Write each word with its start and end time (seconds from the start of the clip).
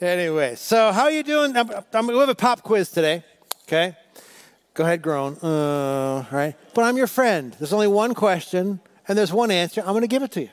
Anyway, 0.00 0.56
so 0.56 0.92
how 0.92 1.04
are 1.04 1.10
you 1.10 1.22
doing? 1.22 1.56
I'm, 1.56 1.70
I'm, 1.92 2.06
we 2.06 2.18
have 2.18 2.28
a 2.28 2.34
pop 2.34 2.62
quiz 2.62 2.90
today. 2.90 3.22
Okay, 3.62 3.96
go 4.74 4.84
ahead, 4.84 5.00
groan. 5.02 5.36
Uh, 5.38 6.24
right, 6.30 6.54
but 6.74 6.84
I'm 6.84 6.96
your 6.96 7.06
friend. 7.06 7.54
There's 7.58 7.72
only 7.72 7.86
one 7.86 8.12
question, 8.14 8.80
and 9.06 9.16
there's 9.16 9.32
one 9.32 9.50
answer. 9.50 9.80
I'm 9.80 9.92
going 9.92 10.02
to 10.02 10.08
give 10.08 10.22
it 10.22 10.32
to 10.32 10.42
you. 10.42 10.50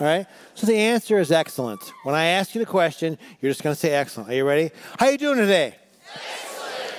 All 0.00 0.06
right. 0.06 0.26
So 0.54 0.66
the 0.66 0.76
answer 0.76 1.18
is 1.18 1.32
excellent. 1.32 1.80
When 2.04 2.14
I 2.14 2.26
ask 2.26 2.54
you 2.54 2.60
the 2.60 2.66
question, 2.66 3.18
you're 3.40 3.50
just 3.50 3.62
going 3.62 3.74
to 3.74 3.80
say 3.80 3.90
excellent. 3.90 4.30
Are 4.30 4.34
you 4.34 4.46
ready? 4.46 4.70
How 4.98 5.06
are 5.06 5.12
you 5.12 5.18
doing 5.18 5.38
today? 5.38 5.74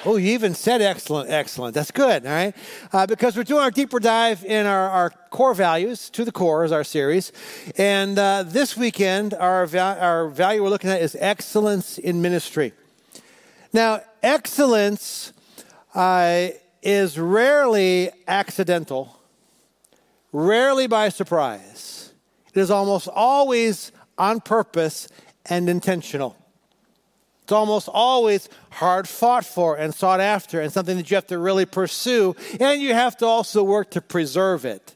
Oh, 0.05 0.15
you 0.15 0.31
even 0.31 0.55
said 0.55 0.81
excellent, 0.81 1.29
excellent. 1.29 1.75
That's 1.75 1.91
good, 1.91 2.25
all 2.25 2.31
right? 2.31 2.55
Uh, 2.93 3.05
because 3.05 3.35
we're 3.35 3.43
doing 3.43 3.61
our 3.61 3.71
deeper 3.71 3.99
dive 3.99 4.45
in 4.45 4.65
our, 4.65 4.89
our 4.89 5.09
core 5.29 5.53
values, 5.53 6.09
to 6.11 6.23
the 6.23 6.31
core 6.31 6.63
is 6.63 6.71
our 6.71 6.85
series. 6.85 7.33
And 7.77 8.17
uh, 8.17 8.43
this 8.43 8.77
weekend, 8.77 9.33
our, 9.33 9.65
va- 9.65 9.97
our 9.99 10.29
value 10.29 10.63
we're 10.63 10.69
looking 10.69 10.89
at 10.89 11.01
is 11.01 11.17
excellence 11.19 11.97
in 11.97 12.21
ministry. 12.21 12.71
Now, 13.73 14.01
excellence 14.23 15.33
uh, 15.93 16.47
is 16.81 17.19
rarely 17.19 18.09
accidental, 18.25 19.19
rarely 20.31 20.87
by 20.87 21.09
surprise. 21.09 22.13
It 22.53 22.59
is 22.59 22.71
almost 22.71 23.09
always 23.09 23.91
on 24.17 24.39
purpose 24.39 25.09
and 25.45 25.67
intentional. 25.67 26.37
It's 27.49 27.53
almost 27.53 27.89
always 27.91 28.47
hard 28.69 29.09
fought 29.09 29.43
for 29.43 29.75
and 29.75 29.91
sought 29.91 30.19
after 30.19 30.61
and 30.61 30.71
something 30.71 30.97
that 30.97 31.09
you 31.09 31.15
have 31.15 31.25
to 31.25 31.39
really 31.39 31.65
pursue 31.65 32.35
and 32.59 32.79
you 32.79 32.93
have 32.93 33.17
to 33.17 33.25
also 33.25 33.63
work 33.63 33.89
to 33.89 34.01
preserve 34.01 34.65
it. 34.65 34.95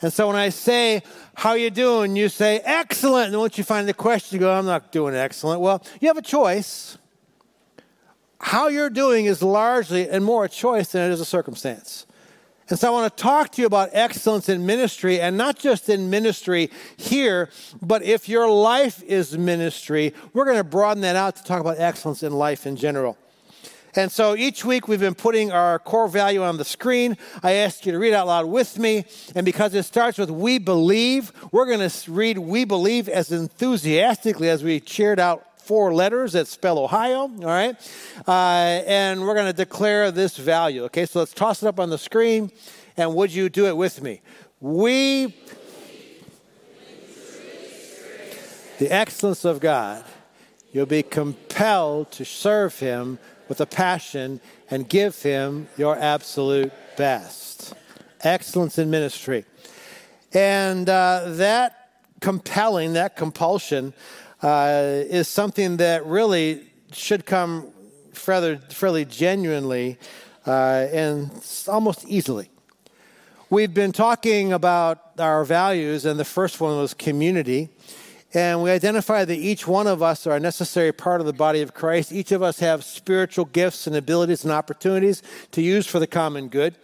And 0.00 0.12
so 0.12 0.28
when 0.28 0.36
I 0.36 0.50
say, 0.50 1.02
how 1.34 1.54
you 1.54 1.70
doing? 1.70 2.14
You 2.14 2.28
say, 2.28 2.60
excellent. 2.62 3.32
And 3.32 3.40
once 3.40 3.58
you 3.58 3.64
find 3.64 3.88
the 3.88 3.94
question, 3.94 4.36
you 4.36 4.38
go, 4.38 4.52
I'm 4.52 4.64
not 4.64 4.92
doing 4.92 5.16
excellent. 5.16 5.60
Well, 5.60 5.82
you 6.00 6.06
have 6.06 6.16
a 6.16 6.22
choice. 6.22 6.98
How 8.38 8.68
you're 8.68 8.88
doing 8.88 9.24
is 9.24 9.42
largely 9.42 10.08
and 10.08 10.24
more 10.24 10.44
a 10.44 10.48
choice 10.48 10.92
than 10.92 11.10
it 11.10 11.12
is 11.12 11.20
a 11.20 11.24
circumstance. 11.24 12.06
And 12.72 12.78
so 12.78 12.88
I 12.88 12.90
want 12.90 13.14
to 13.14 13.22
talk 13.22 13.52
to 13.52 13.60
you 13.60 13.66
about 13.66 13.90
excellence 13.92 14.48
in 14.48 14.64
ministry, 14.64 15.20
and 15.20 15.36
not 15.36 15.58
just 15.58 15.90
in 15.90 16.08
ministry 16.08 16.70
here, 16.96 17.50
but 17.82 18.02
if 18.02 18.30
your 18.30 18.48
life 18.48 19.02
is 19.02 19.36
ministry, 19.36 20.14
we're 20.32 20.46
going 20.46 20.56
to 20.56 20.64
broaden 20.64 21.02
that 21.02 21.14
out 21.14 21.36
to 21.36 21.44
talk 21.44 21.60
about 21.60 21.78
excellence 21.78 22.22
in 22.22 22.32
life 22.32 22.66
in 22.66 22.76
general. 22.76 23.18
And 23.94 24.10
so 24.10 24.34
each 24.34 24.64
week 24.64 24.88
we've 24.88 24.98
been 24.98 25.14
putting 25.14 25.52
our 25.52 25.80
core 25.80 26.08
value 26.08 26.42
on 26.42 26.56
the 26.56 26.64
screen. 26.64 27.18
I 27.42 27.52
ask 27.56 27.84
you 27.84 27.92
to 27.92 27.98
read 27.98 28.14
out 28.14 28.26
loud 28.26 28.46
with 28.46 28.78
me. 28.78 29.04
And 29.34 29.44
because 29.44 29.74
it 29.74 29.82
starts 29.82 30.16
with 30.16 30.30
we 30.30 30.56
believe, 30.56 31.30
we're 31.52 31.66
going 31.66 31.86
to 31.86 32.10
read 32.10 32.38
we 32.38 32.64
believe 32.64 33.06
as 33.06 33.30
enthusiastically 33.32 34.48
as 34.48 34.64
we 34.64 34.80
cheered 34.80 35.20
out 35.20 35.44
four 35.62 35.94
letters 35.94 36.32
that 36.32 36.46
spell 36.48 36.78
Ohio, 36.78 37.20
all 37.20 37.28
right? 37.38 37.76
Uh, 38.26 38.82
and 38.86 39.20
we're 39.22 39.34
going 39.34 39.46
to 39.46 39.52
declare 39.52 40.10
this 40.10 40.36
value, 40.36 40.84
okay? 40.84 41.06
So 41.06 41.20
let's 41.20 41.32
toss 41.32 41.62
it 41.62 41.66
up 41.66 41.78
on 41.78 41.90
the 41.90 41.98
screen, 41.98 42.50
and 42.96 43.14
would 43.14 43.32
you 43.32 43.48
do 43.48 43.66
it 43.66 43.76
with 43.76 44.02
me? 44.02 44.20
We, 44.60 45.34
the 48.78 48.90
excellence 48.90 49.44
of 49.44 49.60
God, 49.60 50.04
you'll 50.72 50.86
be 50.86 51.02
compelled 51.02 52.10
to 52.12 52.24
serve 52.24 52.78
Him 52.78 53.18
with 53.48 53.60
a 53.60 53.66
passion 53.66 54.40
and 54.70 54.88
give 54.88 55.20
Him 55.22 55.68
your 55.76 55.96
absolute 55.96 56.72
best. 56.96 57.74
Excellence 58.20 58.78
in 58.78 58.90
ministry. 58.90 59.44
And 60.32 60.88
uh, 60.88 61.24
that 61.26 61.82
compelling, 62.20 62.94
that 62.94 63.16
compulsion, 63.16 63.92
uh, 64.42 65.04
is 65.08 65.28
something 65.28 65.76
that 65.78 66.04
really 66.04 66.66
should 66.92 67.24
come 67.24 67.68
fairly, 68.12 68.58
fairly 68.70 69.04
genuinely 69.04 69.98
uh, 70.46 70.86
and 70.92 71.30
almost 71.68 72.04
easily. 72.06 72.50
We've 73.50 73.72
been 73.72 73.92
talking 73.92 74.52
about 74.52 75.12
our 75.18 75.44
values, 75.44 76.04
and 76.06 76.18
the 76.18 76.24
first 76.24 76.60
one 76.60 76.78
was 76.78 76.94
community. 76.94 77.68
And 78.34 78.62
we 78.62 78.70
identify 78.70 79.26
that 79.26 79.36
each 79.36 79.66
one 79.66 79.86
of 79.86 80.02
us 80.02 80.26
are 80.26 80.36
a 80.36 80.40
necessary 80.40 80.90
part 80.90 81.20
of 81.20 81.26
the 81.26 81.34
body 81.34 81.60
of 81.60 81.74
Christ. 81.74 82.12
Each 82.12 82.32
of 82.32 82.42
us 82.42 82.60
have 82.60 82.82
spiritual 82.82 83.44
gifts 83.44 83.86
and 83.86 83.94
abilities 83.94 84.42
and 84.42 84.52
opportunities 84.52 85.22
to 85.50 85.60
use 85.60 85.86
for 85.86 85.98
the 85.98 86.06
common 86.06 86.48
good. 86.48 86.74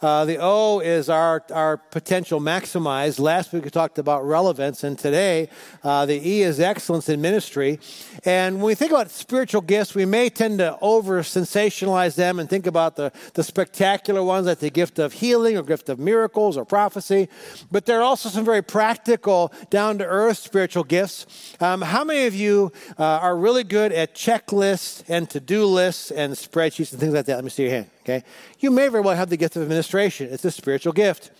Uh, 0.00 0.24
the 0.24 0.38
O 0.40 0.78
is 0.78 1.08
our, 1.08 1.42
our 1.52 1.76
potential 1.76 2.40
maximized. 2.40 3.18
Last 3.18 3.52
week 3.52 3.64
we 3.64 3.70
talked 3.70 3.98
about 3.98 4.24
relevance, 4.24 4.84
and 4.84 4.96
today 4.96 5.48
uh, 5.82 6.06
the 6.06 6.14
E 6.14 6.42
is 6.42 6.60
excellence 6.60 7.08
in 7.08 7.20
ministry. 7.20 7.80
And 8.24 8.56
when 8.56 8.66
we 8.66 8.74
think 8.74 8.90
about 8.90 9.10
spiritual 9.10 9.60
gifts, 9.60 9.94
we 9.94 10.04
may 10.04 10.28
tend 10.28 10.58
to 10.58 10.78
over 10.80 11.22
sensationalize 11.22 12.16
them 12.16 12.38
and 12.38 12.48
think 12.48 12.66
about 12.66 12.96
the, 12.96 13.12
the 13.34 13.44
spectacular 13.44 14.22
ones 14.22 14.46
like 14.46 14.58
the 14.58 14.70
gift 14.70 14.98
of 14.98 15.12
healing 15.12 15.56
or 15.56 15.62
gift 15.62 15.88
of 15.88 15.98
miracles 15.98 16.56
or 16.56 16.64
prophecy. 16.64 17.28
But 17.70 17.86
there 17.86 17.98
are 17.98 18.02
also 18.02 18.28
some 18.28 18.44
very 18.44 18.62
practical, 18.62 19.52
down 19.70 19.98
to 19.98 20.04
earth 20.04 20.38
spiritual 20.38 20.84
gifts. 20.84 21.54
Um, 21.60 21.82
how 21.82 22.04
many 22.04 22.26
of 22.26 22.34
you 22.34 22.72
uh, 22.98 23.04
are 23.04 23.36
really 23.36 23.64
good 23.64 23.92
at 23.92 24.14
checklists 24.14 25.04
and 25.08 25.28
to 25.30 25.40
do 25.40 25.64
lists 25.64 26.10
and 26.10 26.32
spreadsheets 26.34 26.92
and 26.92 27.00
things 27.00 27.14
like 27.14 27.26
that? 27.26 27.36
Let 27.36 27.44
me 27.44 27.50
see 27.50 27.64
your 27.64 27.72
hand. 27.72 27.90
Okay? 28.08 28.24
You 28.58 28.70
may 28.70 28.88
very 28.88 29.02
well 29.02 29.14
have 29.14 29.28
the 29.28 29.36
gift 29.36 29.56
of 29.56 29.62
administration. 29.62 30.28
It's 30.32 30.44
a 30.44 30.50
spiritual 30.50 30.94
gift. 30.94 31.30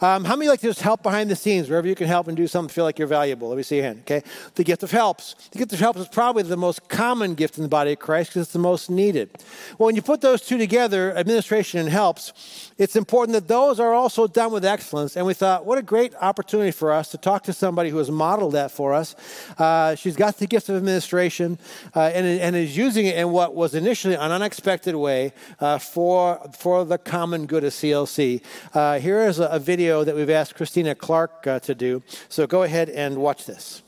Um, 0.00 0.24
how 0.24 0.34
many 0.34 0.48
like 0.48 0.60
to 0.60 0.66
just 0.66 0.80
help 0.80 1.02
behind 1.02 1.30
the 1.30 1.36
scenes, 1.36 1.68
wherever 1.68 1.86
you 1.86 1.94
can 1.94 2.08
help 2.08 2.26
and 2.26 2.36
do 2.36 2.48
something, 2.48 2.72
feel 2.72 2.82
like 2.84 2.98
you're 2.98 3.06
valuable? 3.06 3.48
Let 3.48 3.56
me 3.56 3.62
see 3.62 3.76
your 3.76 3.84
hand. 3.84 4.00
Okay? 4.00 4.22
The 4.56 4.64
gift 4.64 4.82
of 4.82 4.90
helps. 4.90 5.36
The 5.52 5.58
gift 5.58 5.72
of 5.72 5.78
helps 5.78 6.00
is 6.00 6.08
probably 6.08 6.25
the 6.32 6.56
most 6.56 6.88
common 6.88 7.34
gift 7.34 7.56
in 7.56 7.62
the 7.62 7.68
body 7.68 7.92
of 7.92 7.98
Christ 7.98 8.30
because 8.30 8.42
it's 8.42 8.52
the 8.52 8.58
most 8.58 8.90
needed. 8.90 9.30
Well, 9.78 9.86
when 9.86 9.96
you 9.96 10.02
put 10.02 10.20
those 10.20 10.42
two 10.42 10.58
together, 10.58 11.16
administration 11.16 11.80
and 11.80 11.88
helps, 11.88 12.72
it's 12.78 12.96
important 12.96 13.34
that 13.34 13.48
those 13.48 13.80
are 13.80 13.94
also 13.94 14.26
done 14.26 14.52
with 14.52 14.64
excellence. 14.64 15.16
And 15.16 15.26
we 15.26 15.34
thought, 15.34 15.64
what 15.64 15.78
a 15.78 15.82
great 15.82 16.14
opportunity 16.20 16.70
for 16.70 16.92
us 16.92 17.10
to 17.10 17.18
talk 17.18 17.44
to 17.44 17.52
somebody 17.52 17.90
who 17.90 17.98
has 17.98 18.10
modeled 18.10 18.52
that 18.52 18.70
for 18.70 18.92
us. 18.92 19.14
Uh, 19.58 19.94
she's 19.94 20.16
got 20.16 20.36
the 20.38 20.46
gift 20.46 20.68
of 20.68 20.76
administration 20.76 21.58
uh, 21.94 22.00
and, 22.00 22.26
and, 22.26 22.56
is 22.56 22.76
using 22.76 23.06
it 23.06 23.16
in 23.16 23.30
what 23.30 23.54
was 23.54 23.74
initially 23.74 24.14
an 24.14 24.32
unexpected 24.32 24.94
way 24.96 25.32
uh, 25.60 25.78
for, 25.78 26.40
for 26.58 26.84
the 26.84 26.98
common 26.98 27.46
good 27.46 27.64
of 27.64 27.72
CLC. 27.72 28.42
Uh, 28.74 28.98
here 28.98 29.20
is 29.20 29.38
a, 29.38 29.46
a, 29.46 29.58
video 29.58 30.04
that 30.04 30.14
we've 30.14 30.30
asked 30.30 30.54
Christina 30.54 30.94
Clark 30.94 31.46
uh, 31.46 31.58
to 31.60 31.74
do. 31.74 32.02
So 32.28 32.46
go 32.46 32.62
ahead 32.62 32.88
and 32.90 33.16
watch 33.18 33.46
this. 33.46 33.82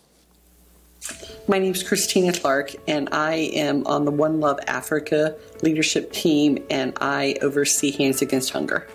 My 1.48 1.58
name 1.58 1.72
is 1.72 1.82
Christina 1.82 2.32
Clark, 2.32 2.74
and 2.86 3.08
I 3.10 3.34
am 3.54 3.86
on 3.86 4.04
the 4.04 4.10
One 4.10 4.38
Love 4.38 4.60
Africa 4.66 5.34
leadership 5.62 6.12
team, 6.12 6.62
and 6.69 6.92
I 7.00 7.36
oversee 7.41 7.91
Hands 7.91 8.20
Against 8.20 8.50
Hunger. 8.50 8.86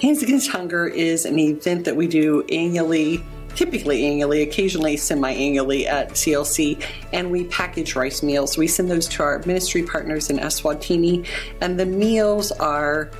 Hands 0.00 0.22
Against 0.22 0.50
Hunger 0.50 0.86
is 0.86 1.24
an 1.24 1.38
event 1.38 1.84
that 1.86 1.96
we 1.96 2.06
do 2.06 2.44
annually, 2.52 3.24
typically 3.56 4.06
annually, 4.06 4.42
occasionally 4.42 4.96
semi 4.96 5.32
annually 5.32 5.88
at 5.88 6.10
CLC, 6.10 6.80
and 7.12 7.32
we 7.32 7.44
package 7.44 7.96
rice 7.96 8.22
meals. 8.22 8.56
We 8.56 8.68
send 8.68 8.88
those 8.88 9.08
to 9.08 9.24
our 9.24 9.42
ministry 9.44 9.82
partners 9.82 10.30
in 10.30 10.38
Eswatini, 10.38 11.26
and 11.60 11.80
the 11.80 11.86
meals 11.86 12.52
are 12.52 13.10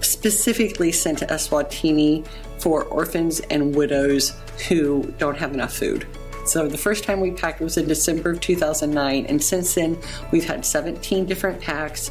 specifically 0.00 0.92
sent 0.92 1.18
to 1.18 1.26
Eswatini 1.26 2.24
for 2.58 2.84
orphans 2.84 3.40
and 3.50 3.74
widows 3.74 4.34
who 4.68 5.12
don't 5.18 5.36
have 5.36 5.52
enough 5.52 5.72
food. 5.72 6.06
So 6.44 6.66
the 6.66 6.78
first 6.78 7.04
time 7.04 7.20
we 7.20 7.30
packed 7.30 7.60
was 7.60 7.76
in 7.76 7.86
December 7.86 8.30
of 8.30 8.40
2009, 8.40 9.26
and 9.26 9.42
since 9.42 9.74
then 9.74 9.98
we've 10.30 10.44
had 10.44 10.66
17 10.66 11.26
different 11.26 11.60
packs, 11.60 12.10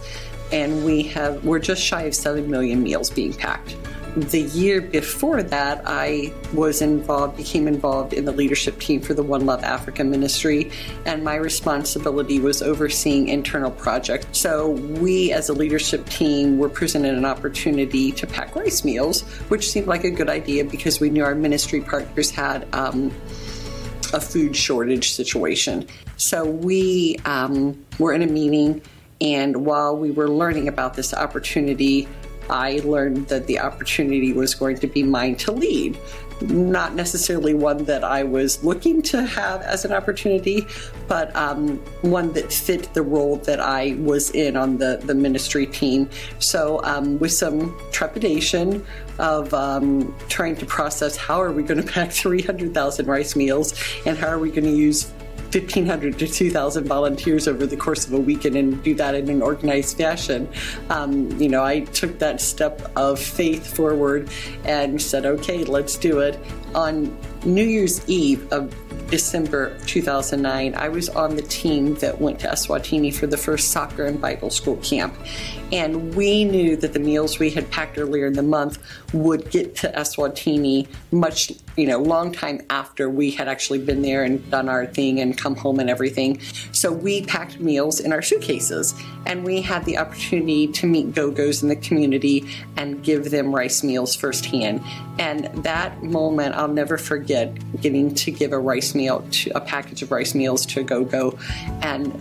and 0.51 0.83
we 0.85 1.03
have 1.03 1.43
we're 1.43 1.59
just 1.59 1.83
shy 1.83 2.03
of 2.03 2.15
7 2.15 2.49
million 2.49 2.81
meals 2.81 3.09
being 3.09 3.33
packed. 3.33 3.75
The 4.15 4.41
year 4.41 4.81
before 4.81 5.41
that, 5.41 5.83
I 5.85 6.33
was 6.53 6.81
involved, 6.81 7.37
became 7.37 7.65
involved 7.65 8.11
in 8.11 8.25
the 8.25 8.33
leadership 8.33 8.77
team 8.77 8.99
for 8.99 9.13
the 9.13 9.23
One 9.23 9.45
Love 9.45 9.63
Africa 9.63 10.03
ministry, 10.03 10.69
and 11.05 11.23
my 11.23 11.35
responsibility 11.35 12.37
was 12.37 12.61
overseeing 12.61 13.29
internal 13.29 13.71
projects. 13.71 14.37
So, 14.37 14.71
we 14.71 15.31
as 15.31 15.47
a 15.47 15.53
leadership 15.53 16.05
team 16.09 16.57
were 16.57 16.67
presented 16.67 17.15
an 17.15 17.23
opportunity 17.23 18.11
to 18.11 18.27
pack 18.27 18.53
rice 18.53 18.83
meals, 18.83 19.21
which 19.47 19.71
seemed 19.71 19.87
like 19.87 20.03
a 20.03 20.11
good 20.11 20.29
idea 20.29 20.65
because 20.65 20.99
we 20.99 21.09
knew 21.09 21.23
our 21.23 21.35
ministry 21.35 21.79
partners 21.79 22.29
had. 22.29 22.67
Um, 22.73 23.13
a 24.13 24.21
food 24.21 24.55
shortage 24.55 25.11
situation. 25.11 25.87
So 26.17 26.45
we 26.45 27.17
um, 27.25 27.83
were 27.99 28.13
in 28.13 28.21
a 28.21 28.27
meeting, 28.27 28.81
and 29.19 29.65
while 29.65 29.95
we 29.95 30.11
were 30.11 30.29
learning 30.29 30.67
about 30.67 30.95
this 30.95 31.13
opportunity, 31.13 32.07
I 32.49 32.81
learned 32.83 33.27
that 33.27 33.47
the 33.47 33.59
opportunity 33.59 34.33
was 34.33 34.53
going 34.55 34.77
to 34.79 34.87
be 34.87 35.03
mine 35.03 35.35
to 35.37 35.51
lead. 35.51 35.97
Not 36.41 36.95
necessarily 36.95 37.53
one 37.53 37.85
that 37.85 38.03
I 38.03 38.23
was 38.23 38.63
looking 38.63 39.01
to 39.03 39.23
have 39.25 39.61
as 39.61 39.85
an 39.85 39.91
opportunity, 39.91 40.65
but 41.07 41.35
um, 41.35 41.77
one 42.01 42.33
that 42.33 42.51
fit 42.51 42.93
the 42.93 43.01
role 43.01 43.37
that 43.37 43.59
I 43.59 43.95
was 43.99 44.31
in 44.31 44.55
on 44.55 44.77
the, 44.77 44.99
the 45.03 45.15
ministry 45.15 45.65
team. 45.65 46.09
So, 46.39 46.81
um, 46.83 47.19
with 47.19 47.31
some 47.31 47.77
trepidation 47.91 48.85
of 49.19 49.53
um, 49.53 50.15
trying 50.29 50.55
to 50.57 50.65
process 50.65 51.15
how 51.15 51.41
are 51.41 51.51
we 51.51 51.63
going 51.63 51.81
to 51.85 51.91
pack 51.91 52.11
300,000 52.11 53.05
rice 53.05 53.35
meals 53.35 53.73
and 54.05 54.17
how 54.17 54.27
are 54.27 54.39
we 54.39 54.49
going 54.49 54.63
to 54.63 54.71
use 54.71 55.11
1,500 55.53 56.17
to 56.19 56.27
2,000 56.27 56.85
volunteers 56.85 57.47
over 57.47 57.65
the 57.65 57.75
course 57.75 58.07
of 58.07 58.13
a 58.13 58.19
weekend 58.19 58.55
and 58.55 58.81
do 58.83 58.95
that 58.95 59.15
in 59.15 59.29
an 59.29 59.41
organized 59.41 59.97
fashion. 59.97 60.47
Um, 60.89 61.29
you 61.39 61.49
know, 61.49 61.63
I 61.63 61.81
took 61.81 62.19
that 62.19 62.39
step 62.39 62.91
of 62.95 63.19
faith 63.19 63.75
forward 63.75 64.29
and 64.63 65.01
said, 65.01 65.25
okay, 65.25 65.63
let's 65.63 65.97
do 65.97 66.19
it. 66.19 66.39
On 66.73 67.15
New 67.43 67.65
Year's 67.65 68.07
Eve 68.07 68.51
of 68.53 68.73
December 69.09 69.77
2009, 69.87 70.73
I 70.75 70.87
was 70.87 71.09
on 71.09 71.35
the 71.35 71.41
team 71.41 71.95
that 71.95 72.21
went 72.21 72.39
to 72.39 72.47
Eswatini 72.47 73.13
for 73.13 73.27
the 73.27 73.37
first 73.37 73.71
soccer 73.71 74.05
and 74.05 74.21
Bible 74.21 74.49
school 74.49 74.77
camp. 74.77 75.13
And 75.71 76.15
we 76.15 76.43
knew 76.43 76.75
that 76.77 76.93
the 76.93 76.99
meals 76.99 77.39
we 77.39 77.49
had 77.49 77.69
packed 77.71 77.97
earlier 77.97 78.25
in 78.25 78.33
the 78.33 78.43
month 78.43 78.79
would 79.13 79.49
get 79.49 79.75
to 79.77 79.91
Eswatini 79.91 80.87
much, 81.11 81.51
you 81.77 81.87
know, 81.87 81.97
long 81.97 82.31
time 82.31 82.61
after 82.69 83.09
we 83.09 83.31
had 83.31 83.47
actually 83.47 83.79
been 83.79 84.01
there 84.01 84.23
and 84.23 84.49
done 84.51 84.67
our 84.67 84.85
thing 84.85 85.19
and 85.19 85.37
come 85.37 85.55
home 85.55 85.79
and 85.79 85.89
everything. 85.89 86.41
So 86.71 86.91
we 86.91 87.25
packed 87.25 87.59
meals 87.59 87.99
in 87.99 88.11
our 88.11 88.21
suitcases 88.21 88.93
and 89.25 89.45
we 89.45 89.61
had 89.61 89.85
the 89.85 89.97
opportunity 89.97 90.67
to 90.67 90.87
meet 90.87 91.13
go-go's 91.13 91.63
in 91.63 91.69
the 91.69 91.75
community 91.75 92.49
and 92.75 93.01
give 93.03 93.31
them 93.31 93.53
rice 93.53 93.83
meals 93.83 94.15
firsthand. 94.15 94.81
And 95.19 95.45
that 95.63 96.03
moment 96.03 96.55
I'll 96.55 96.67
never 96.67 96.97
forget 96.97 97.55
getting 97.81 98.13
to 98.15 98.31
give 98.31 98.51
a 98.51 98.59
rice 98.59 98.93
meal 98.93 99.25
to 99.31 99.51
a 99.55 99.61
package 99.61 100.01
of 100.01 100.11
rice 100.11 100.35
meals 100.35 100.65
to 100.67 100.81
a 100.81 100.83
go-go 100.83 101.37
and 101.81 102.11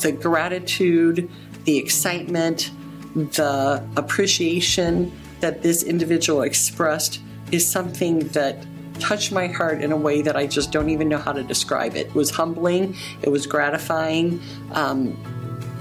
the 0.00 0.12
gratitude, 0.12 1.30
the 1.64 1.76
excitement, 1.76 2.70
the 3.14 3.84
appreciation 3.96 5.12
that 5.40 5.62
this 5.62 5.82
individual 5.82 6.42
expressed 6.42 7.20
is 7.52 7.68
something 7.68 8.20
that 8.28 8.66
touched 8.98 9.30
my 9.32 9.46
heart 9.46 9.80
in 9.80 9.92
a 9.92 9.96
way 9.96 10.22
that 10.22 10.36
I 10.36 10.46
just 10.46 10.72
don't 10.72 10.90
even 10.90 11.08
know 11.08 11.18
how 11.18 11.32
to 11.32 11.42
describe 11.42 11.94
it. 11.94 12.08
It 12.08 12.14
was 12.14 12.30
humbling, 12.30 12.96
it 13.22 13.28
was 13.30 13.46
gratifying, 13.46 14.40
um, 14.72 15.16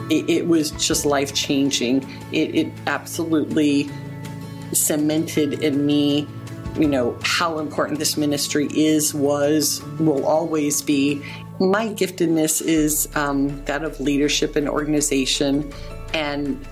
it, 0.09 0.29
it, 0.29 0.47
was 0.47 0.71
just 0.71 1.05
life 1.05 1.33
changing. 1.33 2.07
It, 2.31 2.55
it 2.55 2.73
absolutely 2.85 3.89
cemented 4.71 5.63
in 5.63 5.85
me 5.85 6.27
you 6.77 6.87
know 6.87 7.17
how 7.23 7.57
important 7.59 7.97
this 7.97 8.17
ministry 8.17 8.67
is 8.71 9.13
was 9.13 9.81
will 9.99 10.25
always 10.25 10.81
be 10.81 11.23
my 11.59 11.87
giftedness 11.87 12.61
is 12.61 13.09
um, 13.15 13.63
that 13.65 13.83
of 13.83 13.99
leadership 13.99 14.55
and 14.55 14.69
organization 14.69 15.73
and 16.13 16.63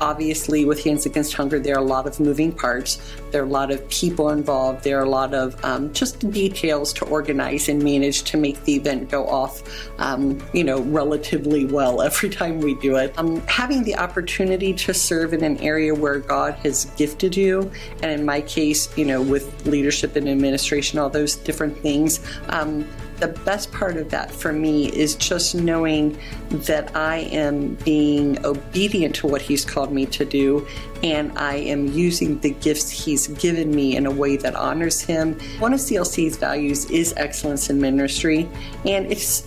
obviously 0.00 0.64
with 0.64 0.82
Hands 0.82 1.04
Against 1.04 1.34
Hunger, 1.34 1.58
there 1.58 1.76
are 1.76 1.82
a 1.82 1.86
lot 1.86 2.06
of 2.06 2.18
moving 2.20 2.52
parts. 2.52 3.00
There 3.30 3.42
are 3.42 3.46
a 3.46 3.48
lot 3.48 3.70
of 3.70 3.86
people 3.88 4.30
involved. 4.30 4.84
There 4.84 4.98
are 4.98 5.04
a 5.04 5.08
lot 5.08 5.34
of 5.34 5.62
um, 5.64 5.92
just 5.92 6.30
details 6.30 6.92
to 6.94 7.04
organize 7.06 7.68
and 7.68 7.82
manage 7.82 8.22
to 8.24 8.36
make 8.36 8.62
the 8.64 8.74
event 8.74 9.10
go 9.10 9.26
off, 9.26 9.62
um, 9.98 10.42
you 10.52 10.64
know, 10.64 10.80
relatively 10.82 11.64
well 11.64 12.02
every 12.10 12.30
time 12.30 12.60
we 12.60 12.74
do 12.76 12.96
it. 12.96 13.16
Um, 13.18 13.40
having 13.46 13.82
the 13.84 13.96
opportunity 13.96 14.72
to 14.74 14.94
serve 14.94 15.32
in 15.32 15.44
an 15.44 15.58
area 15.58 15.94
where 15.94 16.18
God 16.18 16.54
has 16.54 16.86
gifted 16.96 17.36
you, 17.36 17.70
and 18.02 18.10
in 18.10 18.24
my 18.24 18.40
case, 18.40 18.96
you 18.96 19.04
know, 19.04 19.22
with 19.22 19.66
leadership 19.66 20.16
and 20.16 20.28
administration, 20.28 20.98
all 20.98 21.10
those 21.10 21.36
different 21.36 21.76
things 21.78 22.20
um, 22.48 22.86
the 23.20 23.28
best 23.28 23.70
part 23.70 23.96
of 23.96 24.10
that 24.10 24.30
for 24.30 24.52
me 24.52 24.86
is 24.86 25.14
just 25.14 25.54
knowing 25.54 26.18
that 26.50 26.96
I 26.96 27.18
am 27.18 27.74
being 27.84 28.44
obedient 28.44 29.14
to 29.16 29.26
what 29.26 29.42
He's 29.42 29.64
called 29.64 29.92
me 29.92 30.06
to 30.06 30.24
do 30.24 30.66
and 31.02 31.36
I 31.38 31.56
am 31.56 31.86
using 31.88 32.38
the 32.40 32.50
gifts 32.50 32.90
He's 32.90 33.28
given 33.28 33.74
me 33.74 33.96
in 33.96 34.06
a 34.06 34.10
way 34.10 34.36
that 34.38 34.54
honors 34.54 35.00
Him. 35.00 35.38
One 35.58 35.72
of 35.72 35.80
CLC's 35.80 36.36
values 36.36 36.90
is 36.90 37.14
excellence 37.16 37.70
in 37.70 37.80
ministry, 37.80 38.48
and 38.86 39.06
it's 39.10 39.46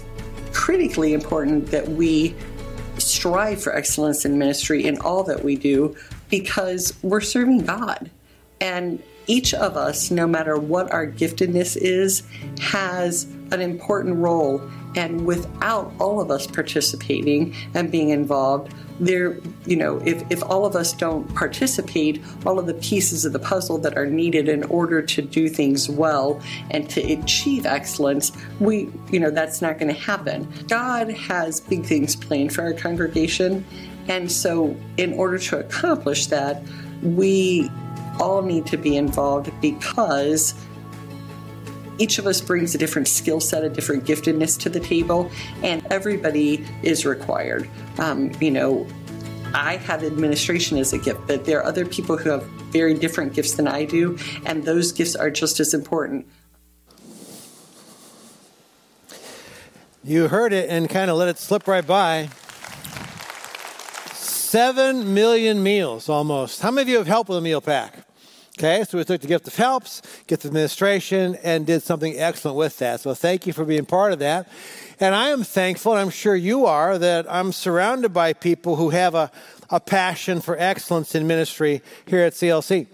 critically 0.52 1.14
important 1.14 1.68
that 1.68 1.88
we 1.88 2.36
strive 2.98 3.62
for 3.62 3.76
excellence 3.76 4.24
in 4.24 4.38
ministry 4.38 4.86
in 4.86 4.98
all 5.00 5.24
that 5.24 5.44
we 5.44 5.56
do 5.56 5.96
because 6.30 6.94
we're 7.04 7.22
serving 7.22 7.66
God. 7.66 8.10
And 8.62 9.02
each 9.28 9.54
of 9.54 9.78
us, 9.78 10.12
no 10.12 10.28
matter 10.28 10.58
what 10.58 10.92
our 10.92 11.08
giftedness 11.08 11.78
is, 11.78 12.24
has 12.60 13.26
an 13.54 13.62
important 13.62 14.18
role. 14.18 14.62
And 14.96 15.26
without 15.26 15.92
all 16.00 16.22
of 16.22 16.30
us 16.30 16.46
participating 16.46 17.56
and 17.74 17.92
being 17.92 18.10
involved, 18.10 18.74
there, 19.00 19.38
you 19.66 19.76
know, 19.76 19.98
if, 20.06 20.24
if 20.30 20.44
all 20.44 20.66
of 20.66 20.76
us 20.76 20.94
don't 20.94 21.34
participate, 21.34 22.22
all 22.46 22.60
of 22.60 22.68
the 22.68 22.76
pieces 22.76 23.26
of 23.26 23.34
the 23.34 23.40
puzzle 23.40 23.78
that 23.80 23.98
are 23.98 24.06
needed 24.06 24.48
in 24.48 24.64
order 24.66 25.02
to 25.02 25.22
do 25.22 25.50
things 25.50 25.90
well 25.90 26.40
and 26.70 26.90
to 26.92 27.02
achieve 27.02 27.66
excellence, 27.66 28.32
we, 28.60 28.90
you 29.12 29.20
know, 29.20 29.32
that's 29.32 29.62
not 29.62 29.80
going 29.80 29.94
to 29.94 30.00
happen. 30.00 30.48
God 30.68 31.10
has 31.12 31.60
big 31.60 31.86
things 31.86 32.16
planned 32.16 32.54
for 32.54 32.62
our 32.62 32.74
congregation. 32.74 33.66
And 34.08 34.32
so, 34.32 34.76
in 34.98 35.14
order 35.14 35.40
to 35.40 35.60
accomplish 35.60 36.28
that, 36.28 36.62
we 37.02 37.70
all 38.20 38.42
need 38.42 38.66
to 38.68 38.78
be 38.78 38.96
involved 38.96 39.52
because 39.62 40.54
each 41.98 42.18
of 42.19 42.28
us 42.28 42.42
brings 42.42 42.74
a 42.75 42.78
different 42.78 43.07
skill 43.07 43.40
set, 43.40 43.63
a 43.63 43.69
different 43.69 44.06
giftedness 44.06 44.60
to 44.60 44.69
the 44.69 44.80
table, 44.80 45.30
and 45.63 45.86
everybody 45.92 46.66
is 46.81 47.06
required. 47.06 47.69
Um, 48.00 48.31
you 48.40 48.51
know, 48.51 48.88
I 49.54 49.78
have 49.78 50.04
administration 50.04 50.78
as 50.78 50.94
a 50.94 50.98
gift, 50.98 51.28
but 51.28 51.45
there 51.45 51.60
are 51.60 51.66
other 51.66 51.86
people 51.86 52.18
who 52.18 52.30
have 52.31 52.44
very 52.72 52.95
different 52.95 53.34
gifts 53.34 53.54
than 53.54 53.68
I 53.68 53.86
do, 53.86 54.18
and 54.45 54.63
those 54.63 54.92
gifts 54.92 55.16
are 55.16 55.30
just 55.30 55.60
as 55.60 55.74
important. 55.74 56.28
You 60.04 60.28
heard 60.28 60.51
it 60.51 60.69
and 60.69 60.90
kind 60.90 61.10
of 61.10 61.18
let 61.18 61.30
it 61.30 61.38
slip 61.38 61.68
right 61.68 61.86
by. 61.86 62.30
Seven 64.13 65.13
million 65.13 65.63
meals 65.63 66.10
almost. 66.10 66.62
How 66.62 66.72
many 66.72 66.81
of 66.84 66.90
you 66.90 66.98
have 66.98 67.07
helped 67.07 67.30
with 67.30 67.38
a 67.38 67.42
meal 67.42 67.62
pack? 67.62 68.06
Okay, 68.60 68.84
so 68.84 69.00
we 69.00 69.04
took 69.04 69.20
the 69.20 69.28
gift 69.28 69.48
of 69.48 69.56
helps, 69.56 70.04
gift 70.28 70.46
of 70.46 70.50
administration, 70.50 71.36
and 71.44 71.66
did 71.66 71.82
something 71.82 72.20
excellent 72.20 72.56
with 72.56 72.78
that. 72.78 73.00
So 73.00 73.16
thank 73.16 73.48
you 73.48 73.54
for 73.54 73.66
being 73.66 73.86
part 73.86 74.14
of 74.14 74.20
that. 74.20 74.48
And 75.00 75.16
I 75.16 75.30
am 75.30 75.44
thankful, 75.44 75.94
and 75.94 76.02
I'm 76.02 76.12
sure 76.12 76.36
you 76.36 76.68
are, 76.68 77.00
that 77.00 77.26
I'm 77.28 77.52
surrounded 77.52 78.14
by 78.14 78.34
people 78.34 78.76
who 78.76 78.92
have 78.92 79.16
a, 79.16 79.32
a 79.72 79.80
passion 79.80 80.40
for 80.40 80.56
excellence 80.60 81.16
in 81.16 81.26
ministry 81.26 81.82
here 82.06 82.20
at 82.20 82.34
CLC. 82.34 82.86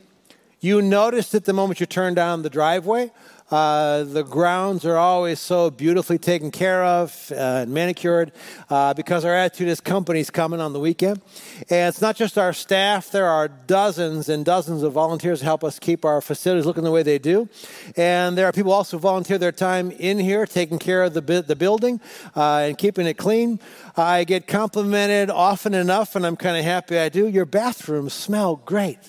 You 0.62 0.82
noticed 0.82 1.36
it 1.36 1.44
the 1.44 1.54
moment 1.54 1.82
you 1.82 1.86
turned 1.86 2.16
down 2.16 2.42
the 2.42 2.50
driveway 2.50 3.12
uh, 3.52 4.04
the 4.04 4.24
grounds 4.24 4.86
are 4.86 4.98
always 4.98 5.40
so 5.40 5.70
beautifully 5.70 6.18
taken 6.18 6.52
care 6.52 6.84
of 6.84 7.32
uh, 7.32 7.64
and 7.64 7.72
manicured 7.72 8.32
uh, 8.70 8.94
because 8.94 9.26
our 9.26 9.34
attitude 9.34 9.68
is 9.68 9.82
company's 9.82 10.30
coming 10.30 10.62
on 10.62 10.74
the 10.74 10.80
weekend. 10.80 11.22
And 11.70 11.90
it's 11.90 12.02
not 12.02 12.16
just 12.16 12.38
our 12.38 12.54
staff, 12.54 13.12
there 13.12 13.28
are 13.28 13.48
dozens 13.48 14.30
and 14.30 14.46
dozens 14.46 14.84
of 14.84 14.94
volunteers 14.94 15.40
to 15.40 15.46
help 15.46 15.64
us 15.64 15.80
keep 15.80 16.06
our 16.06 16.22
facilities 16.22 16.66
looking 16.66 16.84
the 16.84 16.92
way 16.92 17.04
they 17.04 17.18
do. 17.18 17.50
And 17.98 18.38
there 18.38 18.46
are 18.46 18.52
people 18.52 18.72
also 18.72 18.98
volunteer 18.98 19.38
their 19.38 19.52
time 19.52 19.92
in 19.92 20.20
here 20.20 20.46
taking 20.46 20.78
care 20.78 21.04
of 21.04 21.14
the, 21.14 21.22
the 21.22 21.56
building 21.56 22.00
uh, 22.36 22.66
and 22.68 22.78
keeping 22.78 23.08
it 23.08 23.18
clean. 23.18 23.60
I 23.98 24.24
get 24.26 24.48
complimented 24.48 25.30
often 25.30 25.74
enough, 25.74 26.16
and 26.16 26.26
I'm 26.26 26.36
kind 26.36 26.58
of 26.58 26.64
happy 26.64 26.98
I 26.98 27.10
do. 27.10 27.28
Your 27.28 27.46
bathrooms 27.46 28.14
smell 28.14 28.58
great. 28.58 29.00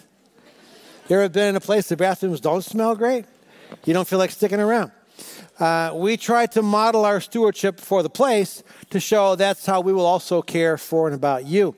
You 1.09 1.16
ever 1.16 1.28
been 1.28 1.49
in 1.49 1.56
a 1.56 1.61
place 1.61 1.88
the 1.88 1.97
bathrooms 1.97 2.40
don't 2.40 2.62
smell 2.62 2.94
great? 2.94 3.26
You 3.84 3.94
don't 3.94 4.06
feel 4.06 4.18
like 4.18 4.30
sticking 4.30 4.60
around. 4.60 4.92
Uh, 5.58 5.92
we 5.94 6.16
try 6.16 6.46
to 6.46 6.62
model 6.62 7.04
our 7.04 7.20
stewardship 7.20 7.78
for 7.78 8.02
the 8.02 8.08
place 8.08 8.62
to 8.88 8.99
show 8.99 9.37
that's 9.37 9.66
how 9.66 9.80
we 9.80 9.92
will 9.92 10.06
also 10.06 10.40
care 10.40 10.78
for 10.78 11.06
and 11.06 11.14
about 11.14 11.46
you. 11.46 11.75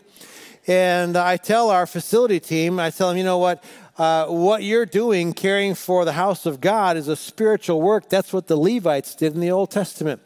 And 0.66 1.16
I 1.16 1.36
tell 1.36 1.70
our 1.70 1.86
facility 1.86 2.38
team, 2.38 2.78
I 2.78 2.90
tell 2.90 3.08
them, 3.08 3.16
you 3.18 3.24
know 3.24 3.38
what? 3.38 3.64
Uh, 3.98 4.26
what 4.26 4.62
you're 4.62 4.86
doing, 4.86 5.32
caring 5.32 5.74
for 5.74 6.04
the 6.04 6.12
house 6.12 6.46
of 6.46 6.60
God, 6.60 6.96
is 6.96 7.08
a 7.08 7.16
spiritual 7.16 7.82
work. 7.82 8.08
That's 8.08 8.32
what 8.32 8.46
the 8.46 8.56
Levites 8.56 9.16
did 9.16 9.34
in 9.34 9.40
the 9.40 9.50
Old 9.50 9.70
Testament. 9.70 10.22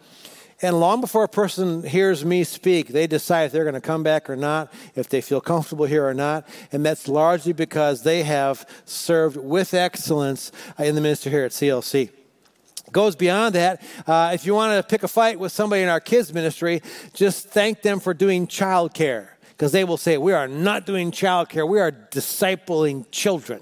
And 0.62 0.80
long 0.80 1.02
before 1.02 1.24
a 1.24 1.28
person 1.28 1.82
hears 1.82 2.24
me 2.24 2.42
speak, 2.42 2.88
they 2.88 3.06
decide 3.06 3.44
if 3.44 3.52
they're 3.52 3.64
going 3.64 3.74
to 3.74 3.80
come 3.80 4.02
back 4.02 4.30
or 4.30 4.36
not, 4.36 4.72
if 4.94 5.08
they 5.08 5.20
feel 5.20 5.40
comfortable 5.40 5.84
here 5.84 6.06
or 6.06 6.14
not. 6.14 6.48
And 6.72 6.84
that's 6.84 7.08
largely 7.08 7.52
because 7.52 8.02
they 8.02 8.22
have 8.22 8.66
served 8.86 9.36
with 9.36 9.74
excellence 9.74 10.52
in 10.78 10.94
the 10.94 11.00
ministry 11.00 11.30
here 11.30 11.44
at 11.44 11.52
CLC 11.52 12.10
goes 12.92 13.16
beyond 13.16 13.54
that. 13.54 13.82
Uh, 14.06 14.30
if 14.32 14.46
you 14.46 14.54
want 14.54 14.72
to 14.72 14.88
pick 14.88 15.02
a 15.02 15.08
fight 15.08 15.38
with 15.38 15.52
somebody 15.52 15.82
in 15.82 15.88
our 15.88 16.00
kids 16.00 16.32
ministry, 16.32 16.80
just 17.12 17.48
thank 17.48 17.82
them 17.82 18.00
for 18.00 18.14
doing 18.14 18.46
childcare 18.46 19.28
because 19.50 19.72
they 19.72 19.84
will 19.84 19.96
say, 19.96 20.16
We 20.16 20.32
are 20.32 20.48
not 20.48 20.86
doing 20.86 21.10
childcare, 21.10 21.68
we 21.68 21.80
are 21.80 21.92
discipling 21.92 23.04
children. 23.10 23.60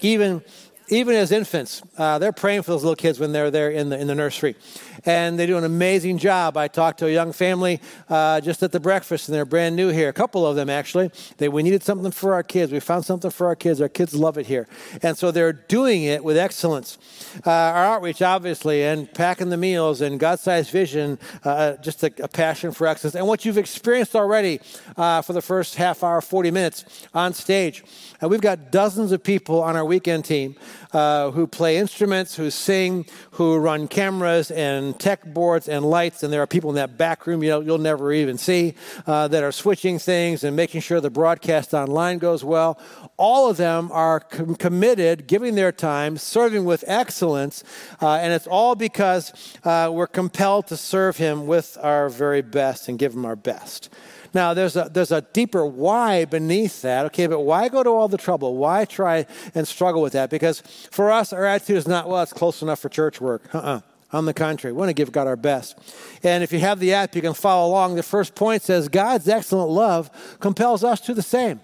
Even 0.00 0.42
even 0.88 1.14
as 1.14 1.32
infants, 1.32 1.82
uh, 1.96 2.18
they're 2.18 2.32
praying 2.32 2.62
for 2.62 2.72
those 2.72 2.84
little 2.84 2.96
kids 2.96 3.18
when 3.18 3.32
they're 3.32 3.50
there 3.50 3.70
in 3.70 3.88
the, 3.88 3.98
in 3.98 4.08
the 4.08 4.14
nursery. 4.14 4.56
And 5.04 5.38
they 5.38 5.46
do 5.46 5.56
an 5.56 5.64
amazing 5.64 6.18
job. 6.18 6.56
I 6.56 6.68
talked 6.68 6.98
to 7.00 7.06
a 7.06 7.10
young 7.10 7.32
family 7.32 7.80
uh, 8.08 8.40
just 8.40 8.62
at 8.62 8.72
the 8.72 8.80
breakfast, 8.80 9.28
and 9.28 9.34
they're 9.34 9.44
brand 9.44 9.76
new 9.76 9.88
here. 9.88 10.08
A 10.08 10.12
couple 10.12 10.46
of 10.46 10.56
them 10.56 10.70
actually. 10.70 11.10
They 11.38 11.48
we 11.48 11.62
needed 11.62 11.82
something 11.82 12.10
for 12.10 12.34
our 12.34 12.42
kids. 12.42 12.72
We 12.72 12.80
found 12.80 13.04
something 13.04 13.30
for 13.30 13.46
our 13.46 13.56
kids. 13.56 13.80
Our 13.80 13.88
kids 13.88 14.14
love 14.14 14.38
it 14.38 14.46
here, 14.46 14.68
and 15.02 15.16
so 15.16 15.30
they're 15.30 15.52
doing 15.52 16.04
it 16.04 16.24
with 16.24 16.36
excellence. 16.36 16.98
Uh, 17.46 17.50
our 17.50 17.84
outreach, 17.84 18.22
obviously, 18.22 18.84
and 18.84 19.12
packing 19.12 19.50
the 19.50 19.56
meals 19.56 20.00
and 20.00 20.18
God-sized 20.18 20.70
vision, 20.70 21.18
uh, 21.44 21.74
just 21.76 22.02
a, 22.02 22.12
a, 22.22 22.28
passion 22.28 22.72
for 22.72 22.86
excellence, 22.86 23.14
and 23.14 23.26
what 23.26 23.44
you've 23.44 23.58
experienced 23.58 24.16
already 24.16 24.60
uh, 24.96 25.22
for 25.22 25.32
the 25.32 25.42
first 25.42 25.76
half 25.76 26.02
hour, 26.02 26.20
40 26.20 26.50
minutes 26.50 27.06
on 27.14 27.32
stage. 27.32 27.84
And 28.20 28.30
we've 28.30 28.40
got 28.40 28.70
dozens 28.70 29.12
of 29.12 29.22
people 29.22 29.62
on 29.62 29.76
our 29.76 29.84
weekend 29.84 30.24
team 30.24 30.56
uh, 30.92 31.30
who 31.30 31.46
play 31.46 31.76
instruments, 31.76 32.36
who 32.36 32.50
sing, 32.50 33.06
who 33.32 33.56
run 33.56 33.88
cameras 33.88 34.50
and 34.50 34.98
tech 34.98 35.24
boards 35.24 35.68
and 35.68 35.84
lights. 35.84 36.22
And 36.22 36.32
there 36.32 36.42
are 36.42 36.46
people 36.46 36.70
in 36.70 36.76
that 36.76 36.98
back 36.98 37.26
room 37.26 37.42
you'll, 37.42 37.62
you'll 37.62 37.78
never 37.78 38.12
even 38.12 38.38
see 38.38 38.74
uh, 39.06 39.28
that 39.28 39.42
are 39.42 39.52
switching 39.52 39.98
things 39.98 40.44
and 40.44 40.56
making 40.56 40.80
sure 40.80 41.00
the 41.00 41.10
broadcast 41.10 41.74
online 41.74 42.18
goes 42.18 42.44
well. 42.44 42.78
All 43.16 43.48
of 43.48 43.56
them 43.56 43.90
are 43.92 44.20
com- 44.20 44.54
committed, 44.54 45.26
giving 45.26 45.54
their 45.54 45.72
time, 45.72 46.16
serving 46.16 46.64
with 46.64 46.84
excellence. 46.86 47.64
Uh, 48.00 48.14
and 48.16 48.32
it's 48.32 48.46
all 48.46 48.74
because 48.74 49.32
uh, 49.64 49.90
we're 49.92 50.06
compelled 50.06 50.66
to 50.68 50.76
serve 50.76 51.16
Him 51.16 51.46
with 51.46 51.78
our 51.80 52.08
very 52.08 52.42
best 52.42 52.88
and 52.88 52.98
give 52.98 53.14
Him 53.14 53.24
our 53.24 53.36
best. 53.36 53.88
Now, 54.34 54.54
there's 54.54 54.76
a, 54.76 54.88
there's 54.90 55.12
a 55.12 55.20
deeper 55.20 55.66
why 55.66 56.24
beneath 56.24 56.82
that. 56.82 57.06
Okay, 57.06 57.26
but 57.26 57.40
why 57.40 57.68
go 57.68 57.82
to 57.82 57.90
all 57.90 58.08
the 58.08 58.16
trouble? 58.16 58.56
Why 58.56 58.84
try 58.84 59.26
and 59.54 59.68
struggle 59.68 60.00
with 60.00 60.14
that? 60.14 60.30
Because 60.30 60.60
for 60.90 61.10
us, 61.10 61.32
our 61.32 61.44
attitude 61.44 61.76
is 61.76 61.88
not, 61.88 62.08
well, 62.08 62.22
it's 62.22 62.32
close 62.32 62.62
enough 62.62 62.80
for 62.80 62.88
church 62.88 63.20
work. 63.20 63.54
Uh-uh. 63.54 63.80
On 64.12 64.26
the 64.26 64.34
contrary, 64.34 64.72
we 64.74 64.78
want 64.78 64.90
to 64.90 64.94
give 64.94 65.10
God 65.10 65.26
our 65.26 65.36
best. 65.36 65.78
And 66.22 66.44
if 66.44 66.52
you 66.52 66.58
have 66.58 66.80
the 66.80 66.92
app, 66.92 67.14
you 67.14 67.22
can 67.22 67.32
follow 67.32 67.70
along. 67.70 67.96
The 67.96 68.02
first 68.02 68.34
point 68.34 68.62
says 68.62 68.88
God's 68.88 69.26
excellent 69.26 69.70
love 69.70 70.10
compels 70.38 70.84
us 70.84 71.00
to 71.02 71.14
the 71.14 71.22
same. 71.22 71.60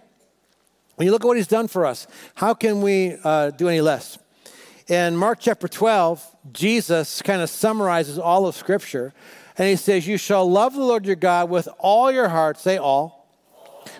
When 0.96 1.04
you 1.04 1.12
look 1.12 1.24
at 1.24 1.26
what 1.26 1.36
He's 1.36 1.46
done 1.46 1.68
for 1.68 1.84
us, 1.84 2.06
how 2.34 2.54
can 2.54 2.80
we 2.80 3.16
uh, 3.22 3.50
do 3.50 3.68
any 3.68 3.82
less? 3.82 4.18
In 4.88 5.14
Mark 5.14 5.40
chapter 5.40 5.68
12, 5.68 6.24
Jesus 6.50 7.20
kind 7.20 7.42
of 7.42 7.50
summarizes 7.50 8.18
all 8.18 8.46
of 8.46 8.56
Scripture 8.56 9.12
and 9.58 9.68
he 9.68 9.76
says, 9.76 10.06
You 10.06 10.16
shall 10.16 10.48
love 10.48 10.74
the 10.74 10.84
Lord 10.84 11.04
your 11.04 11.16
God 11.16 11.50
with 11.50 11.68
all 11.78 12.10
your 12.10 12.28
heart, 12.28 12.58
say 12.58 12.78
all. 12.78 13.26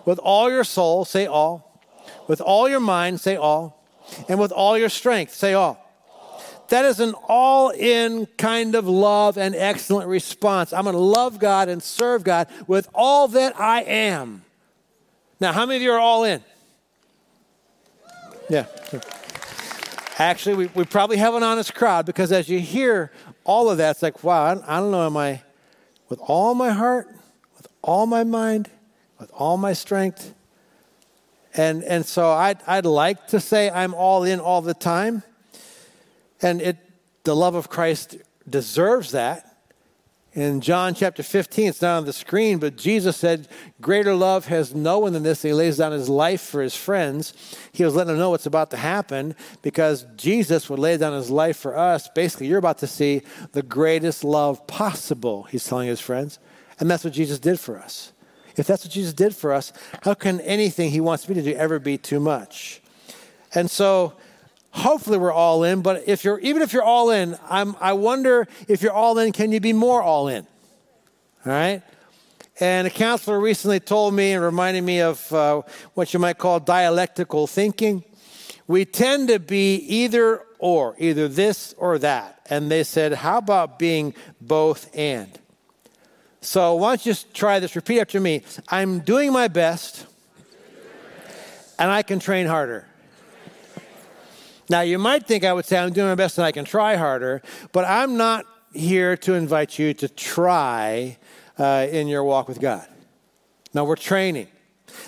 With 0.05 0.19
all 0.21 0.51
your 0.51 0.65
soul, 0.65 1.05
say 1.05 1.27
all. 1.27 1.83
With 2.29 2.41
all 2.41 2.69
your 2.69 2.81
mind, 2.81 3.21
say 3.21 3.37
all. 3.37 3.85
And 4.29 4.39
with 4.39 4.53
all 4.53 4.79
your 4.79 4.89
strength, 4.89 5.35
say 5.35 5.55
all. 5.55 5.85
That 6.69 6.85
is 6.85 7.01
an 7.01 7.15
all 7.27 7.71
in 7.71 8.27
kind 8.37 8.75
of 8.75 8.87
love 8.87 9.37
and 9.37 9.55
excellent 9.55 10.09
response. 10.09 10.73
I'm 10.73 10.85
going 10.85 10.95
to 10.95 11.01
love 11.01 11.39
God 11.39 11.69
and 11.69 11.83
serve 11.83 12.25
God 12.25 12.47
with 12.67 12.89
all 12.95 13.27
that 13.29 13.59
I 13.59 13.83
am. 13.83 14.45
Now, 15.41 15.53
how 15.53 15.67
many 15.67 15.77
of 15.77 15.83
you 15.83 15.93
are 15.93 15.99
all 15.99 16.25
in? 16.25 16.43
Yeah. 18.51 18.67
Actually, 20.19 20.57
we, 20.57 20.67
we 20.75 20.85
probably 20.85 21.17
have 21.17 21.35
an 21.35 21.43
honest 21.43 21.75
crowd 21.75 22.05
because 22.05 22.33
as 22.33 22.49
you 22.49 22.59
hear 22.61 23.13
all 23.45 23.71
of 23.71 23.79
that, 23.79 23.93
it's 23.93 24.03
like, 24.03 24.23
wow, 24.23 24.43
I, 24.45 24.77
I 24.77 24.81
don't 24.81 24.91
know, 24.91 25.07
am 25.07 25.17
I, 25.17 25.43
with 26.09 26.21
all 26.21 26.55
my 26.55 26.71
heart, 26.71 27.09
with 27.57 27.69
all 27.83 28.07
my 28.07 28.25
mind, 28.25 28.71
with 29.19 29.31
all 29.33 29.57
my 29.57 29.73
strength. 29.73 30.35
And, 31.55 31.83
and 31.85 32.05
so 32.07 32.31
I'd, 32.31 32.59
I'd 32.67 32.87
like 32.87 33.29
to 33.29 33.41
say 33.41 33.71
I'm 33.71 33.95
all 33.95 34.25
in 34.25 34.41
all 34.41 34.63
the 34.63 34.75
time. 34.75 35.23
And 36.41 36.61
it, 36.61 36.77
the 37.25 37.35
love 37.35 37.55
of 37.55 37.69
Christ 37.69 38.17
deserves 38.49 39.13
that. 39.13 39.48
In 40.35 40.61
John 40.61 40.95
chapter 40.95 41.23
15, 41.23 41.69
it's 41.69 41.83
not 41.83 41.97
on 41.99 42.05
the 42.05 42.13
screen, 42.13 42.59
but 42.59 42.77
Jesus 42.77 43.17
said, 43.17 43.49
Greater 43.81 44.15
love 44.15 44.47
has 44.47 44.75
no 44.75 44.99
one 44.99 45.15
than 45.15 45.23
this. 45.23 45.41
He 45.41 45.55
lays 45.55 45.79
down 45.79 45.93
his 45.93 46.09
life 46.09 46.43
for 46.43 46.61
his 46.61 46.77
friends. 46.77 47.33
He 47.73 47.83
was 47.83 47.95
letting 47.95 48.09
them 48.09 48.19
know 48.19 48.31
what's 48.31 48.45
about 48.45 48.71
to 48.73 48.77
happen 48.77 49.35
because 49.63 50.07
Jesus 50.17 50.69
would 50.69 50.79
lay 50.79 50.99
down 50.99 51.15
his 51.15 51.31
life 51.31 51.57
for 51.57 51.77
us. 51.77 52.09
Basically, 52.15 52.47
you're 52.47 52.59
about 52.59 52.79
to 52.79 52.87
see 52.87 53.23
the 53.53 53.63
greatest 53.63 54.23
love 54.23 54.67
possible, 54.67 55.45
he's 55.45 55.65
telling 55.65 55.89
his 55.89 56.01
friends. 56.01 56.39
And 56.79 56.91
that's 56.91 57.05
what 57.05 57.15
Jesus 57.15 57.39
did 57.39 57.59
for 57.59 57.79
us. 57.79 58.13
If 58.57 58.67
that's 58.67 58.85
what 58.85 58.93
Jesus 58.93 59.15
did 59.15 59.35
for 59.35 59.53
us, 59.53 59.73
how 60.03 60.15
can 60.15 60.41
anything 60.41 60.91
he 60.91 61.01
wants 61.01 61.29
me 61.29 61.35
to 61.37 61.43
do 61.43 61.55
ever 61.55 61.79
be 61.79 61.97
too 61.97 62.21
much? 62.21 62.83
And 63.55 63.71
so, 63.71 64.15
hopefully 64.71 65.19
we're 65.19 65.33
all 65.33 65.65
in 65.65 65.83
but 65.83 66.05
if 66.07 66.25
you're 66.25 66.39
even 66.41 66.63
if 66.63 66.73
you're 66.73 66.83
all 66.83 67.11
in 67.11 67.37
I'm, 67.49 67.75
i 67.81 67.93
wonder 67.93 68.47
if 68.69 68.83
you're 68.83 68.93
all 68.93 69.19
in 69.19 69.33
can 69.33 69.53
you 69.53 69.61
be 69.61 69.73
more 69.73 70.03
all 70.03 70.29
in? 70.29 70.47
All 71.47 71.53
right? 71.53 71.83
And 72.61 72.87
a 72.87 72.91
counselor 72.91 73.39
recently 73.39 73.79
told 73.79 74.15
me 74.15 74.33
and 74.33 74.43
reminded 74.43 74.83
me 74.83 75.01
of 75.01 75.33
uh, 75.33 75.63
what 75.95 76.13
you 76.13 76.19
might 76.19 76.39
call 76.39 76.59
dialectical 76.59 77.47
thinking. 77.47 78.03
We 78.67 78.85
tend 78.85 79.29
to 79.29 79.39
be 79.39 79.77
either 79.77 80.43
or 80.59 80.97
either 80.99 81.29
this 81.29 81.75
or 81.79 81.99
that. 82.01 82.41
And 82.51 82.71
they 82.71 82.83
said 82.83 83.13
how 83.13 83.39
about 83.39 83.79
being 83.79 84.15
both 84.41 84.91
and? 84.95 85.31
So 86.41 86.75
why 86.75 86.91
don't 86.91 87.07
you 87.07 87.13
just 87.13 87.33
try 87.33 87.61
this? 87.61 87.77
Repeat 87.77 88.01
after 88.01 88.21
me. 88.21 88.43
I'm 88.69 89.01
doing 89.01 89.33
my 89.33 89.49
best 89.49 90.07
and 91.79 91.91
i 91.93 92.03
can 92.03 92.19
train 92.19 92.47
harder 92.47 92.88
now, 94.71 94.83
you 94.83 94.99
might 94.99 95.27
think 95.27 95.45
I 95.45 95.53
would 95.53 95.65
say 95.65 95.79
I'm 95.79 95.93
doing 95.93 96.09
my 96.09 96.15
best 96.15 96.39
and 96.39 96.45
I 96.45 96.53
can 96.53 96.65
try 96.65 96.97
harder, 96.97 97.43
but 97.73 97.85
I'm 97.85 98.17
not 98.17 98.45
here 98.75 99.17
to 99.19 99.35
invite 99.35 99.79
you 99.79 99.95
to 99.95 100.09
try 100.09 101.17
uh, 101.59 101.87
in 101.91 102.07
your 102.07 102.23
walk 102.23 102.49
with 102.49 102.61
God. 102.61 102.87
Now, 103.73 103.85
we're 103.85 103.97
training. 103.97 104.49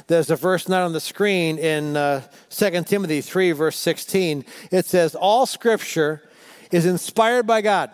There's 0.06 0.30
a 0.30 0.36
verse 0.36 0.68
not 0.68 0.82
on 0.82 0.92
the 0.92 1.00
screen 1.00 1.58
in 1.58 1.96
uh, 1.96 2.22
2 2.50 2.84
Timothy 2.84 3.20
3, 3.20 3.52
verse 3.52 3.76
16. 3.76 4.44
It 4.70 4.86
says, 4.86 5.14
All 5.14 5.46
scripture 5.46 6.22
is 6.70 6.86
inspired 6.86 7.46
by 7.46 7.60
God. 7.60 7.90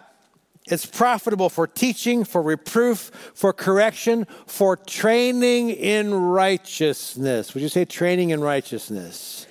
It's 0.68 0.84
profitable 0.84 1.48
for 1.48 1.66
teaching, 1.66 2.24
for 2.24 2.42
reproof, 2.42 3.12
for 3.34 3.52
correction, 3.52 4.26
for 4.46 4.76
training 4.76 5.70
in 5.70 6.12
righteousness. 6.12 7.54
Would 7.54 7.62
you 7.62 7.68
say 7.68 7.84
training 7.84 8.30
in 8.30 8.40
righteousness? 8.40 9.45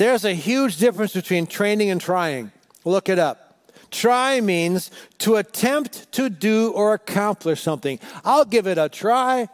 There's 0.00 0.24
a 0.24 0.32
huge 0.32 0.78
difference 0.78 1.12
between 1.12 1.46
training 1.46 1.90
and 1.90 2.00
trying. 2.00 2.52
Look 2.86 3.10
it 3.10 3.18
up. 3.18 3.70
Try 3.90 4.40
means 4.40 4.90
to 5.18 5.36
attempt 5.36 6.10
to 6.12 6.30
do 6.30 6.72
or 6.72 6.94
accomplish 6.94 7.60
something. 7.60 8.00
I'll 8.24 8.46
give 8.46 8.66
it 8.66 8.78
a 8.78 8.88
try. 8.88 9.50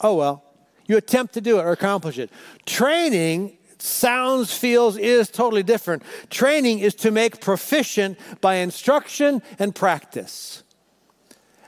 Oh 0.00 0.16
well. 0.16 0.42
You 0.86 0.96
attempt 0.96 1.34
to 1.34 1.40
do 1.40 1.60
it 1.60 1.62
or 1.62 1.70
accomplish 1.70 2.18
it. 2.18 2.28
Training 2.66 3.56
sounds, 3.78 4.52
feels, 4.52 4.96
is 4.96 5.30
totally 5.30 5.62
different. 5.62 6.02
Training 6.28 6.80
is 6.80 6.96
to 6.96 7.12
make 7.12 7.40
proficient 7.40 8.18
by 8.40 8.56
instruction 8.56 9.42
and 9.60 9.72
practice. 9.72 10.64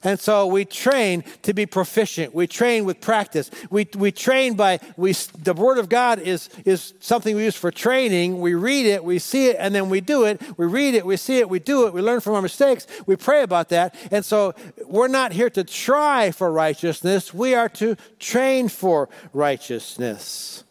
And 0.02 0.19
so 0.19 0.47
we 0.47 0.64
train 0.64 1.25
to 1.42 1.52
be 1.52 1.66
proficient. 1.66 2.35
We 2.35 2.47
train 2.47 2.85
with 2.85 3.00
practice. 3.00 3.50
We, 3.69 3.87
we 3.97 4.12
train 4.12 4.54
by, 4.54 4.80
we, 4.97 5.12
the 5.12 5.52
Word 5.52 5.78
of 5.78 5.88
God 5.88 6.19
is, 6.19 6.49
is 6.64 6.95
something 7.00 7.37
we 7.37 7.45
use 7.45 7.57
for 7.57 7.71
training. 7.71 8.40
We 8.40 8.54
read 8.54 8.87
it, 8.87 9.04
we 9.04 9.19
see 9.19 9.49
it, 9.49 9.57
and 9.59 9.75
then 9.75 9.90
we 9.90 10.00
do 10.00 10.25
it. 10.25 10.40
We 10.57 10.66
read 10.66 10.95
it, 10.95 11.04
we 11.04 11.16
see 11.16 11.38
it, 11.38 11.50
we 11.50 11.59
do 11.59 11.87
it. 11.87 11.92
We 11.92 12.00
learn 12.00 12.21
from 12.21 12.35
our 12.35 12.42
mistakes. 12.42 12.87
We 13.07 13.16
pray 13.16 13.42
about 13.42 13.69
that. 13.71 13.95
And 14.11 14.25
so 14.25 14.54
we're 14.87 15.09
not 15.09 15.33
here 15.33 15.50
to 15.50 15.64
try 15.64 16.30
for 16.30 16.50
righteousness. 16.50 17.35
We 17.35 17.54
are 17.54 17.69
to 17.71 17.97
train 18.19 18.69
for 18.69 19.11
righteousness. 19.35 20.64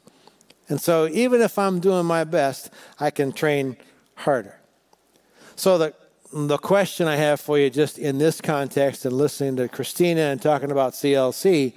And 0.69 0.81
so 0.81 1.07
even 1.07 1.41
if 1.41 1.59
I'm 1.59 1.79
doing 1.79 2.05
my 2.05 2.23
best, 2.23 2.71
I 2.99 3.11
can 3.11 3.31
train 3.31 3.77
harder. 4.15 4.59
So 5.55 5.77
the 5.77 5.93
the 6.31 6.57
question 6.57 7.07
I 7.07 7.15
have 7.15 7.39
for 7.39 7.57
you, 7.57 7.69
just 7.69 7.97
in 7.97 8.17
this 8.17 8.39
context 8.39 9.05
and 9.05 9.13
listening 9.15 9.55
to 9.57 9.67
Christina 9.67 10.21
and 10.21 10.41
talking 10.41 10.71
about 10.71 10.93
CLC, 10.93 11.73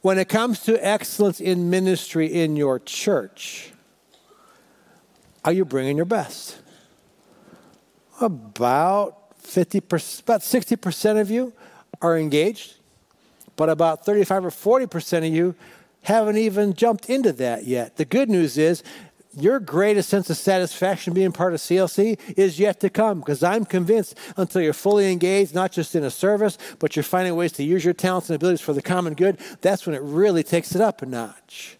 when 0.00 0.18
it 0.18 0.28
comes 0.28 0.60
to 0.60 0.86
excellence 0.86 1.40
in 1.40 1.68
ministry 1.68 2.26
in 2.26 2.56
your 2.56 2.78
church, 2.78 3.72
are 5.44 5.52
you 5.52 5.64
bringing 5.64 5.96
your 5.96 6.06
best? 6.06 6.58
About 8.20 9.36
50%, 9.42 10.22
about 10.22 10.40
60% 10.40 11.20
of 11.20 11.30
you 11.30 11.52
are 12.00 12.16
engaged, 12.18 12.76
but 13.56 13.68
about 13.68 14.04
35 14.06 14.46
or 14.46 14.50
40% 14.50 15.18
of 15.18 15.34
you 15.34 15.54
haven't 16.02 16.36
even 16.36 16.72
jumped 16.72 17.10
into 17.10 17.32
that 17.32 17.64
yet. 17.64 17.96
The 17.96 18.04
good 18.04 18.30
news 18.30 18.56
is 18.56 18.82
your 19.36 19.60
greatest 19.60 20.08
sense 20.08 20.30
of 20.30 20.36
satisfaction 20.36 21.12
being 21.12 21.32
part 21.32 21.52
of 21.52 21.60
CLC 21.60 22.18
is 22.36 22.58
yet 22.58 22.80
to 22.80 22.90
come 22.90 23.20
because 23.20 23.42
I'm 23.42 23.64
convinced 23.64 24.16
until 24.36 24.62
you're 24.62 24.72
fully 24.72 25.12
engaged, 25.12 25.54
not 25.54 25.72
just 25.72 25.94
in 25.94 26.04
a 26.04 26.10
service, 26.10 26.56
but 26.78 26.96
you're 26.96 27.02
finding 27.02 27.36
ways 27.36 27.52
to 27.52 27.64
use 27.64 27.84
your 27.84 27.94
talents 27.94 28.30
and 28.30 28.36
abilities 28.36 28.60
for 28.60 28.72
the 28.72 28.82
common 28.82 29.14
good, 29.14 29.38
that's 29.60 29.86
when 29.86 29.94
it 29.94 30.02
really 30.02 30.42
takes 30.42 30.74
it 30.74 30.80
up 30.80 31.02
a 31.02 31.06
notch. 31.06 31.76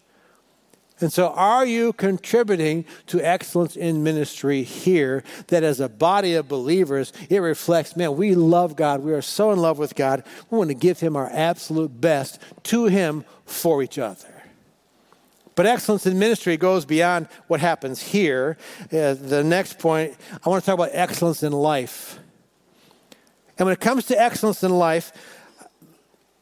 And 0.99 1.13
so, 1.13 1.27
are 1.29 1.65
you 1.65 1.93
contributing 1.93 2.83
to 3.07 3.21
excellence 3.21 3.75
in 3.75 4.03
ministry 4.03 4.63
here 4.63 5.23
that 5.47 5.63
as 5.63 5.79
a 5.79 5.87
body 5.87 6.33
of 6.33 6.47
believers, 6.47 7.13
it 7.29 7.37
reflects, 7.37 7.95
man, 7.95 8.17
we 8.17 8.33
love 8.33 8.75
God. 8.75 9.01
We 9.01 9.13
are 9.13 9.21
so 9.21 9.51
in 9.51 9.59
love 9.59 9.77
with 9.77 9.93
God. 9.93 10.23
We 10.49 10.57
want 10.57 10.69
to 10.71 10.73
give 10.73 10.99
Him 10.99 11.15
our 11.15 11.29
absolute 11.31 12.01
best 12.01 12.41
to 12.63 12.85
Him 12.85 13.25
for 13.45 13.83
each 13.83 13.99
other. 13.99 14.36
But 15.57 15.65
excellence 15.65 16.05
in 16.05 16.19
ministry 16.19 16.55
goes 16.55 16.85
beyond 16.85 17.27
what 17.47 17.59
happens 17.59 17.99
here. 17.99 18.57
Uh, 18.93 19.15
the 19.15 19.43
next 19.43 19.79
point, 19.79 20.15
I 20.45 20.49
want 20.49 20.63
to 20.63 20.65
talk 20.67 20.75
about 20.75 20.91
excellence 20.93 21.41
in 21.41 21.51
life. 21.51 22.19
And 23.57 23.65
when 23.65 23.73
it 23.73 23.79
comes 23.79 24.05
to 24.05 24.21
excellence 24.21 24.61
in 24.61 24.69
life, 24.69 25.11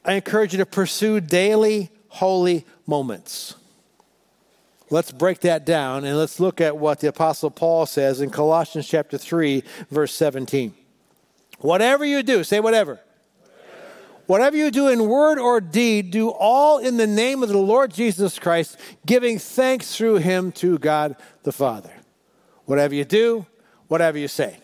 I 0.03 0.15
encourage 0.15 0.51
you 0.51 0.57
to 0.57 0.65
pursue 0.65 1.22
daily 1.22 1.91
holy 2.10 2.65
moments. 2.86 3.55
Let's 4.89 5.13
break 5.13 5.39
that 5.39 5.65
down 5.65 6.03
and 6.03 6.17
let's 6.17 6.41
look 6.41 6.60
at 6.60 6.75
what 6.75 7.00
the 7.00 7.07
Apostle 7.07 7.51
Paul 7.51 7.86
says 7.86 8.19
in 8.19 8.29
Colossians 8.31 8.86
chapter 8.86 9.17
3, 9.17 9.63
verse 9.89 10.13
17. 10.13 10.74
Whatever 11.60 12.03
you 12.03 12.22
do, 12.22 12.43
say 12.43 12.60
whatever. 12.60 13.00
Whatever 14.27 14.58
you 14.58 14.72
do 14.72 14.88
in 14.88 15.08
word 15.08 15.38
or 15.38 15.62
deed, 15.62 16.12
do 16.12 16.29
all 16.29 16.79
in 16.79 16.98
the 16.98 17.08
name 17.08 17.44
of 17.44 17.50
the 17.50 17.58
Lord 17.58 17.94
Jesus 17.94 18.39
Christ, 18.39 18.77
giving 19.05 19.38
thanks 19.38 19.96
through 19.96 20.15
him 20.15 20.51
to 20.53 20.79
God 20.79 21.15
the 21.44 21.51
Father. 21.51 21.91
Whatever 22.65 22.96
you 22.96 23.05
do, 23.05 23.46
whatever 23.88 24.17
you 24.17 24.27
say. 24.27 24.58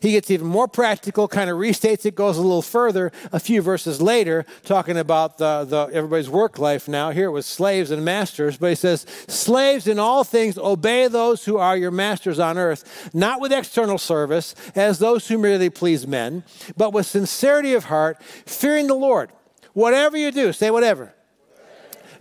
He 0.00 0.12
gets 0.12 0.30
even 0.30 0.46
more 0.46 0.68
practical, 0.68 1.28
kind 1.28 1.50
of 1.50 1.58
restates 1.58 2.06
it, 2.06 2.14
goes 2.14 2.38
a 2.38 2.42
little 2.42 2.62
further 2.62 3.12
a 3.32 3.40
few 3.40 3.62
verses 3.62 4.00
later, 4.00 4.46
talking 4.64 4.96
about 4.96 5.38
the, 5.38 5.64
the, 5.64 5.88
everybody's 5.92 6.30
work 6.30 6.58
life 6.58 6.88
now. 6.88 7.10
Here 7.10 7.26
it 7.26 7.32
was 7.32 7.46
slaves 7.46 7.90
and 7.90 8.04
masters, 8.04 8.56
but 8.56 8.70
he 8.70 8.74
says, 8.74 9.06
Slaves 9.28 9.86
in 9.86 9.98
all 9.98 10.24
things 10.24 10.56
obey 10.58 11.08
those 11.08 11.44
who 11.44 11.58
are 11.58 11.76
your 11.76 11.90
masters 11.90 12.38
on 12.38 12.58
earth, 12.58 13.10
not 13.12 13.40
with 13.40 13.52
external 13.52 13.98
service, 13.98 14.54
as 14.74 14.98
those 14.98 15.28
who 15.28 15.38
merely 15.38 15.70
please 15.70 16.06
men, 16.06 16.44
but 16.76 16.92
with 16.92 17.06
sincerity 17.06 17.74
of 17.74 17.84
heart, 17.84 18.22
fearing 18.22 18.86
the 18.86 18.94
Lord. 18.94 19.30
Whatever 19.72 20.16
you 20.16 20.30
do, 20.30 20.52
say 20.52 20.70
whatever. 20.70 21.14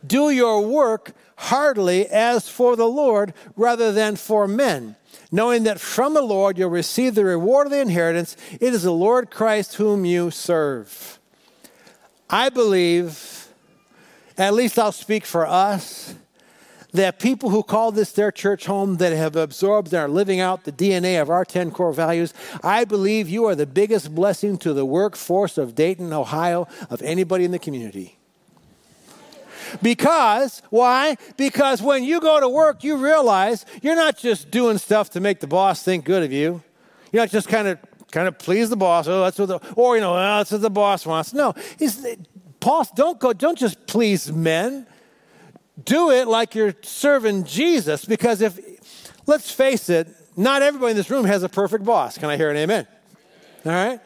Do 0.05 0.29
your 0.29 0.65
work 0.65 1.13
heartily 1.35 2.07
as 2.07 2.49
for 2.49 2.75
the 2.75 2.87
Lord 2.87 3.33
rather 3.55 3.91
than 3.91 4.15
for 4.15 4.47
men 4.47 4.95
knowing 5.31 5.63
that 5.63 5.79
from 5.79 6.13
the 6.13 6.21
Lord 6.21 6.57
you'll 6.57 6.69
receive 6.69 7.15
the 7.15 7.25
reward 7.25 7.67
of 7.67 7.71
the 7.71 7.81
inheritance. 7.81 8.35
It 8.53 8.73
is 8.73 8.83
the 8.83 8.91
Lord 8.91 9.31
Christ 9.31 9.75
whom 9.75 10.05
you 10.05 10.31
serve. 10.31 11.19
I 12.29 12.49
believe, 12.49 13.47
at 14.37 14.53
least 14.53 14.77
I'll 14.77 14.91
speak 14.91 15.25
for 15.25 15.47
us, 15.47 16.15
that 16.91 17.19
people 17.19 17.49
who 17.49 17.63
call 17.63 17.91
this 17.91 18.11
their 18.11 18.31
church 18.31 18.65
home 18.65 18.97
that 18.97 19.13
have 19.13 19.35
absorbed 19.35 19.93
and 19.93 20.03
are 20.03 20.07
living 20.07 20.39
out 20.39 20.63
the 20.63 20.71
DNA 20.71 21.21
of 21.21 21.29
our 21.29 21.45
10 21.45 21.71
core 21.71 21.93
values, 21.93 22.33
I 22.63 22.85
believe 22.85 23.29
you 23.29 23.45
are 23.45 23.55
the 23.55 23.67
biggest 23.67 24.13
blessing 24.13 24.57
to 24.59 24.73
the 24.73 24.85
workforce 24.85 25.57
of 25.57 25.75
Dayton, 25.75 26.13
Ohio, 26.13 26.67
of 26.89 27.01
anybody 27.01 27.45
in 27.45 27.51
the 27.51 27.59
community. 27.59 28.18
Because, 29.81 30.61
why? 30.69 31.17
Because 31.37 31.81
when 31.81 32.03
you 32.03 32.19
go 32.19 32.39
to 32.39 32.49
work, 32.49 32.83
you 32.83 32.97
realize 32.97 33.65
you're 33.81 33.95
not 33.95 34.17
just 34.17 34.51
doing 34.51 34.77
stuff 34.77 35.09
to 35.11 35.19
make 35.19 35.39
the 35.39 35.47
boss 35.47 35.83
think 35.83 36.05
good 36.05 36.23
of 36.23 36.31
you. 36.31 36.63
You're 37.11 37.23
not 37.23 37.29
just 37.29 37.47
kind 37.47 37.67
of 37.67 37.79
kind 38.11 38.27
of 38.27 38.37
please 38.37 38.69
the 38.69 38.75
boss. 38.75 39.07
Oh, 39.07 39.21
that's 39.23 39.37
what 39.37 39.47
the, 39.47 39.59
or 39.75 39.95
you 39.95 40.01
know, 40.01 40.13
well, 40.13 40.39
that's 40.39 40.51
what 40.51 40.61
the 40.61 40.69
boss 40.69 41.05
wants. 41.05 41.33
No, 41.33 41.53
he's, 41.77 42.05
Paul, 42.59 42.87
don't 42.95 43.19
go, 43.19 43.33
don't 43.33 43.57
just 43.57 43.87
please 43.87 44.31
men. 44.31 44.87
Do 45.83 46.11
it 46.11 46.27
like 46.27 46.55
you're 46.55 46.75
serving 46.81 47.45
Jesus. 47.45 48.05
Because 48.05 48.41
if, 48.41 48.59
let's 49.27 49.49
face 49.51 49.89
it, 49.89 50.07
not 50.35 50.61
everybody 50.61 50.91
in 50.91 50.97
this 50.97 51.09
room 51.09 51.25
has 51.25 51.43
a 51.43 51.49
perfect 51.49 51.85
boss. 51.85 52.17
Can 52.17 52.29
I 52.29 52.37
hear 52.37 52.49
an 52.49 52.57
amen? 52.57 52.87
All 53.65 53.71
right? 53.71 53.99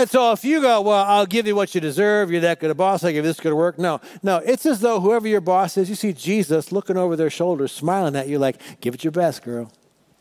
And 0.00 0.08
so 0.08 0.32
if 0.32 0.46
you 0.46 0.62
go, 0.62 0.80
well, 0.80 1.04
I'll 1.06 1.26
give 1.26 1.46
you 1.46 1.54
what 1.54 1.74
you 1.74 1.80
deserve, 1.82 2.30
you're 2.30 2.40
that 2.40 2.58
good 2.58 2.70
a 2.70 2.74
boss, 2.74 3.04
I'll 3.04 3.10
give 3.10 3.22
you 3.22 3.30
this 3.30 3.38
good 3.38 3.52
work. 3.52 3.78
No, 3.78 4.00
no, 4.22 4.38
it's 4.38 4.64
as 4.64 4.80
though 4.80 4.98
whoever 4.98 5.28
your 5.28 5.42
boss 5.42 5.76
is, 5.76 5.90
you 5.90 5.94
see 5.94 6.14
Jesus 6.14 6.72
looking 6.72 6.96
over 6.96 7.16
their 7.16 7.28
shoulders, 7.28 7.70
smiling 7.70 8.16
at 8.16 8.26
you 8.26 8.38
like, 8.38 8.80
give 8.80 8.94
it 8.94 9.04
your 9.04 9.10
best, 9.10 9.42
girl. 9.42 9.70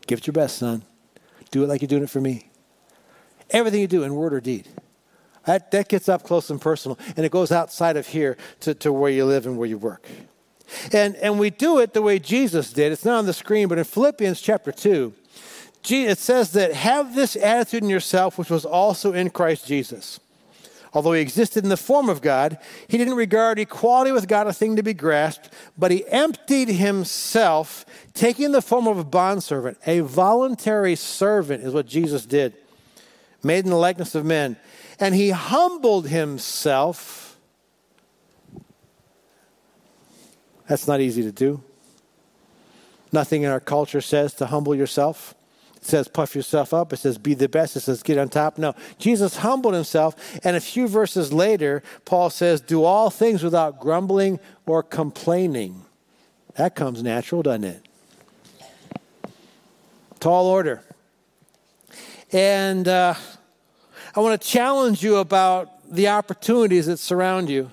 Give 0.05 0.19
it 0.19 0.27
your 0.27 0.33
best, 0.33 0.57
son. 0.57 0.83
Do 1.49 1.63
it 1.63 1.67
like 1.67 1.81
you're 1.81 1.87
doing 1.87 2.03
it 2.03 2.09
for 2.09 2.19
me. 2.19 2.49
Everything 3.51 3.79
you 3.79 3.87
do 3.87 4.03
in 4.03 4.15
word 4.15 4.33
or 4.33 4.41
deed. 4.41 4.67
That, 5.45 5.71
that 5.71 5.87
gets 5.87 6.09
up 6.09 6.23
close 6.23 6.49
and 6.49 6.59
personal, 6.59 6.99
and 7.15 7.25
it 7.25 7.31
goes 7.31 7.49
outside 7.49 7.95
of 7.95 8.07
here 8.07 8.35
to, 8.59 8.73
to 8.73 8.91
where 8.91 9.09
you 9.09 9.23
live 9.23 9.45
and 9.45 9.57
where 9.57 9.69
you 9.69 9.77
work. 9.77 10.05
And, 10.91 11.15
and 11.15 11.39
we 11.39 11.51
do 11.51 11.79
it 11.79 11.93
the 11.93 12.01
way 12.01 12.19
Jesus 12.19 12.73
did. 12.73 12.91
It's 12.91 13.05
not 13.05 13.19
on 13.19 13.25
the 13.25 13.33
screen, 13.33 13.69
but 13.69 13.77
in 13.77 13.85
Philippians 13.85 14.41
chapter 14.41 14.73
2, 14.73 15.13
it 15.87 16.17
says 16.17 16.51
that 16.51 16.73
have 16.73 17.15
this 17.15 17.35
attitude 17.35 17.83
in 17.83 17.89
yourself, 17.89 18.37
which 18.37 18.49
was 18.49 18.65
also 18.65 19.13
in 19.13 19.29
Christ 19.29 19.65
Jesus. 19.65 20.19
Although 20.93 21.13
he 21.13 21.21
existed 21.21 21.63
in 21.63 21.69
the 21.69 21.77
form 21.77 22.09
of 22.09 22.21
God, 22.21 22.57
he 22.87 22.97
didn't 22.97 23.15
regard 23.15 23.59
equality 23.59 24.11
with 24.11 24.27
God 24.27 24.47
a 24.47 24.53
thing 24.53 24.75
to 24.75 24.83
be 24.83 24.93
grasped, 24.93 25.49
but 25.77 25.91
he 25.91 26.07
emptied 26.07 26.69
himself, 26.69 27.85
taking 28.13 28.51
the 28.51 28.61
form 28.61 28.87
of 28.87 28.97
a 28.97 29.03
bondservant. 29.03 29.77
A 29.85 29.99
voluntary 29.99 30.95
servant 30.95 31.63
is 31.63 31.73
what 31.73 31.85
Jesus 31.85 32.25
did, 32.25 32.55
made 33.43 33.65
in 33.65 33.69
the 33.69 33.77
likeness 33.77 34.15
of 34.15 34.25
men. 34.25 34.57
And 34.99 35.13
he 35.13 35.29
humbled 35.29 36.07
himself. 36.07 37.37
That's 40.67 40.87
not 40.87 41.01
easy 41.01 41.21
to 41.21 41.31
do. 41.31 41.63
Nothing 43.11 43.43
in 43.43 43.51
our 43.51 43.59
culture 43.59 44.01
says 44.01 44.33
to 44.35 44.47
humble 44.47 44.75
yourself. 44.75 45.35
Says, 45.81 46.07
puff 46.07 46.35
yourself 46.35 46.73
up. 46.73 46.91
It 46.91 46.97
says, 46.97 47.17
be 47.17 47.33
the 47.33 47.47
best. 47.47 47.75
It 47.77 47.79
says, 47.79 48.03
get 48.03 48.17
on 48.17 48.29
top. 48.29 48.57
No, 48.57 48.75
Jesus 48.97 49.37
humbled 49.37 49.73
himself. 49.73 50.39
And 50.43 50.57
a 50.57 50.59
few 50.59 50.87
verses 50.87 51.31
later, 51.31 51.81
Paul 52.03 52.29
says, 52.29 52.59
do 52.59 52.83
all 52.83 53.09
things 53.09 53.43
without 53.43 53.79
grumbling 53.79 54.39
or 54.65 54.83
complaining. 54.83 55.85
That 56.55 56.75
comes 56.75 57.01
natural, 57.01 57.41
doesn't 57.41 57.63
it? 57.63 57.85
Tall 60.19 60.47
order. 60.47 60.83
And 62.33 62.87
uh, 62.87 63.13
I 64.15 64.19
want 64.19 64.39
to 64.39 64.47
challenge 64.47 65.01
you 65.01 65.15
about 65.15 65.69
the 65.89 66.09
opportunities 66.09 66.87
that 66.87 66.97
surround 66.97 67.49
you 67.49 67.71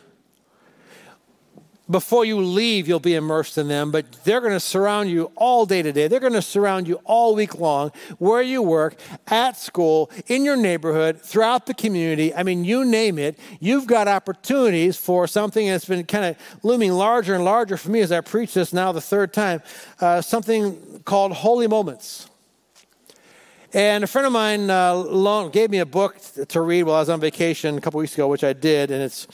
before 1.88 2.24
you 2.24 2.40
leave, 2.40 2.88
you'll 2.88 2.98
be 2.98 3.14
immersed 3.14 3.58
in 3.58 3.68
them, 3.68 3.90
but 3.90 4.10
they're 4.24 4.40
going 4.40 4.52
to 4.52 4.60
surround 4.60 5.08
you 5.08 5.30
all 5.36 5.66
day 5.66 5.82
today. 5.82 6.08
They're 6.08 6.20
going 6.20 6.32
to 6.32 6.42
surround 6.42 6.88
you 6.88 7.00
all 7.04 7.34
week 7.34 7.58
long, 7.58 7.92
where 8.18 8.42
you 8.42 8.60
work, 8.62 8.96
at 9.28 9.56
school, 9.56 10.10
in 10.26 10.44
your 10.44 10.56
neighborhood, 10.56 11.20
throughout 11.20 11.66
the 11.66 11.74
community. 11.74 12.34
I 12.34 12.42
mean, 12.42 12.64
you 12.64 12.84
name 12.84 13.18
it. 13.18 13.38
You've 13.60 13.86
got 13.86 14.08
opportunities 14.08 14.96
for 14.96 15.26
something 15.26 15.66
that's 15.68 15.84
been 15.84 16.04
kind 16.04 16.24
of 16.24 16.64
looming 16.64 16.92
larger 16.92 17.34
and 17.34 17.44
larger 17.44 17.76
for 17.76 17.90
me 17.90 18.00
as 18.00 18.10
I 18.10 18.20
preach 18.20 18.54
this 18.54 18.72
now 18.72 18.92
the 18.92 19.00
third 19.00 19.32
time 19.32 19.62
uh, 20.00 20.20
something 20.20 21.02
called 21.04 21.32
Holy 21.32 21.66
Moments. 21.66 22.28
And 23.72 24.04
a 24.04 24.06
friend 24.06 24.26
of 24.26 24.32
mine 24.32 24.70
uh, 24.70 25.48
gave 25.48 25.70
me 25.70 25.78
a 25.78 25.86
book 25.86 26.16
to 26.48 26.60
read 26.60 26.84
while 26.84 26.96
I 26.96 27.00
was 27.00 27.10
on 27.10 27.20
vacation 27.20 27.76
a 27.76 27.80
couple 27.80 27.98
weeks 27.98 28.14
ago, 28.14 28.26
which 28.26 28.44
I 28.44 28.52
did, 28.52 28.90
and 28.90 29.02
it's 29.02 29.26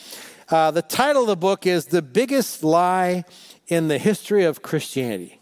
uh, 0.52 0.70
the 0.70 0.82
title 0.82 1.22
of 1.22 1.28
the 1.28 1.36
book 1.36 1.66
is 1.66 1.86
The 1.86 2.02
Biggest 2.02 2.62
Lie 2.62 3.24
in 3.68 3.88
the 3.88 3.98
History 3.98 4.44
of 4.44 4.62
Christianity. 4.62 5.40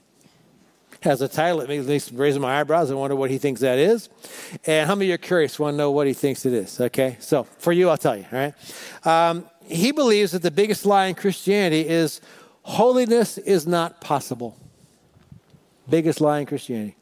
Has 1.00 1.20
a 1.20 1.28
title, 1.28 1.62
it 1.62 1.68
makes 1.68 2.12
me 2.12 2.18
raise 2.18 2.38
my 2.38 2.60
eyebrows. 2.60 2.90
I 2.90 2.94
wonder 2.94 3.16
what 3.16 3.30
he 3.30 3.38
thinks 3.38 3.62
that 3.62 3.78
is. 3.78 4.08
And 4.66 4.86
how 4.86 4.94
many 4.94 5.06
of 5.06 5.08
you 5.08 5.14
are 5.14 5.18
curious, 5.18 5.58
want 5.58 5.74
to 5.74 5.78
know 5.78 5.90
what 5.90 6.06
he 6.06 6.12
thinks 6.12 6.46
it 6.46 6.52
is? 6.52 6.80
Okay, 6.80 7.16
so 7.20 7.44
for 7.58 7.72
you, 7.72 7.88
I'll 7.88 7.98
tell 7.98 8.16
you, 8.16 8.26
all 8.30 8.38
right? 8.38 8.54
Um, 9.06 9.46
he 9.66 9.92
believes 9.92 10.32
that 10.32 10.42
the 10.42 10.50
biggest 10.50 10.86
lie 10.86 11.06
in 11.06 11.14
Christianity 11.14 11.88
is 11.88 12.20
holiness 12.62 13.38
is 13.38 13.66
not 13.66 14.00
possible. 14.00 14.56
Biggest 15.88 16.20
lie 16.20 16.40
in 16.40 16.46
Christianity. 16.46 16.96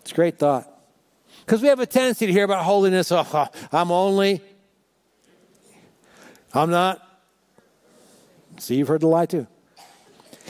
It's 0.00 0.10
a 0.10 0.14
great 0.14 0.38
thought. 0.38 0.68
Because 1.44 1.62
we 1.62 1.68
have 1.68 1.80
a 1.80 1.86
tendency 1.86 2.26
to 2.26 2.32
hear 2.32 2.44
about 2.44 2.64
holiness, 2.64 3.12
oh, 3.12 3.48
I'm 3.70 3.92
only 3.92 4.42
I'm 6.54 6.70
not. 6.70 7.02
See, 8.58 8.76
you've 8.76 8.88
heard 8.88 9.02
the 9.02 9.08
lie 9.08 9.26
too. 9.26 9.46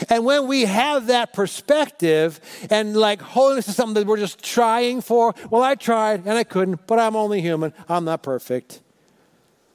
And 0.09 0.25
when 0.25 0.47
we 0.47 0.65
have 0.65 1.09
that 1.09 1.33
perspective 1.33 2.41
and 2.71 2.97
like 2.97 3.21
holiness 3.21 3.69
is 3.69 3.77
something 3.77 3.95
that 3.95 4.07
we're 4.07 4.17
just 4.17 4.43
trying 4.43 5.01
for, 5.01 5.35
well, 5.51 5.63
I 5.63 5.75
tried 5.75 6.25
and 6.25 6.39
I 6.39 6.45
couldn't, 6.45 6.87
but 6.87 6.99
I'm 6.99 7.17
only 7.17 7.41
human. 7.41 7.73
I'm 7.89 8.05
not 8.05 8.23
perfect. 8.23 8.81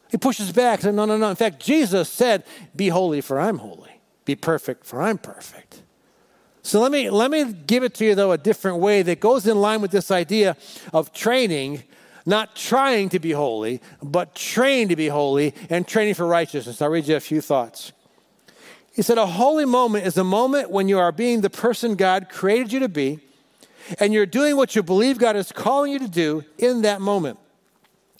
He 0.10 0.18
pushes 0.18 0.52
back. 0.52 0.82
Says, 0.82 0.94
no, 0.94 1.06
no, 1.06 1.18
no. 1.18 1.30
In 1.30 1.36
fact, 1.36 1.60
Jesus 1.60 2.08
said, 2.08 2.44
Be 2.76 2.90
holy, 2.90 3.20
for 3.20 3.40
I'm 3.40 3.58
holy. 3.58 3.90
Be 4.26 4.36
perfect, 4.36 4.86
for 4.86 5.02
I'm 5.02 5.18
perfect. 5.18 5.82
So 6.62 6.80
let 6.80 6.92
me 6.92 7.10
let 7.10 7.30
me 7.30 7.52
give 7.52 7.84
it 7.84 7.94
to 7.96 8.06
you 8.06 8.16
though 8.16 8.32
a 8.32 8.38
different 8.38 8.78
way 8.78 9.02
that 9.02 9.20
goes 9.20 9.46
in 9.48 9.58
line 9.60 9.82
with 9.82 9.92
this 9.92 10.12
idea 10.12 10.56
of 10.94 11.12
training 11.12 11.84
not 12.26 12.56
trying 12.56 13.10
to 13.10 13.20
be 13.20 13.32
holy, 13.32 13.82
but 14.02 14.36
trained 14.36 14.90
to 14.90 14.96
be 14.96 15.08
holy 15.08 15.54
and 15.70 15.88
training 15.88 16.14
for 16.14 16.26
righteousness. 16.26 16.82
I'll 16.82 16.90
read 16.90 17.08
you 17.08 17.16
a 17.16 17.20
few 17.20 17.42
thoughts. 17.42 17.92
He 18.94 19.02
said, 19.02 19.18
A 19.18 19.26
holy 19.26 19.66
moment 19.66 20.06
is 20.06 20.18
a 20.18 20.24
moment 20.24 20.70
when 20.70 20.88
you 20.88 21.00
are 21.00 21.12
being 21.12 21.42
the 21.42 21.50
person 21.50 21.96
God 21.96 22.30
created 22.30 22.72
you 22.72 22.80
to 22.80 22.90
be, 22.90 23.20
and 24.00 24.14
you're 24.14 24.26
doing 24.26 24.56
what 24.56 24.76
you 24.76 24.84
believe 24.84 25.18
God 25.18 25.36
is 25.36 25.52
calling 25.52 25.92
you 25.92 26.00
to 26.00 26.08
do 26.08 26.46
in 26.58 26.84
that 26.84 27.02
moment. 27.02 27.40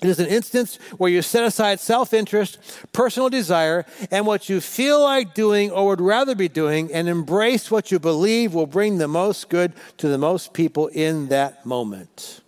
It 0.02 0.10
is 0.10 0.20
an 0.20 0.28
instance 0.28 0.80
where 0.98 1.10
you 1.10 1.22
set 1.22 1.46
aside 1.46 1.80
self 1.80 2.14
interest, 2.14 2.60
personal 2.92 3.30
desire, 3.30 3.86
and 4.12 4.28
what 4.28 4.50
you 4.50 4.60
feel 4.60 5.02
like 5.02 5.34
doing 5.34 5.72
or 5.72 5.88
would 5.88 6.02
rather 6.02 6.36
be 6.36 6.50
doing, 6.50 6.92
and 6.92 7.08
embrace 7.08 7.72
what 7.72 7.90
you 7.90 8.00
believe 8.00 8.54
will 8.54 8.68
bring 8.68 8.98
the 8.98 9.08
most 9.08 9.48
good 9.48 9.72
to 9.98 10.10
the 10.10 10.18
most 10.18 10.52
people 10.52 10.88
in 10.88 11.30
that 11.30 11.66
moment. 11.66 12.42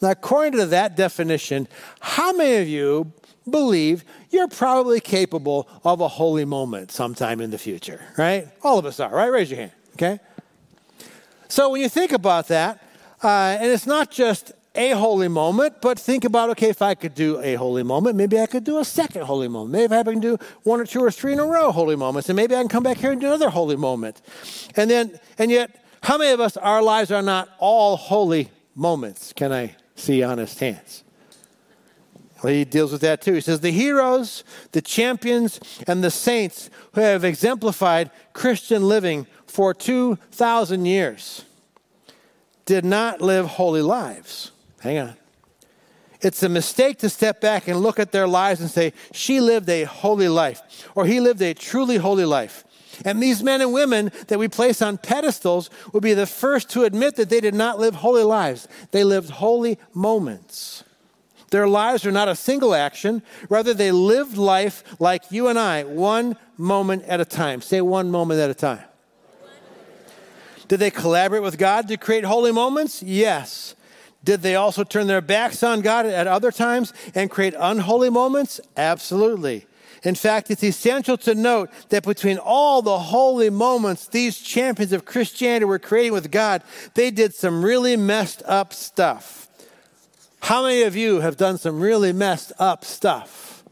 Now, 0.00 0.10
according 0.10 0.58
to 0.58 0.66
that 0.66 0.96
definition, 0.96 1.68
how 2.00 2.32
many 2.32 2.56
of 2.62 2.68
you 2.68 3.12
believe 3.50 4.04
you're 4.30 4.48
probably 4.48 5.00
capable 5.00 5.68
of 5.84 6.00
a 6.00 6.08
holy 6.08 6.44
moment 6.44 6.92
sometime 6.92 7.40
in 7.40 7.50
the 7.50 7.58
future, 7.58 8.00
right? 8.16 8.48
All 8.62 8.78
of 8.78 8.86
us 8.86 9.00
are, 9.00 9.10
right? 9.10 9.30
Raise 9.30 9.50
your 9.50 9.60
hand, 9.60 9.72
okay? 9.94 10.20
So 11.48 11.70
when 11.70 11.80
you 11.80 11.88
think 11.88 12.12
about 12.12 12.48
that, 12.48 12.82
uh, 13.22 13.56
and 13.58 13.70
it's 13.70 13.86
not 13.86 14.10
just 14.10 14.52
a 14.74 14.90
holy 14.90 15.28
moment, 15.28 15.80
but 15.80 15.98
think 15.98 16.24
about 16.24 16.50
okay, 16.50 16.68
if 16.68 16.82
I 16.82 16.94
could 16.94 17.14
do 17.14 17.40
a 17.40 17.54
holy 17.54 17.82
moment, 17.82 18.16
maybe 18.16 18.38
I 18.38 18.46
could 18.46 18.64
do 18.64 18.78
a 18.78 18.84
second 18.84 19.22
holy 19.22 19.48
moment. 19.48 19.72
Maybe 19.72 19.94
I 19.94 20.02
can 20.04 20.20
do 20.20 20.38
one 20.62 20.80
or 20.80 20.84
two 20.84 21.00
or 21.00 21.10
three 21.10 21.32
in 21.32 21.40
a 21.40 21.46
row 21.46 21.72
holy 21.72 21.96
moments, 21.96 22.28
and 22.28 22.36
maybe 22.36 22.54
I 22.54 22.60
can 22.60 22.68
come 22.68 22.84
back 22.84 22.98
here 22.98 23.10
and 23.10 23.20
do 23.20 23.26
another 23.26 23.50
holy 23.50 23.76
moment. 23.76 24.20
And 24.76 24.88
then, 24.88 25.18
and 25.36 25.50
yet, 25.50 25.84
how 26.02 26.16
many 26.16 26.30
of 26.30 26.40
us, 26.40 26.56
our 26.56 26.80
lives 26.80 27.10
are 27.10 27.22
not 27.22 27.48
all 27.58 27.96
holy 27.96 28.50
moments? 28.76 29.32
Can 29.32 29.52
I 29.52 29.74
see 29.98 30.22
honest 30.22 30.58
hands? 30.60 31.04
He 32.46 32.64
deals 32.64 32.92
with 32.92 33.00
that 33.00 33.20
too. 33.20 33.34
He 33.34 33.40
says, 33.40 33.60
The 33.60 33.72
heroes, 33.72 34.44
the 34.70 34.80
champions, 34.80 35.58
and 35.86 36.04
the 36.04 36.10
saints 36.10 36.70
who 36.92 37.00
have 37.00 37.24
exemplified 37.24 38.10
Christian 38.32 38.86
living 38.86 39.26
for 39.46 39.74
2,000 39.74 40.86
years 40.86 41.44
did 42.64 42.84
not 42.84 43.20
live 43.20 43.46
holy 43.46 43.82
lives. 43.82 44.52
Hang 44.80 44.98
on. 44.98 45.16
It's 46.20 46.42
a 46.42 46.48
mistake 46.48 46.98
to 46.98 47.08
step 47.08 47.40
back 47.40 47.68
and 47.68 47.80
look 47.80 47.98
at 47.98 48.12
their 48.12 48.26
lives 48.26 48.60
and 48.60 48.70
say, 48.70 48.92
she 49.12 49.40
lived 49.40 49.68
a 49.68 49.84
holy 49.84 50.28
life, 50.28 50.88
or 50.94 51.06
he 51.06 51.20
lived 51.20 51.40
a 51.42 51.54
truly 51.54 51.96
holy 51.96 52.24
life. 52.24 52.64
And 53.04 53.22
these 53.22 53.42
men 53.42 53.60
and 53.60 53.72
women 53.72 54.10
that 54.28 54.38
we 54.38 54.48
place 54.48 54.82
on 54.82 54.98
pedestals 54.98 55.70
would 55.92 56.02
be 56.02 56.14
the 56.14 56.26
first 56.26 56.70
to 56.70 56.84
admit 56.84 57.16
that 57.16 57.30
they 57.30 57.40
did 57.40 57.54
not 57.54 57.78
live 57.78 57.96
holy 57.96 58.22
lives. 58.22 58.68
They 58.90 59.04
lived 59.04 59.30
holy 59.30 59.78
moments. 59.94 60.84
Their 61.50 61.66
lives 61.66 62.04
are 62.04 62.12
not 62.12 62.28
a 62.28 62.36
single 62.36 62.74
action, 62.74 63.22
rather, 63.48 63.72
they 63.72 63.90
lived 63.90 64.36
life 64.36 64.84
like 64.98 65.30
you 65.30 65.48
and 65.48 65.58
I, 65.58 65.84
one 65.84 66.36
moment 66.58 67.04
at 67.04 67.20
a 67.20 67.24
time. 67.24 67.62
Say 67.62 67.80
one 67.80 68.10
moment 68.10 68.40
at 68.40 68.50
a 68.50 68.54
time. 68.54 68.84
Did 70.66 70.80
they 70.80 70.90
collaborate 70.90 71.42
with 71.42 71.56
God 71.56 71.88
to 71.88 71.96
create 71.96 72.24
holy 72.24 72.52
moments? 72.52 73.02
Yes. 73.02 73.74
Did 74.22 74.42
they 74.42 74.56
also 74.56 74.84
turn 74.84 75.06
their 75.06 75.22
backs 75.22 75.62
on 75.62 75.80
God 75.80 76.04
at 76.04 76.26
other 76.26 76.52
times 76.52 76.92
and 77.14 77.30
create 77.30 77.54
unholy 77.58 78.10
moments? 78.10 78.60
Absolutely. 78.76 79.66
In 80.04 80.14
fact, 80.14 80.50
it's 80.50 80.64
essential 80.64 81.16
to 81.18 81.34
note 81.34 81.70
that 81.88 82.04
between 82.04 82.38
all 82.38 82.82
the 82.82 82.98
holy 82.98 83.50
moments 83.50 84.06
these 84.06 84.38
champions 84.38 84.92
of 84.92 85.04
Christianity 85.04 85.64
were 85.64 85.78
creating 85.78 86.12
with 86.12 86.30
God, 86.30 86.62
they 86.94 87.10
did 87.10 87.34
some 87.34 87.64
really 87.64 87.96
messed 87.96 88.42
up 88.46 88.72
stuff. 88.72 89.48
How 90.40 90.62
many 90.62 90.82
of 90.82 90.96
you 90.96 91.20
have 91.20 91.36
done 91.36 91.58
some 91.58 91.80
really 91.80 92.12
messed 92.12 92.52
up 92.58 92.84
stuff? 92.84 93.64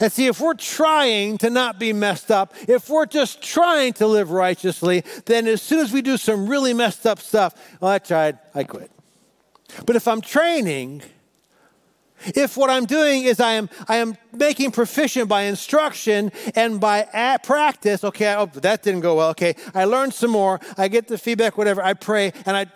And 0.00 0.12
see, 0.12 0.26
if 0.26 0.40
we're 0.40 0.54
trying 0.54 1.38
to 1.38 1.50
not 1.50 1.78
be 1.78 1.92
messed 1.92 2.30
up, 2.30 2.54
if 2.68 2.90
we're 2.90 3.06
just 3.06 3.42
trying 3.42 3.94
to 3.94 4.06
live 4.06 4.30
righteously, 4.30 5.02
then 5.26 5.46
as 5.46 5.62
soon 5.62 5.80
as 5.80 5.92
we 5.92 6.02
do 6.02 6.16
some 6.16 6.46
really 6.46 6.74
messed 6.74 7.06
up 7.06 7.18
stuff, 7.18 7.54
well, 7.80 7.90
I 7.90 7.98
tried, 7.98 8.38
I 8.54 8.64
quit. 8.64 8.90
But 9.86 9.96
if 9.96 10.06
I'm 10.06 10.20
training, 10.20 11.02
if 12.26 12.56
what 12.56 12.70
I'm 12.70 12.84
doing 12.84 13.24
is 13.24 13.40
I 13.40 13.52
am, 13.52 13.68
I 13.88 13.96
am 13.96 14.16
making 14.32 14.72
proficient 14.72 15.28
by 15.28 15.42
instruction 15.42 16.32
and 16.54 16.80
by 16.80 17.38
practice, 17.42 18.04
okay, 18.04 18.34
oh, 18.34 18.46
that 18.46 18.82
didn't 18.82 19.00
go 19.00 19.16
well, 19.16 19.30
okay, 19.30 19.54
I 19.74 19.84
learned 19.84 20.14
some 20.14 20.30
more, 20.30 20.60
I 20.76 20.88
get 20.88 21.08
the 21.08 21.18
feedback, 21.18 21.56
whatever, 21.56 21.82
I 21.82 21.94
pray, 21.94 22.32
and 22.46 22.56
I, 22.56 22.66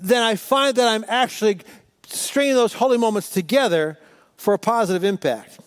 then 0.00 0.22
I 0.22 0.36
find 0.36 0.76
that 0.76 0.88
I'm 0.88 1.04
actually 1.08 1.60
stringing 2.06 2.54
those 2.54 2.74
holy 2.74 2.98
moments 2.98 3.30
together 3.30 3.98
for 4.36 4.54
a 4.54 4.58
positive 4.58 5.04
impact. 5.04 5.58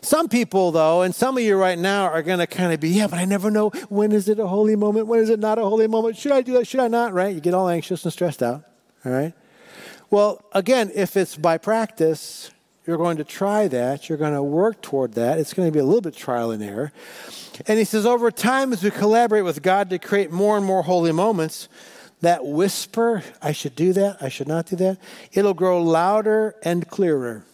Some 0.00 0.28
people, 0.28 0.70
though, 0.70 1.00
and 1.00 1.14
some 1.14 1.38
of 1.38 1.42
you 1.42 1.56
right 1.56 1.78
now 1.78 2.04
are 2.04 2.22
going 2.22 2.38
to 2.38 2.46
kind 2.46 2.74
of 2.74 2.80
be, 2.80 2.90
yeah, 2.90 3.06
but 3.06 3.18
I 3.18 3.24
never 3.24 3.50
know 3.50 3.70
when 3.88 4.12
is 4.12 4.28
it 4.28 4.38
a 4.38 4.46
holy 4.46 4.76
moment? 4.76 5.06
When 5.06 5.18
is 5.18 5.30
it 5.30 5.40
not 5.40 5.58
a 5.58 5.62
holy 5.62 5.86
moment? 5.86 6.18
Should 6.18 6.32
I 6.32 6.42
do 6.42 6.52
that? 6.54 6.66
Should 6.66 6.80
I 6.80 6.88
not? 6.88 7.14
Right? 7.14 7.34
You 7.34 7.40
get 7.40 7.54
all 7.54 7.68
anxious 7.68 8.04
and 8.04 8.12
stressed 8.12 8.42
out. 8.42 8.64
All 9.06 9.12
right? 9.12 9.32
Well, 10.14 10.44
again, 10.52 10.92
if 10.94 11.16
it's 11.16 11.34
by 11.34 11.58
practice, 11.58 12.52
you're 12.86 12.98
going 12.98 13.16
to 13.16 13.24
try 13.24 13.66
that. 13.66 14.08
You're 14.08 14.16
going 14.16 14.34
to 14.34 14.44
work 14.44 14.80
toward 14.80 15.14
that. 15.14 15.40
It's 15.40 15.52
going 15.52 15.66
to 15.66 15.72
be 15.72 15.80
a 15.80 15.84
little 15.84 16.02
bit 16.02 16.14
trial 16.14 16.52
and 16.52 16.62
error. 16.62 16.92
And 17.66 17.80
he 17.80 17.84
says, 17.84 18.06
over 18.06 18.30
time, 18.30 18.72
as 18.72 18.84
we 18.84 18.92
collaborate 18.92 19.42
with 19.42 19.60
God 19.60 19.90
to 19.90 19.98
create 19.98 20.30
more 20.30 20.56
and 20.56 20.64
more 20.64 20.84
holy 20.84 21.10
moments, 21.10 21.68
that 22.20 22.46
whisper, 22.46 23.24
I 23.42 23.50
should 23.50 23.74
do 23.74 23.92
that, 23.94 24.18
I 24.20 24.28
should 24.28 24.46
not 24.46 24.66
do 24.66 24.76
that, 24.76 24.98
it'll 25.32 25.52
grow 25.52 25.82
louder 25.82 26.54
and 26.62 26.88
clearer. 26.88 27.44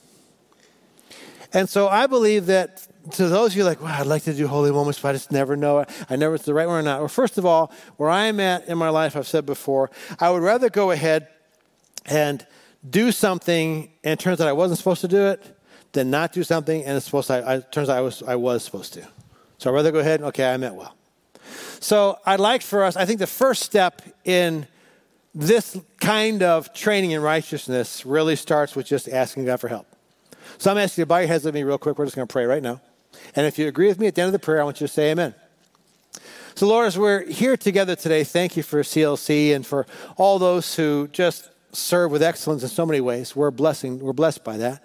And 1.54 1.66
so 1.66 1.88
I 1.88 2.08
believe 2.08 2.44
that 2.44 2.86
to 3.12 3.28
those 3.28 3.52
of 3.52 3.56
you 3.56 3.64
like, 3.64 3.80
wow, 3.80 4.00
I'd 4.00 4.06
like 4.06 4.24
to 4.24 4.34
do 4.34 4.46
holy 4.46 4.70
moments, 4.70 5.00
but 5.00 5.08
I 5.08 5.12
just 5.14 5.32
never 5.32 5.56
know. 5.56 5.86
I 6.10 6.16
never 6.16 6.34
it's 6.34 6.44
the 6.44 6.52
right 6.52 6.68
one 6.68 6.80
or 6.80 6.82
not. 6.82 6.98
Well, 6.98 7.08
first 7.08 7.38
of 7.38 7.46
all, 7.46 7.72
where 7.96 8.10
I 8.10 8.26
am 8.26 8.38
at 8.38 8.68
in 8.68 8.76
my 8.76 8.90
life, 8.90 9.16
I've 9.16 9.26
said 9.26 9.46
before, 9.46 9.90
I 10.18 10.28
would 10.28 10.42
rather 10.42 10.68
go 10.68 10.90
ahead 10.90 11.26
and 12.06 12.46
do 12.88 13.12
something 13.12 13.90
and 14.04 14.12
it 14.12 14.22
turns 14.22 14.40
out 14.40 14.48
I 14.48 14.52
wasn't 14.52 14.78
supposed 14.78 15.00
to 15.02 15.08
do 15.08 15.26
it 15.26 15.56
than 15.92 16.10
not 16.10 16.32
do 16.32 16.42
something 16.42 16.84
and 16.84 16.96
it's 16.96 17.06
supposed 17.06 17.26
to, 17.28 17.34
I, 17.34 17.56
it 17.56 17.72
turns 17.72 17.88
out 17.88 17.98
I 17.98 18.00
was, 18.00 18.22
I 18.22 18.36
was 18.36 18.64
supposed 18.64 18.94
to. 18.94 19.06
So 19.58 19.70
I'd 19.70 19.74
rather 19.74 19.92
go 19.92 19.98
ahead 19.98 20.20
and, 20.20 20.28
okay, 20.28 20.52
I 20.52 20.56
meant 20.56 20.74
well. 20.74 20.94
So 21.80 22.18
I'd 22.24 22.40
like 22.40 22.62
for 22.62 22.84
us, 22.84 22.96
I 22.96 23.04
think 23.04 23.18
the 23.18 23.26
first 23.26 23.62
step 23.62 24.02
in 24.24 24.66
this 25.34 25.78
kind 26.00 26.42
of 26.42 26.72
training 26.72 27.12
in 27.12 27.22
righteousness 27.22 28.04
really 28.04 28.36
starts 28.36 28.74
with 28.74 28.86
just 28.86 29.08
asking 29.08 29.44
God 29.44 29.60
for 29.60 29.68
help. 29.68 29.86
So 30.58 30.70
I'm 30.70 30.78
asking 30.78 31.02
you 31.02 31.04
to 31.04 31.08
bow 31.08 31.18
your 31.18 31.28
heads 31.28 31.44
with 31.44 31.54
me 31.54 31.62
real 31.62 31.78
quick. 31.78 31.98
We're 31.98 32.06
just 32.06 32.16
going 32.16 32.26
to 32.26 32.32
pray 32.32 32.44
right 32.44 32.62
now. 32.62 32.80
And 33.36 33.46
if 33.46 33.58
you 33.58 33.68
agree 33.68 33.88
with 33.88 33.98
me 33.98 34.06
at 34.06 34.14
the 34.14 34.22
end 34.22 34.28
of 34.28 34.32
the 34.32 34.38
prayer, 34.38 34.60
I 34.60 34.64
want 34.64 34.80
you 34.80 34.86
to 34.86 34.92
say 34.92 35.10
amen. 35.10 35.34
So, 36.54 36.66
Lord, 36.66 36.86
as 36.86 36.98
we're 36.98 37.24
here 37.24 37.56
together 37.56 37.96
today, 37.96 38.24
thank 38.24 38.56
you 38.56 38.62
for 38.62 38.82
CLC 38.82 39.54
and 39.54 39.64
for 39.64 39.86
all 40.16 40.38
those 40.38 40.74
who 40.74 41.08
just 41.08 41.48
serve 41.72 42.10
with 42.10 42.22
excellence 42.22 42.62
in 42.62 42.68
so 42.68 42.84
many 42.86 43.00
ways. 43.00 43.34
We're 43.34 43.50
blessing, 43.50 43.98
we're 44.00 44.12
blessed 44.12 44.44
by 44.44 44.56
that. 44.58 44.82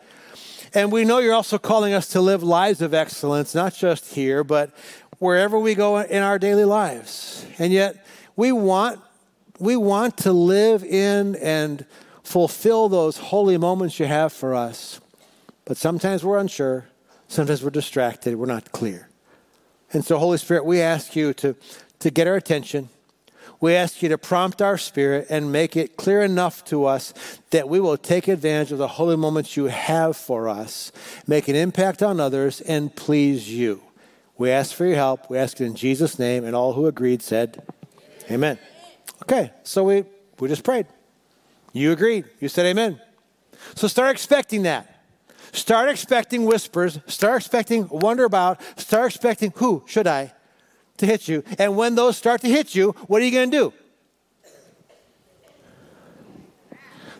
And 0.74 0.92
we 0.92 1.06
know 1.06 1.20
you're 1.20 1.34
also 1.34 1.58
calling 1.58 1.94
us 1.94 2.10
to 2.10 2.22
live 2.22 2.44
lives 2.44 2.82
of 2.82 2.94
excellence, 2.94 3.56
not 3.56 3.74
just 3.74 4.14
here, 4.14 4.44
but 4.44 4.72
wherever 5.20 5.58
we 5.58 5.74
go 5.74 6.00
in 6.00 6.22
our 6.22 6.38
daily 6.38 6.66
lives. 6.66 7.46
And 7.58 7.72
yet 7.72 8.06
we 8.36 8.52
want 8.52 9.00
we 9.58 9.78
want 9.78 10.18
to 10.18 10.34
live 10.34 10.84
in 10.84 11.36
and 11.38 11.86
fulfill 12.24 12.90
those 12.90 13.18
holy 13.18 13.58
moments 13.58 14.00
you 14.00 14.06
have 14.06 14.34
for 14.34 14.54
us. 14.54 15.00
But 15.64 15.78
sometimes 15.78 16.26
we're 16.26 16.40
unsure, 16.40 16.88
sometimes 17.30 17.64
we're 17.64 17.70
distracted, 17.70 18.36
we're 18.36 18.48
not 18.48 18.74
clear. 18.74 19.08
And 19.94 20.04
so 20.04 20.18
Holy 20.18 20.38
Spirit, 20.38 20.66
we 20.66 20.82
ask 20.82 21.16
you 21.16 21.34
to 21.36 21.56
to 22.00 22.12
get 22.12 22.28
our 22.28 22.36
attention 22.36 22.90
we 23.66 23.74
ask 23.74 24.04
you 24.04 24.10
to 24.10 24.18
prompt 24.20 24.62
our 24.62 24.78
spirit 24.78 25.26
and 25.28 25.52
make 25.52 25.76
it 25.76 25.98
clear 25.98 26.22
enough 26.22 26.64
to 26.66 26.86
us 26.86 27.16
that 27.50 27.68
we 27.68 27.80
will 27.80 27.98
take 27.98 28.28
advantage 28.28 28.72
of 28.72 28.78
the 28.78 28.88
holy 28.88 29.18
moments 29.18 29.58
you 29.58 29.66
have 29.66 30.16
for 30.16 30.48
us, 30.48 30.92
make 31.26 31.48
an 31.48 31.56
impact 31.56 32.04
on 32.04 32.20
others, 32.20 32.62
and 32.62 32.96
please 32.96 33.52
you. 33.52 33.82
We 34.38 34.52
ask 34.52 34.76
for 34.76 34.86
your 34.86 34.98
help. 34.98 35.32
We 35.32 35.40
ask 35.40 35.60
it 35.60 35.66
in 35.66 35.74
Jesus' 35.74 36.20
name, 36.20 36.46
and 36.46 36.56
all 36.56 36.74
who 36.74 36.86
agreed 36.86 37.24
said, 37.24 37.64
Amen. 38.30 38.60
Okay, 39.24 39.52
so 39.64 39.84
we, 39.84 40.04
we 40.40 40.48
just 40.48 40.64
prayed. 40.64 40.86
You 41.74 41.92
agreed. 41.92 42.26
You 42.40 42.50
said 42.50 42.68
amen. 42.68 43.02
So 43.74 43.88
start 43.88 44.12
expecting 44.12 44.62
that. 44.62 45.08
Start 45.54 45.90
expecting 45.90 46.46
whispers. 46.46 47.00
Start 47.08 47.38
expecting 47.38 47.90
wonder 47.90 48.26
about. 48.26 48.62
Start 48.78 49.08
expecting 49.08 49.54
who 49.56 49.84
should 49.88 50.06
I? 50.06 50.34
To 50.98 51.06
hit 51.06 51.28
you. 51.28 51.44
And 51.58 51.76
when 51.76 51.96
those 51.96 52.18
start 52.18 52.42
to 52.42 52.48
hit 52.48 52.76
you, 52.76 52.92
what 53.08 53.22
are 53.22 53.26
you 53.26 53.32
going 53.32 53.52
to 53.52 53.58
do? 53.58 53.74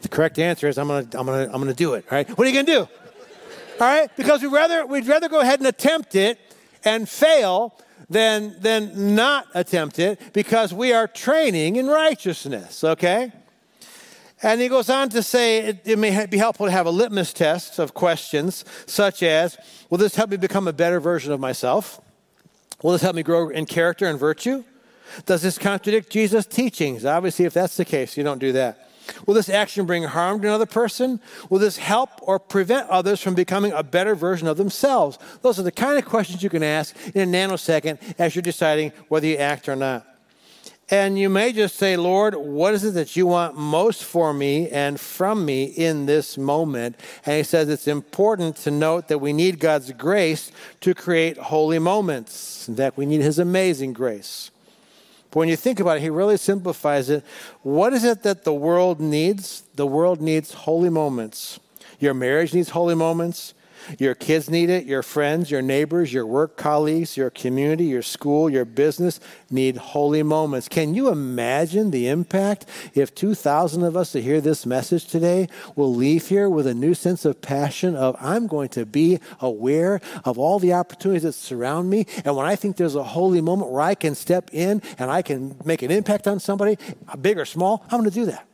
The 0.02 0.10
correct 0.10 0.38
answer 0.38 0.68
is 0.68 0.78
I'm 0.78 0.88
going 0.88 1.08
to 1.08 1.20
I'm 1.20 1.26
going 1.26 1.48
to 1.48 1.54
I'm 1.54 1.62
going 1.62 1.74
to 1.74 1.78
do 1.78 1.96
it, 1.96 2.06
right? 2.12 2.30
What 2.30 2.46
are 2.46 2.50
you 2.50 2.54
going 2.54 2.68
to 2.68 2.72
do? 2.72 2.80
All 3.82 3.88
right? 3.88 4.10
Because 4.16 4.42
we'd 4.42 4.52
rather 4.52 4.86
we'd 4.86 5.08
rather 5.08 5.28
go 5.28 5.40
ahead 5.40 5.60
and 5.60 5.68
attempt 5.68 6.14
it 6.14 6.40
and 6.84 7.10
fail 7.10 7.76
than 8.08 8.56
than 8.60 9.16
not 9.16 9.48
attempt 9.56 9.98
it 9.98 10.20
because 10.32 10.72
we 10.74 10.94
are 10.94 11.08
training 11.08 11.78
in 11.78 11.88
righteousness, 11.88 12.84
okay? 12.84 13.32
And 14.44 14.62
he 14.62 14.68
goes 14.68 14.92
on 14.92 15.10
to 15.10 15.24
say 15.24 15.60
it, 15.60 15.82
it, 15.86 15.98
may 15.98 16.26
be 16.28 16.38
helpful 16.38 16.68
to 16.68 16.72
have 16.72 16.86
a 16.86 16.92
litmus 16.92 17.34
test 17.34 17.80
of 17.80 17.96
questions 17.96 18.64
such 18.86 19.24
as 19.24 19.58
Will 19.90 19.98
this 19.98 20.16
help 20.16 20.30
me 20.30 20.38
become 20.38 20.68
a 20.68 20.74
better 20.74 21.00
version 21.00 21.32
of 21.32 21.40
myself? 21.40 22.00
Will 22.86 22.92
this 22.92 23.02
help 23.02 23.16
me 23.16 23.24
grow 23.24 23.50
in 23.50 23.66
character 23.66 24.06
and 24.06 24.20
virtue? 24.20 24.64
Does 25.26 25.42
this 25.42 25.58
contradict 25.58 26.12
Jesus' 26.12 26.46
teachings? 26.46 27.04
Obviously, 27.04 27.46
if 27.46 27.52
that's 27.56 27.78
the 27.78 27.84
case, 27.84 28.16
you 28.16 28.24
don't 28.24 28.38
do 28.38 28.52
that. 28.52 28.92
Will 29.26 29.34
this 29.34 29.50
action 29.50 29.88
bring 29.88 30.04
harm 30.04 30.40
to 30.42 30.48
another 30.48 30.68
person? 30.68 31.20
Will 31.50 31.58
this 31.58 31.78
help 31.78 32.12
or 32.22 32.38
prevent 32.38 32.88
others 32.92 33.20
from 33.22 33.34
becoming 33.34 33.72
a 33.72 33.82
better 33.82 34.14
version 34.14 34.48
of 34.48 34.58
themselves? 34.58 35.18
Those 35.42 35.58
are 35.58 35.64
the 35.64 35.72
kind 35.72 35.98
of 35.98 36.06
questions 36.06 36.44
you 36.44 36.50
can 36.52 36.62
ask 36.62 36.96
in 37.16 37.34
a 37.34 37.38
nanosecond 37.38 37.98
as 38.20 38.36
you're 38.36 38.44
deciding 38.44 38.92
whether 39.08 39.26
you 39.26 39.38
act 39.38 39.68
or 39.68 39.76
not. 39.76 40.06
And 40.90 41.18
you 41.18 41.30
may 41.30 41.52
just 41.52 41.78
say, 41.78 41.98
Lord, 41.98 42.36
what 42.36 42.76
is 42.76 42.84
it 42.84 42.92
that 42.92 43.16
you 43.16 43.26
want 43.26 43.58
most 43.58 44.04
for 44.04 44.34
me 44.34 44.70
and 44.70 45.00
from 45.00 45.44
me 45.44 45.64
in 45.64 46.06
this 46.06 46.38
moment? 46.38 46.96
And 47.26 47.38
he 47.38 47.44
says 47.44 47.70
it's 47.70 47.88
important 47.88 48.56
to 48.58 48.72
note 48.72 49.08
that 49.08 49.18
we 49.18 49.34
need 49.34 49.60
God's 49.60 49.92
grace 49.94 50.52
to 50.82 50.94
create 50.94 51.38
holy 51.38 51.80
moments, 51.80 52.68
that 52.68 52.96
we 52.98 53.08
need 53.08 53.22
his 53.22 53.40
amazing 53.40 53.94
grace. 53.94 54.52
But 55.32 55.40
when 55.40 55.50
you 55.50 55.56
think 55.56 55.80
about 55.80 55.98
it, 55.98 56.02
he 56.02 56.10
really 56.12 56.38
simplifies 56.38 57.10
it. 57.10 57.26
What 57.64 57.92
is 57.94 58.04
it 58.04 58.22
that 58.22 58.44
the 58.44 58.54
world 58.54 59.00
needs? 59.00 59.64
The 59.74 59.88
world 59.88 60.22
needs 60.22 60.54
holy 60.54 60.90
moments. 60.90 61.60
Your 62.00 62.14
marriage 62.14 62.54
needs 62.54 62.70
holy 62.70 62.96
moments. 62.96 63.56
Your 64.00 64.16
kids 64.16 64.50
need 64.50 64.70
it. 64.70 64.86
Your 64.86 65.04
friends, 65.04 65.52
your 65.52 65.62
neighbors, 65.62 66.12
your 66.12 66.26
work 66.26 66.58
colleagues, 66.58 67.18
your 67.18 67.30
community, 67.30 67.86
your 67.86 68.02
school, 68.02 68.50
your 68.50 68.66
business 68.66 69.20
need 69.50 69.78
holy 69.78 70.24
moments. 70.24 70.68
Can 70.68 70.94
you 70.94 71.10
imagine 71.10 71.92
the 71.92 72.08
impact 72.08 72.66
if 72.94 73.14
2,000 73.16 73.84
of 73.84 73.96
us 73.96 74.12
to 74.12 74.22
hear 74.22 74.42
this 74.42 74.66
message 74.66 75.06
today 75.06 75.48
will 75.76 75.94
leave 75.94 76.28
here 76.28 76.50
with 76.50 76.68
a 76.68 76.74
new 76.74 76.94
sense 76.94 77.26
of 77.26 77.42
passion 77.42 77.96
of 77.96 78.16
I'm 78.20 78.48
going 78.48 78.70
to 78.70 78.86
be 78.86 79.20
aware 79.40 80.02
of 80.24 80.38
all 80.38 80.60
the 80.60 80.74
opportunities 80.74 81.24
that 81.24 81.34
surround 81.34 81.90
me. 81.90 82.06
And 82.24 82.36
when 82.36 82.46
I 82.46 82.56
think 82.56 82.78
there's 82.78 82.96
a 82.96 83.04
holy 83.04 83.42
moment 83.42 83.72
where 83.72 83.82
I 83.82 83.96
can 83.96 84.16
step 84.16 84.50
in 84.54 84.82
and 84.98 85.12
I 85.12 85.22
can 85.22 85.58
make 85.66 85.82
an 85.82 85.92
impact 85.92 86.28
on 86.28 86.40
somebody, 86.40 86.78
big 87.22 87.38
or 87.38 87.46
small, 87.46 87.84
I'm 87.92 88.00
going 88.00 88.10
to 88.10 88.16
do 88.16 88.26
that. 88.26 88.48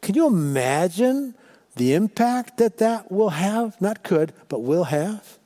Can 0.00 0.14
you 0.14 0.26
imagine 0.26 1.34
the 1.76 1.94
impact 1.94 2.58
that 2.58 2.78
that 2.78 3.10
will 3.10 3.30
have, 3.30 3.80
not 3.80 4.02
could, 4.02 4.32
but 4.48 4.62
will 4.62 4.84
have. 4.84 5.38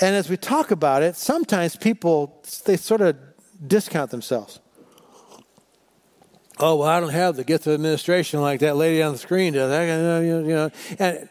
And 0.00 0.14
as 0.14 0.28
we 0.28 0.36
talk 0.36 0.70
about 0.70 1.02
it, 1.02 1.16
sometimes 1.16 1.76
people, 1.76 2.42
they 2.64 2.76
sort 2.76 3.00
of 3.00 3.16
discount 3.66 4.10
themselves. 4.10 4.60
Oh, 6.60 6.76
well, 6.76 6.88
I 6.88 7.00
don't 7.00 7.10
have 7.10 7.36
the 7.36 7.44
gift 7.44 7.66
of 7.66 7.74
administration 7.74 8.40
like 8.40 8.60
that 8.60 8.76
lady 8.76 9.02
on 9.02 9.12
the 9.12 9.18
screen 9.18 9.54
does. 9.54 9.70
I, 9.70 10.20
You 10.20 10.42
know, 10.42 10.70
and 10.98 11.28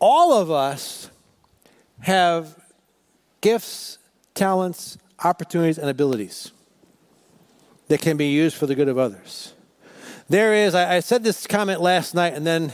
all 0.00 0.32
of 0.34 0.50
us 0.50 1.10
have 2.00 2.56
gifts, 3.40 3.98
talents, 4.34 4.98
opportunities, 5.22 5.78
and 5.78 5.88
abilities 5.88 6.52
that 7.88 8.00
can 8.00 8.16
be 8.16 8.28
used 8.28 8.56
for 8.56 8.66
the 8.66 8.74
good 8.74 8.88
of 8.88 8.98
others. 8.98 9.54
There 10.28 10.52
is, 10.52 10.74
I, 10.74 10.96
I 10.96 11.00
said 11.00 11.24
this 11.24 11.46
comment 11.46 11.80
last 11.80 12.14
night, 12.14 12.34
and 12.34 12.46
then, 12.46 12.72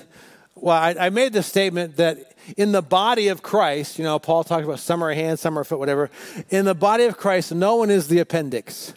well, 0.56 0.76
I, 0.76 0.96
I 0.98 1.10
made 1.10 1.32
the 1.32 1.42
statement 1.42 1.96
that 1.96 2.34
in 2.56 2.72
the 2.72 2.82
body 2.82 3.28
of 3.28 3.42
Christ, 3.42 3.96
you 3.96 4.04
know, 4.04 4.18
Paul 4.18 4.42
talked 4.42 4.64
about 4.64 4.80
some 4.80 5.04
are 5.04 5.10
a 5.10 5.14
hand, 5.14 5.38
some 5.38 5.56
are 5.56 5.62
foot, 5.62 5.78
whatever. 5.78 6.10
In 6.50 6.64
the 6.64 6.74
body 6.74 7.04
of 7.04 7.16
Christ, 7.16 7.54
no 7.54 7.76
one 7.76 7.90
is 7.90 8.08
the 8.08 8.18
appendix. 8.18 8.92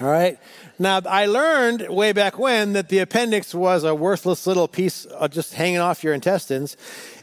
All 0.00 0.08
right? 0.08 0.38
Now, 0.78 1.00
I 1.06 1.26
learned 1.26 1.88
way 1.88 2.12
back 2.12 2.38
when 2.38 2.72
that 2.72 2.88
the 2.88 2.98
appendix 2.98 3.54
was 3.54 3.84
a 3.84 3.94
worthless 3.94 4.46
little 4.46 4.66
piece 4.66 5.06
just 5.30 5.54
hanging 5.54 5.78
off 5.78 6.02
your 6.02 6.14
intestines. 6.14 6.76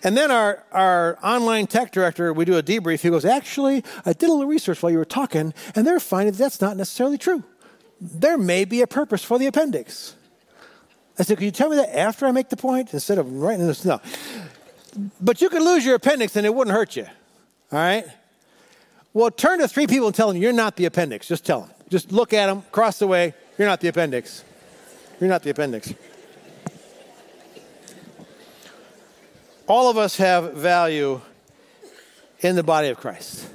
And 0.04 0.16
then 0.16 0.32
our, 0.32 0.64
our 0.72 1.18
online 1.24 1.68
tech 1.68 1.92
director, 1.92 2.32
we 2.32 2.46
do 2.46 2.58
a 2.58 2.64
debrief. 2.64 3.02
He 3.02 3.10
goes, 3.10 3.26
Actually, 3.26 3.84
I 4.06 4.14
did 4.14 4.30
a 4.30 4.32
little 4.32 4.46
research 4.46 4.82
while 4.82 4.92
you 4.92 4.98
were 4.98 5.06
talking, 5.06 5.54
and 5.76 5.86
they're 5.86 6.00
finding 6.00 6.32
that 6.34 6.38
that's 6.38 6.62
not 6.62 6.78
necessarily 6.78 7.18
true 7.18 7.44
there 8.02 8.38
may 8.38 8.66
be 8.66 8.82
a 8.82 8.88
purpose 8.88 9.24
for 9.24 9.38
the 9.38 9.46
appendix. 9.46 10.16
I 11.20 11.24
said, 11.24 11.38
Can 11.38 11.46
you 11.46 11.52
tell 11.52 11.70
me 11.70 11.76
that 11.76 11.96
after 11.96 12.26
I 12.26 12.32
make 12.32 12.50
the 12.50 12.58
point 12.58 12.94
instead 12.94 13.20
of 13.20 13.32
writing 13.32 13.68
this? 13.68 13.86
No. 13.86 14.02
But 15.22 15.40
you 15.40 15.50
could 15.50 15.62
lose 15.62 15.86
your 15.86 15.96
appendix 15.96 16.36
and 16.36 16.46
it 16.46 16.54
wouldn't 16.54 16.76
hurt 16.76 16.96
you. 16.96 17.06
All 17.72 17.80
right? 17.80 18.06
Well, 19.14 19.30
turn 19.30 19.60
to 19.60 19.68
three 19.68 19.88
people 19.88 20.08
and 20.08 20.16
tell 20.16 20.30
them 20.30 20.42
you're 20.42 20.52
not 20.52 20.76
the 20.78 20.86
appendix. 20.86 21.28
Just 21.28 21.46
tell 21.46 21.62
them. 21.62 21.70
Just 21.90 22.12
look 22.12 22.34
at 22.34 22.48
them, 22.48 22.64
cross 22.72 23.00
the 23.00 23.08
way. 23.08 23.34
You're 23.58 23.68
not 23.68 23.82
the 23.82 23.90
appendix. 23.90 24.44
You're 25.20 25.30
not 25.30 25.44
the 25.44 25.52
appendix. 25.52 25.94
All 29.68 29.90
of 29.90 29.98
us 29.98 30.18
have 30.18 30.54
value 30.54 31.22
in 32.40 32.56
the 32.56 32.64
body 32.64 32.88
of 32.88 32.98
Christ. 32.98 33.48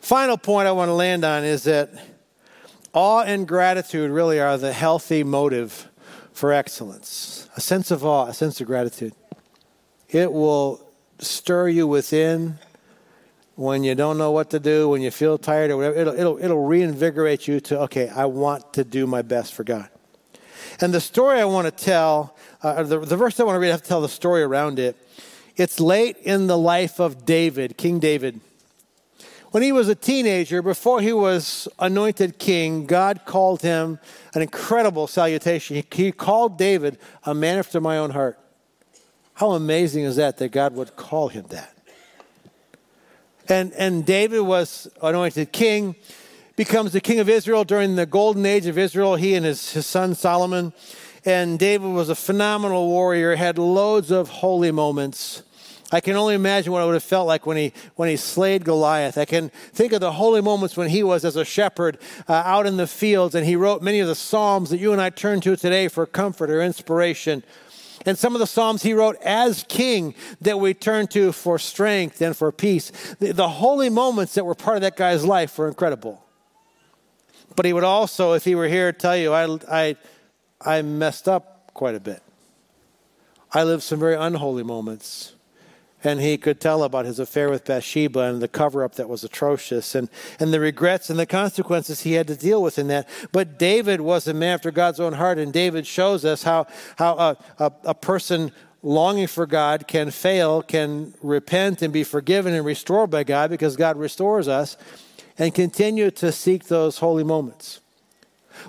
Final 0.00 0.38
point 0.38 0.68
I 0.68 0.72
want 0.72 0.88
to 0.88 0.94
land 0.94 1.24
on 1.24 1.44
is 1.44 1.64
that 1.64 1.90
Awe 2.92 3.22
and 3.22 3.46
gratitude 3.46 4.10
really 4.10 4.40
are 4.40 4.56
the 4.56 4.72
healthy 4.72 5.22
motive 5.22 5.88
for 6.32 6.52
excellence. 6.52 7.48
A 7.56 7.60
sense 7.60 7.90
of 7.90 8.04
awe, 8.04 8.26
a 8.26 8.34
sense 8.34 8.60
of 8.60 8.66
gratitude. 8.66 9.12
It 10.08 10.32
will 10.32 10.80
stir 11.18 11.68
you 11.68 11.86
within 11.86 12.58
when 13.56 13.82
you 13.82 13.94
don't 13.94 14.18
know 14.18 14.30
what 14.30 14.50
to 14.50 14.60
do, 14.60 14.88
when 14.88 15.02
you 15.02 15.10
feel 15.10 15.36
tired 15.36 15.70
or 15.70 15.76
whatever. 15.76 15.98
It'll, 15.98 16.14
it'll, 16.14 16.38
it'll 16.44 16.64
reinvigorate 16.64 17.48
you 17.48 17.60
to, 17.60 17.80
okay, 17.80 18.08
I 18.08 18.26
want 18.26 18.72
to 18.74 18.84
do 18.84 19.06
my 19.06 19.22
best 19.22 19.52
for 19.52 19.64
God. 19.64 19.88
And 20.80 20.94
the 20.94 21.00
story 21.00 21.40
I 21.40 21.44
want 21.44 21.66
to 21.66 21.84
tell, 21.84 22.36
uh, 22.62 22.84
the, 22.84 23.00
the 23.00 23.16
verse 23.16 23.40
I 23.40 23.42
want 23.42 23.56
to 23.56 23.60
read, 23.60 23.68
I 23.68 23.72
have 23.72 23.82
to 23.82 23.88
tell 23.88 24.00
the 24.00 24.08
story 24.08 24.42
around 24.42 24.78
it. 24.78 24.96
It's 25.56 25.80
late 25.80 26.16
in 26.18 26.46
the 26.46 26.56
life 26.56 27.00
of 27.00 27.26
David, 27.26 27.76
King 27.76 27.98
David. 27.98 28.40
When 29.50 29.62
he 29.62 29.72
was 29.72 29.88
a 29.88 29.94
teenager, 29.94 30.60
before 30.60 31.00
he 31.00 31.12
was 31.12 31.68
anointed 31.78 32.38
king, 32.38 32.84
God 32.84 33.22
called 33.24 33.62
him 33.62 33.98
an 34.34 34.42
incredible 34.42 35.06
salutation. 35.06 35.82
He, 35.90 36.12
called 36.12 36.58
David 36.58 36.98
a 37.24 37.34
man 37.34 37.58
after 37.58 37.80
my 37.80 37.96
own 37.96 38.10
heart. 38.10 38.38
How 39.34 39.52
amazing 39.52 40.04
is 40.04 40.16
that 40.16 40.36
that 40.38 40.52
God 40.52 40.74
would 40.74 40.96
call 40.96 41.28
him 41.28 41.46
that? 41.48 41.74
And, 43.48 43.72
and 43.72 44.04
David 44.04 44.40
was 44.40 44.88
anointed 45.00 45.52
king, 45.52 45.96
becomes 46.56 46.92
the 46.92 47.00
king 47.00 47.18
of 47.18 47.30
Israel 47.30 47.64
during 47.64 47.96
the 47.96 48.04
golden 48.04 48.44
age 48.44 48.66
of 48.66 48.76
Israel, 48.76 49.16
he 49.16 49.34
and 49.34 49.46
his, 49.46 49.72
his 49.72 49.86
son 49.86 50.14
Solomon. 50.14 50.74
And 51.24 51.58
David 51.58 51.88
was 51.88 52.10
a 52.10 52.14
phenomenal 52.14 52.86
warrior, 52.86 53.36
had 53.36 53.56
loads 53.56 54.10
of 54.10 54.28
holy 54.28 54.72
moments. 54.72 55.42
I 55.90 56.00
can 56.00 56.16
only 56.16 56.34
imagine 56.34 56.70
what 56.70 56.82
it 56.82 56.86
would 56.86 56.94
have 56.94 57.02
felt 57.02 57.26
like 57.26 57.46
when 57.46 57.56
he, 57.56 57.72
when 57.96 58.10
he 58.10 58.16
slayed 58.16 58.64
Goliath. 58.64 59.16
I 59.16 59.24
can 59.24 59.48
think 59.72 59.92
of 59.94 60.00
the 60.00 60.12
holy 60.12 60.42
moments 60.42 60.76
when 60.76 60.90
he 60.90 61.02
was 61.02 61.24
as 61.24 61.34
a 61.36 61.46
shepherd 61.46 61.98
uh, 62.28 62.34
out 62.34 62.66
in 62.66 62.76
the 62.76 62.86
fields 62.86 63.34
and 63.34 63.46
he 63.46 63.56
wrote 63.56 63.80
many 63.80 64.00
of 64.00 64.06
the 64.06 64.14
Psalms 64.14 64.68
that 64.68 64.78
you 64.78 64.92
and 64.92 65.00
I 65.00 65.08
turn 65.08 65.40
to 65.42 65.56
today 65.56 65.88
for 65.88 66.04
comfort 66.04 66.50
or 66.50 66.60
inspiration. 66.60 67.42
And 68.04 68.18
some 68.18 68.34
of 68.34 68.38
the 68.38 68.46
Psalms 68.46 68.82
he 68.82 68.92
wrote 68.92 69.16
as 69.22 69.64
king 69.66 70.14
that 70.42 70.60
we 70.60 70.74
turn 70.74 71.06
to 71.08 71.32
for 71.32 71.58
strength 71.58 72.20
and 72.20 72.36
for 72.36 72.52
peace. 72.52 72.92
The, 73.18 73.32
the 73.32 73.48
holy 73.48 73.88
moments 73.88 74.34
that 74.34 74.44
were 74.44 74.54
part 74.54 74.76
of 74.76 74.82
that 74.82 74.96
guy's 74.96 75.24
life 75.24 75.56
were 75.56 75.68
incredible. 75.68 76.22
But 77.56 77.64
he 77.64 77.72
would 77.72 77.82
also, 77.82 78.34
if 78.34 78.44
he 78.44 78.54
were 78.54 78.68
here, 78.68 78.92
tell 78.92 79.16
you, 79.16 79.32
I, 79.32 79.58
I, 79.70 79.96
I 80.60 80.82
messed 80.82 81.28
up 81.28 81.70
quite 81.72 81.94
a 81.94 82.00
bit. 82.00 82.22
I 83.54 83.64
lived 83.64 83.82
some 83.82 83.98
very 83.98 84.16
unholy 84.16 84.62
moments 84.62 85.32
and 86.04 86.20
he 86.20 86.36
could 86.36 86.60
tell 86.60 86.84
about 86.84 87.06
his 87.06 87.18
affair 87.18 87.50
with 87.50 87.64
Bathsheba 87.64 88.20
and 88.20 88.40
the 88.40 88.48
cover 88.48 88.84
up 88.84 88.94
that 88.94 89.08
was 89.08 89.24
atrocious 89.24 89.94
and, 89.94 90.08
and 90.38 90.52
the 90.52 90.60
regrets 90.60 91.10
and 91.10 91.18
the 91.18 91.26
consequences 91.26 92.02
he 92.02 92.12
had 92.12 92.28
to 92.28 92.36
deal 92.36 92.62
with 92.62 92.78
in 92.78 92.88
that. 92.88 93.08
But 93.32 93.58
David 93.58 94.00
was 94.00 94.28
a 94.28 94.34
man 94.34 94.54
after 94.54 94.70
God's 94.70 95.00
own 95.00 95.14
heart, 95.14 95.38
and 95.38 95.52
David 95.52 95.86
shows 95.86 96.24
us 96.24 96.42
how, 96.42 96.66
how 96.96 97.14
a, 97.14 97.36
a, 97.58 97.72
a 97.84 97.94
person 97.94 98.52
longing 98.82 99.26
for 99.26 99.44
God 99.44 99.88
can 99.88 100.10
fail, 100.10 100.62
can 100.62 101.14
repent 101.20 101.82
and 101.82 101.92
be 101.92 102.04
forgiven 102.04 102.54
and 102.54 102.64
restored 102.64 103.10
by 103.10 103.24
God 103.24 103.50
because 103.50 103.76
God 103.76 103.96
restores 103.96 104.46
us, 104.46 104.76
and 105.36 105.54
continue 105.54 106.10
to 106.12 106.30
seek 106.30 106.64
those 106.64 106.98
holy 106.98 107.24
moments. 107.24 107.80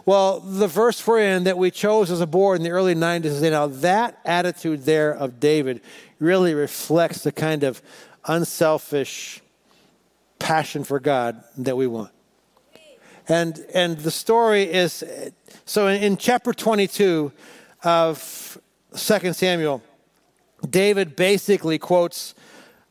Well, 0.05 0.39
the 0.39 0.67
verse 0.67 1.05
we're 1.05 1.19
in 1.19 1.45
that 1.45 1.57
we 1.57 1.71
chose 1.71 2.11
as 2.11 2.21
a 2.21 2.27
board 2.27 2.57
in 2.57 2.63
the 2.63 2.69
early 2.69 2.95
90s 2.95 3.25
is 3.25 3.41
now 3.41 3.67
that 3.67 4.19
attitude 4.23 4.83
there 4.85 5.11
of 5.11 5.39
David 5.39 5.81
really 6.19 6.53
reflects 6.53 7.23
the 7.23 7.31
kind 7.31 7.63
of 7.63 7.81
unselfish 8.25 9.41
passion 10.37 10.83
for 10.83 10.99
God 10.99 11.43
that 11.57 11.75
we 11.75 11.87
want. 11.87 12.11
And, 13.27 13.63
and 13.73 13.97
the 13.97 14.11
story 14.11 14.63
is 14.63 15.03
so 15.65 15.87
in, 15.87 16.01
in 16.01 16.17
chapter 16.17 16.51
22 16.51 17.31
of 17.83 18.57
2 18.95 19.33
Samuel, 19.33 19.83
David 20.67 21.15
basically 21.15 21.77
quotes 21.77 22.33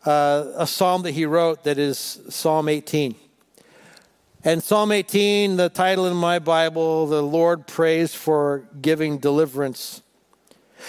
uh, 0.07 0.53
a 0.57 0.67
psalm 0.67 1.03
that 1.03 1.11
he 1.13 1.27
wrote 1.27 1.65
that 1.65 1.77
is 1.77 2.21
Psalm 2.29 2.69
18. 2.69 3.17
And 4.45 4.63
Psalm 4.63 4.93
18, 4.93 5.57
the 5.57 5.69
title 5.69 6.07
in 6.07 6.17
my 6.17 6.39
Bible, 6.39 7.09
the 7.09 7.23
Lord 7.23 7.67
prays 7.67 8.15
for 8.15 8.63
giving 8.81 9.19
deliverance. 9.19 10.03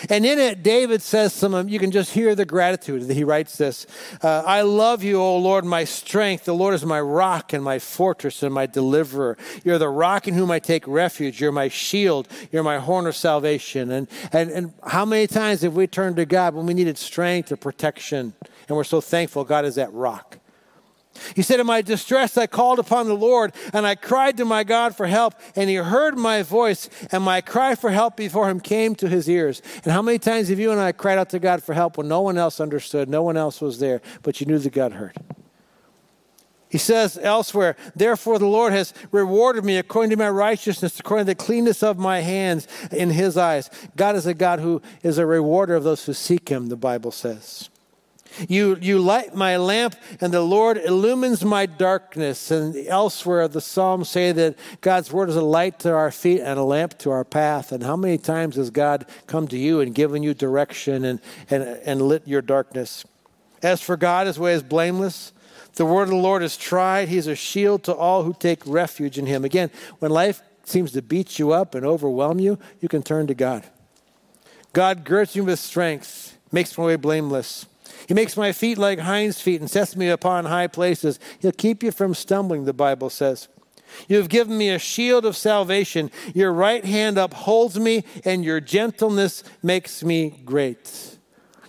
And 0.10 0.26
in 0.26 0.40
it, 0.40 0.64
David 0.64 1.02
says 1.02 1.34
some, 1.34 1.68
you 1.70 1.80
can 1.80 1.92
just 1.92 2.12
hear 2.12 2.36
the 2.36 2.46
gratitude 2.46 3.08
that 3.08 3.14
he 3.14 3.24
writes 3.24 3.58
this. 3.58 3.86
Uh, 4.22 4.44
I 4.46 4.62
love 4.62 5.04
you, 5.04 5.20
O 5.20 5.38
Lord, 5.38 5.66
my 5.66 5.84
strength. 5.84 6.46
The 6.46 6.56
Lord 6.56 6.74
is 6.74 6.86
my 6.86 7.00
rock 7.00 7.54
and 7.54 7.64
my 7.64 7.80
fortress 7.80 8.44
and 8.44 8.54
my 8.54 8.66
deliverer. 8.66 9.38
You're 9.64 9.78
the 9.78 9.90
rock 9.90 10.28
in 10.28 10.34
whom 10.34 10.52
I 10.52 10.60
take 10.60 10.88
refuge. 10.88 11.40
You're 11.40 11.52
my 11.52 11.68
shield. 11.68 12.28
You're 12.52 12.64
my 12.64 12.80
horn 12.80 13.08
of 13.08 13.16
salvation. 13.16 13.92
And, 13.92 14.08
and, 14.32 14.50
and 14.50 14.74
how 14.88 15.06
many 15.06 15.28
times 15.28 15.62
have 15.62 15.76
we 15.76 15.88
turned 15.88 16.16
to 16.16 16.26
God 16.26 16.56
when 16.56 16.66
we 16.66 16.74
needed 16.74 16.98
strength 16.98 17.52
or 17.52 17.58
protection? 17.58 18.34
And 18.68 18.78
we're 18.78 18.84
so 18.84 19.02
thankful 19.02 19.44
God 19.44 19.66
is 19.66 19.76
that 19.76 19.94
rock. 19.94 20.39
He 21.36 21.42
said, 21.42 21.60
In 21.60 21.66
my 21.66 21.82
distress, 21.82 22.38
I 22.38 22.48
called 22.48 22.80
upon 22.80 23.08
the 23.08 23.16
Lord, 23.16 23.54
and 23.74 23.86
I 23.86 23.96
cried 23.96 24.38
to 24.38 24.46
my 24.46 24.64
God 24.64 24.96
for 24.96 25.08
help, 25.08 25.36
and 25.56 25.70
he 25.70 25.76
heard 25.76 26.18
my 26.18 26.44
voice, 26.44 26.90
and 27.12 27.24
my 27.24 27.42
cry 27.42 27.76
for 27.76 27.90
help 27.92 28.16
before 28.16 28.50
him 28.50 28.60
came 28.60 28.96
to 28.96 29.08
his 29.08 29.30
ears. 29.30 29.62
And 29.84 29.94
how 29.94 30.02
many 30.02 30.20
times 30.20 30.50
have 30.50 30.60
you 30.60 30.72
and 30.72 30.80
I 30.80 30.92
cried 30.92 31.18
out 31.18 31.30
to 31.30 31.40
God 31.40 31.64
for 31.64 31.74
help 31.74 31.98
when 31.98 32.08
no 32.08 32.22
one 32.22 32.38
else 32.38 32.60
understood, 32.60 33.10
no 33.10 33.24
one 33.24 33.38
else 33.38 33.62
was 33.62 33.80
there, 33.80 34.02
but 34.24 34.40
you 34.40 34.48
knew 34.48 34.60
that 34.60 34.74
God 34.74 34.94
heard? 34.94 35.16
He 36.70 36.78
says 36.78 37.18
elsewhere, 37.22 37.76
Therefore 37.96 38.38
the 38.38 38.46
Lord 38.46 38.74
has 38.74 38.94
rewarded 39.12 39.66
me 39.66 39.78
according 39.78 40.12
to 40.12 40.18
my 40.18 40.30
righteousness, 40.30 41.00
according 41.00 41.26
to 41.26 41.32
the 41.32 41.36
cleanness 41.36 41.82
of 41.82 41.98
my 41.98 42.22
hands 42.22 42.68
in 42.92 43.10
his 43.10 43.38
eyes. 43.38 43.72
God 43.96 44.16
is 44.16 44.28
a 44.28 44.36
God 44.36 44.60
who 44.60 44.82
is 45.02 45.18
a 45.18 45.26
rewarder 45.26 45.76
of 45.76 45.84
those 45.84 46.06
who 46.06 46.14
seek 46.14 46.50
him, 46.50 46.68
the 46.68 46.78
Bible 46.78 47.12
says. 47.12 47.70
You, 48.48 48.78
you 48.80 49.00
light 49.00 49.36
my 49.36 49.58
lamp, 49.58 49.96
and 50.22 50.34
the 50.34 50.42
Lord 50.42 50.78
illumines 50.78 51.44
my 51.44 51.66
darkness. 51.66 52.52
And 52.52 52.76
elsewhere, 52.88 53.48
the 53.48 53.62
Psalms 53.62 54.10
say 54.10 54.32
that 54.32 54.56
God's 54.82 55.12
word 55.12 55.30
is 55.30 55.36
a 55.36 55.42
light 55.42 55.80
to 55.80 55.94
our 55.94 56.12
feet 56.12 56.42
and 56.42 56.60
a 56.60 56.64
lamp 56.64 56.98
to 57.00 57.12
our 57.12 57.26
path. 57.26 57.72
And 57.72 57.84
how 57.84 57.96
many 57.96 58.18
times 58.18 58.56
has 58.56 58.70
God 58.70 59.06
come 59.28 59.48
to 59.50 59.58
you 59.58 59.82
and 59.82 59.94
given 59.94 60.24
you 60.24 60.34
direction 60.34 61.04
and, 61.06 61.20
and, 61.50 61.64
and 61.64 62.02
lit 62.02 62.28
your 62.28 62.42
darkness? 62.42 63.06
As 63.62 63.82
for 63.82 63.98
God, 63.98 64.28
his 64.28 64.40
way 64.40 64.54
is 64.54 64.64
blameless. 64.64 65.34
The 65.76 65.86
word 65.86 66.04
of 66.04 66.10
the 66.10 66.16
Lord 66.16 66.44
is 66.44 66.58
tried. 66.58 67.10
He's 67.10 67.28
a 67.28 67.36
shield 67.36 67.84
to 67.84 67.94
all 67.94 68.24
who 68.24 68.34
take 68.34 68.66
refuge 68.66 69.18
in 69.18 69.26
him. 69.26 69.46
Again, 69.46 69.70
when 70.00 70.12
life 70.12 70.42
seems 70.64 70.92
to 70.92 71.02
beat 71.02 71.40
you 71.40 71.52
up 71.52 71.76
and 71.76 71.86
overwhelm 71.86 72.40
you, 72.40 72.58
you 72.80 72.88
can 72.88 73.02
turn 73.02 73.28
to 73.28 73.34
God. 73.34 73.64
God 74.74 75.04
girds 75.04 75.36
you 75.36 75.44
with 75.44 75.60
strength, 75.60 76.38
makes 76.52 76.78
my 76.78 76.86
way 76.86 76.96
blameless. 76.96 77.66
He 78.10 78.16
makes 78.16 78.36
my 78.36 78.54
feet 78.54 78.80
like 78.80 78.98
hinds' 78.98 79.40
feet 79.40 79.62
and 79.62 79.70
sets 79.70 79.96
me 79.96 80.10
upon 80.10 80.46
high 80.46 80.66
places. 80.66 81.20
He'll 81.38 81.52
keep 81.52 81.84
you 81.84 81.92
from 81.92 82.16
stumbling, 82.16 82.66
the 82.66 82.74
Bible 82.74 83.12
says. 83.12 83.50
You 84.08 84.18
have 84.18 84.30
given 84.30 84.58
me 84.58 84.72
a 84.72 84.80
shield 84.80 85.28
of 85.28 85.38
salvation. 85.38 86.10
Your 86.34 86.52
right 86.52 86.84
hand 86.84 87.20
upholds 87.20 87.80
me, 87.80 88.04
and 88.26 88.44
your 88.44 88.62
gentleness 88.62 89.44
makes 89.62 90.04
me 90.04 90.42
great. 90.44 91.18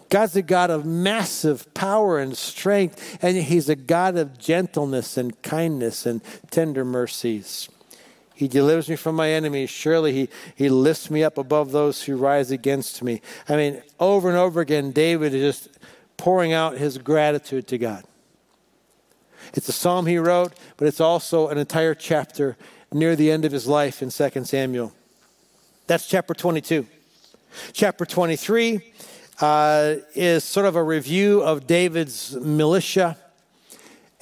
God's 0.09 0.35
a 0.35 0.41
God 0.41 0.71
of 0.71 0.87
massive 0.87 1.75
power 1.75 2.19
and 2.19 2.35
strength, 2.35 3.19
and 3.23 3.37
He's 3.37 3.69
a 3.69 3.77
God 3.77 4.17
of 4.17 4.39
gentleness 4.39 5.19
and 5.19 5.43
kindness 5.43 6.07
and 6.07 6.23
tender 6.51 6.87
mercies. 6.87 7.69
He 8.35 8.49
delivers 8.49 8.89
me 8.89 8.97
from 8.97 9.15
my 9.15 9.29
enemies. 9.29 9.69
Surely 9.69 10.15
he, 10.15 10.31
he 10.55 10.71
lifts 10.71 11.11
me 11.11 11.23
up 11.23 11.37
above 11.37 11.73
those 11.73 12.05
who 12.05 12.17
rise 12.17 12.51
against 12.51 13.03
me. 13.03 13.21
I 13.47 13.57
mean, 13.57 13.83
over 13.99 14.31
and 14.31 14.39
over 14.39 14.63
again, 14.63 14.93
David 14.93 15.35
is 15.35 15.59
just 15.59 15.79
pouring 16.21 16.53
out 16.53 16.77
his 16.77 16.99
gratitude 16.99 17.67
to 17.67 17.79
God. 17.79 18.05
It's 19.55 19.71
a 19.71 19.73
psalm 19.73 20.05
he 20.05 20.19
wrote, 20.19 20.53
but 20.77 20.87
it's 20.87 21.01
also 21.01 21.49
an 21.49 21.57
entire 21.57 21.95
chapter 21.95 22.59
near 22.93 23.17
the 23.17 23.31
end 23.31 23.47
of 23.47 23.53
his 23.53 23.67
life 23.67 24.03
in 24.03 24.11
2 24.11 24.45
Samuel. 24.45 24.93
That's 25.87 26.07
chapter 26.07 26.35
22. 26.35 26.87
Chapter 27.73 28.05
23 28.05 28.93
uh, 29.41 29.95
is 30.15 30.45
sort 30.45 30.67
of 30.67 30.77
a 30.77 30.83
review 30.83 31.41
of 31.41 31.67
David's 31.67 32.37
militia. 32.37 33.17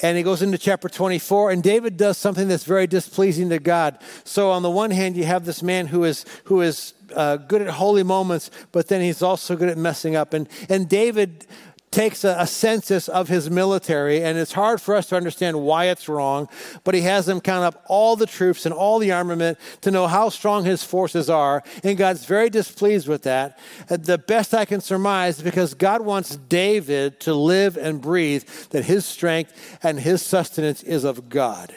And 0.00 0.16
he 0.16 0.22
goes 0.22 0.40
into 0.40 0.56
chapter 0.56 0.88
24, 0.88 1.50
and 1.50 1.60
David 1.60 1.96
does 1.96 2.16
something 2.16 2.46
that's 2.46 2.62
very 2.62 2.86
displeasing 2.86 3.48
to 3.48 3.58
God. 3.58 3.98
So, 4.22 4.52
on 4.52 4.62
the 4.62 4.70
one 4.70 4.92
hand, 4.92 5.16
you 5.16 5.24
have 5.24 5.44
this 5.44 5.60
man 5.60 5.88
who 5.88 6.04
is, 6.04 6.24
who 6.44 6.60
is 6.60 6.94
uh, 7.16 7.36
good 7.36 7.62
at 7.62 7.68
holy 7.68 8.04
moments, 8.04 8.52
but 8.70 8.86
then 8.86 9.00
he's 9.00 9.22
also 9.22 9.56
good 9.56 9.68
at 9.68 9.76
messing 9.76 10.14
up. 10.14 10.34
And, 10.34 10.48
and 10.68 10.88
David 10.88 11.46
takes 11.90 12.24
a, 12.24 12.36
a, 12.38 12.46
census 12.46 13.08
of 13.08 13.28
his 13.28 13.50
military, 13.50 14.22
and 14.22 14.36
it's 14.36 14.52
hard 14.52 14.80
for 14.80 14.94
us 14.94 15.06
to 15.06 15.16
understand 15.16 15.60
why 15.60 15.86
it's 15.86 16.08
wrong, 16.08 16.48
but 16.84 16.94
he 16.94 17.00
has 17.02 17.26
them 17.26 17.40
count 17.40 17.64
up 17.64 17.82
all 17.88 18.16
the 18.16 18.26
troops 18.26 18.66
and 18.66 18.74
all 18.74 18.98
the 18.98 19.12
armament 19.12 19.58
to 19.80 19.90
know 19.90 20.06
how 20.06 20.28
strong 20.28 20.64
his 20.64 20.82
forces 20.82 21.30
are, 21.30 21.62
and 21.82 21.96
God's 21.96 22.24
very 22.24 22.50
displeased 22.50 23.08
with 23.08 23.22
that. 23.22 23.58
Uh, 23.88 23.96
the 23.96 24.18
best 24.18 24.54
I 24.54 24.64
can 24.64 24.80
surmise, 24.80 25.38
is 25.38 25.42
because 25.42 25.74
God 25.74 26.02
wants 26.02 26.36
David 26.36 27.20
to 27.20 27.34
live 27.34 27.76
and 27.76 28.00
breathe, 28.00 28.44
that 28.70 28.84
his 28.84 29.06
strength 29.06 29.78
and 29.82 30.00
his 30.00 30.22
sustenance 30.22 30.82
is 30.82 31.04
of 31.04 31.28
God. 31.28 31.74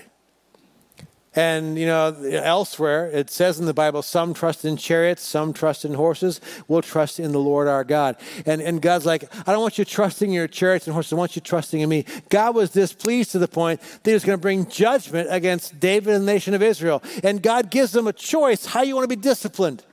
And, 1.33 1.77
you 1.77 1.85
know, 1.85 2.13
elsewhere, 2.43 3.07
it 3.07 3.29
says 3.29 3.57
in 3.57 3.65
the 3.65 3.73
Bible, 3.73 4.01
some 4.01 4.33
trust 4.33 4.65
in 4.65 4.75
chariots, 4.75 5.21
some 5.21 5.53
trust 5.53 5.85
in 5.85 5.93
horses. 5.93 6.41
We'll 6.67 6.81
trust 6.81 7.21
in 7.21 7.31
the 7.31 7.39
Lord 7.39 7.69
our 7.69 7.85
God. 7.85 8.17
And, 8.45 8.61
and 8.61 8.81
God's 8.81 9.05
like, 9.05 9.33
I 9.47 9.53
don't 9.53 9.61
want 9.61 9.77
you 9.77 9.85
trusting 9.85 10.29
your 10.29 10.49
chariots 10.49 10.87
and 10.87 10.93
horses. 10.93 11.13
I 11.13 11.15
want 11.15 11.37
you 11.37 11.41
trusting 11.41 11.79
in 11.79 11.87
me. 11.87 12.03
God 12.27 12.53
was 12.53 12.71
displeased 12.71 13.31
to 13.31 13.39
the 13.39 13.47
point 13.47 13.79
that 13.79 14.09
he 14.09 14.13
was 14.13 14.25
going 14.25 14.37
to 14.37 14.41
bring 14.41 14.67
judgment 14.67 15.29
against 15.31 15.79
David 15.79 16.15
and 16.15 16.27
the 16.27 16.31
nation 16.33 16.53
of 16.53 16.61
Israel. 16.61 17.01
And 17.23 17.41
God 17.41 17.71
gives 17.71 17.93
them 17.93 18.07
a 18.07 18.13
choice 18.13 18.65
how 18.65 18.81
you 18.81 18.95
want 18.95 19.09
to 19.09 19.15
be 19.15 19.21
disciplined. 19.21 19.85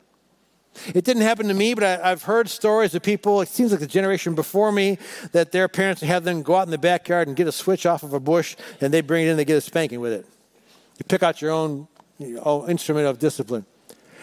It 0.93 1.05
didn't 1.05 1.23
happen 1.23 1.47
to 1.49 1.55
me, 1.55 1.75
but 1.75 1.85
I, 1.85 2.09
have 2.09 2.25
heard 2.25 2.49
stories 2.49 2.97
of 2.97 3.03
people, 3.03 3.41
it 3.41 3.49
seems 3.49 3.71
like 3.71 3.81
the 3.81 3.87
generation 3.87 4.35
before 4.35 4.73
me, 4.73 4.99
that 5.33 5.53
their 5.53 5.69
parents 5.69 6.03
have 6.03 6.25
them 6.25 6.43
go 6.43 6.57
out 6.57 6.67
in 6.67 6.71
the 6.71 6.79
backyard 6.79 7.29
and 7.29 7.37
get 7.37 7.47
a 7.47 7.53
switch 7.53 7.87
off 7.87 8.03
of 8.03 8.13
a 8.13 8.21
bush, 8.21 8.57
and 8.81 8.93
they 8.93 9.01
bring 9.01 9.27
it 9.27 9.31
in, 9.31 9.37
they 9.37 9.45
get 9.45 9.57
a 9.57 9.61
spanking 9.61 10.01
with 10.01 10.13
it. 10.13 10.27
You 10.99 11.05
pick 11.09 11.23
out 11.23 11.41
your 11.41 11.53
own 11.53 11.89
you 12.19 12.35
know, 12.35 12.69
instrument 12.69 13.07
of 13.07 13.19
discipline. 13.19 13.65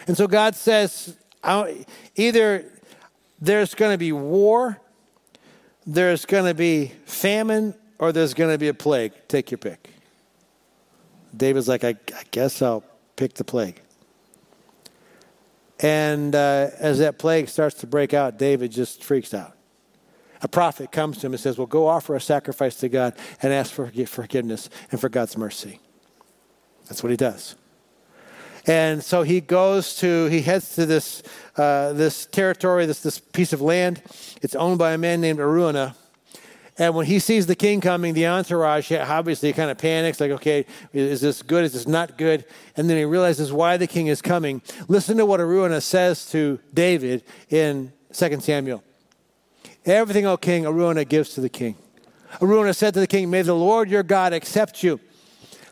And 0.06 0.16
so 0.16 0.26
God 0.26 0.54
says 0.54 1.16
either 2.14 2.64
there's 3.40 3.74
going 3.74 3.92
to 3.92 3.98
be 3.98 4.12
war, 4.12 4.80
there's 5.86 6.24
going 6.24 6.44
to 6.44 6.54
be 6.54 6.92
famine, 7.06 7.74
or 7.98 8.12
there's 8.12 8.34
going 8.34 8.52
to 8.52 8.58
be 8.58 8.68
a 8.68 8.74
plague. 8.74 9.12
Take 9.28 9.50
your 9.50 9.58
pick. 9.58 9.90
David's 11.36 11.68
like, 11.68 11.84
I, 11.84 11.90
I 12.14 12.22
guess 12.30 12.62
I'll 12.62 12.84
pick 13.16 13.34
the 13.34 13.44
plague. 13.44 13.80
And 15.80 16.34
uh, 16.34 16.70
as 16.78 16.98
that 17.00 17.18
plague 17.18 17.48
starts 17.48 17.76
to 17.80 17.86
break 17.86 18.14
out, 18.14 18.38
David 18.38 18.70
just 18.70 19.04
freaks 19.04 19.34
out. 19.34 19.54
A 20.42 20.48
prophet 20.48 20.92
comes 20.92 21.18
to 21.18 21.26
him 21.26 21.32
and 21.32 21.40
says, 21.40 21.58
Well, 21.58 21.66
go 21.66 21.86
offer 21.86 22.14
a 22.14 22.20
sacrifice 22.20 22.76
to 22.76 22.88
God 22.88 23.14
and 23.42 23.52
ask 23.52 23.72
for 23.72 23.90
forgiveness 24.06 24.68
and 24.90 25.00
for 25.00 25.08
God's 25.08 25.36
mercy. 25.36 25.80
That's 26.86 27.02
what 27.02 27.10
he 27.10 27.16
does. 27.16 27.56
And 28.66 29.02
so 29.02 29.22
he 29.22 29.40
goes 29.40 29.96
to, 29.98 30.26
he 30.26 30.42
heads 30.42 30.74
to 30.74 30.86
this, 30.86 31.22
uh, 31.56 31.92
this 31.92 32.26
territory, 32.26 32.86
this, 32.86 33.00
this 33.00 33.18
piece 33.18 33.52
of 33.52 33.60
land. 33.60 34.02
It's 34.42 34.56
owned 34.56 34.78
by 34.78 34.92
a 34.92 34.98
man 34.98 35.20
named 35.20 35.38
Araunah. 35.38 35.94
And 36.78 36.94
when 36.94 37.06
he 37.06 37.20
sees 37.20 37.46
the 37.46 37.54
king 37.54 37.80
coming, 37.80 38.12
the 38.12 38.26
entourage 38.26 38.92
obviously 38.92 39.52
kind 39.52 39.70
of 39.70 39.78
panics, 39.78 40.20
like, 40.20 40.32
okay, 40.32 40.66
is 40.92 41.20
this 41.20 41.42
good? 41.42 41.64
Is 41.64 41.72
this 41.72 41.86
not 41.86 42.18
good? 42.18 42.44
And 42.76 42.90
then 42.90 42.98
he 42.98 43.04
realizes 43.04 43.52
why 43.52 43.76
the 43.76 43.86
king 43.86 44.08
is 44.08 44.20
coming. 44.20 44.60
Listen 44.88 45.16
to 45.16 45.24
what 45.24 45.40
Araunah 45.40 45.80
says 45.80 46.28
to 46.32 46.58
David 46.74 47.22
in 47.48 47.92
2 48.12 48.40
Samuel. 48.40 48.82
Everything, 49.86 50.26
O 50.26 50.36
king, 50.36 50.64
Araunah 50.64 51.08
gives 51.08 51.30
to 51.34 51.40
the 51.40 51.48
king. 51.48 51.76
Araunah 52.42 52.74
said 52.74 52.92
to 52.94 53.00
the 53.00 53.06
king, 53.06 53.30
May 53.30 53.42
the 53.42 53.54
Lord 53.54 53.88
your 53.88 54.02
God 54.02 54.32
accept 54.32 54.82
you 54.82 55.00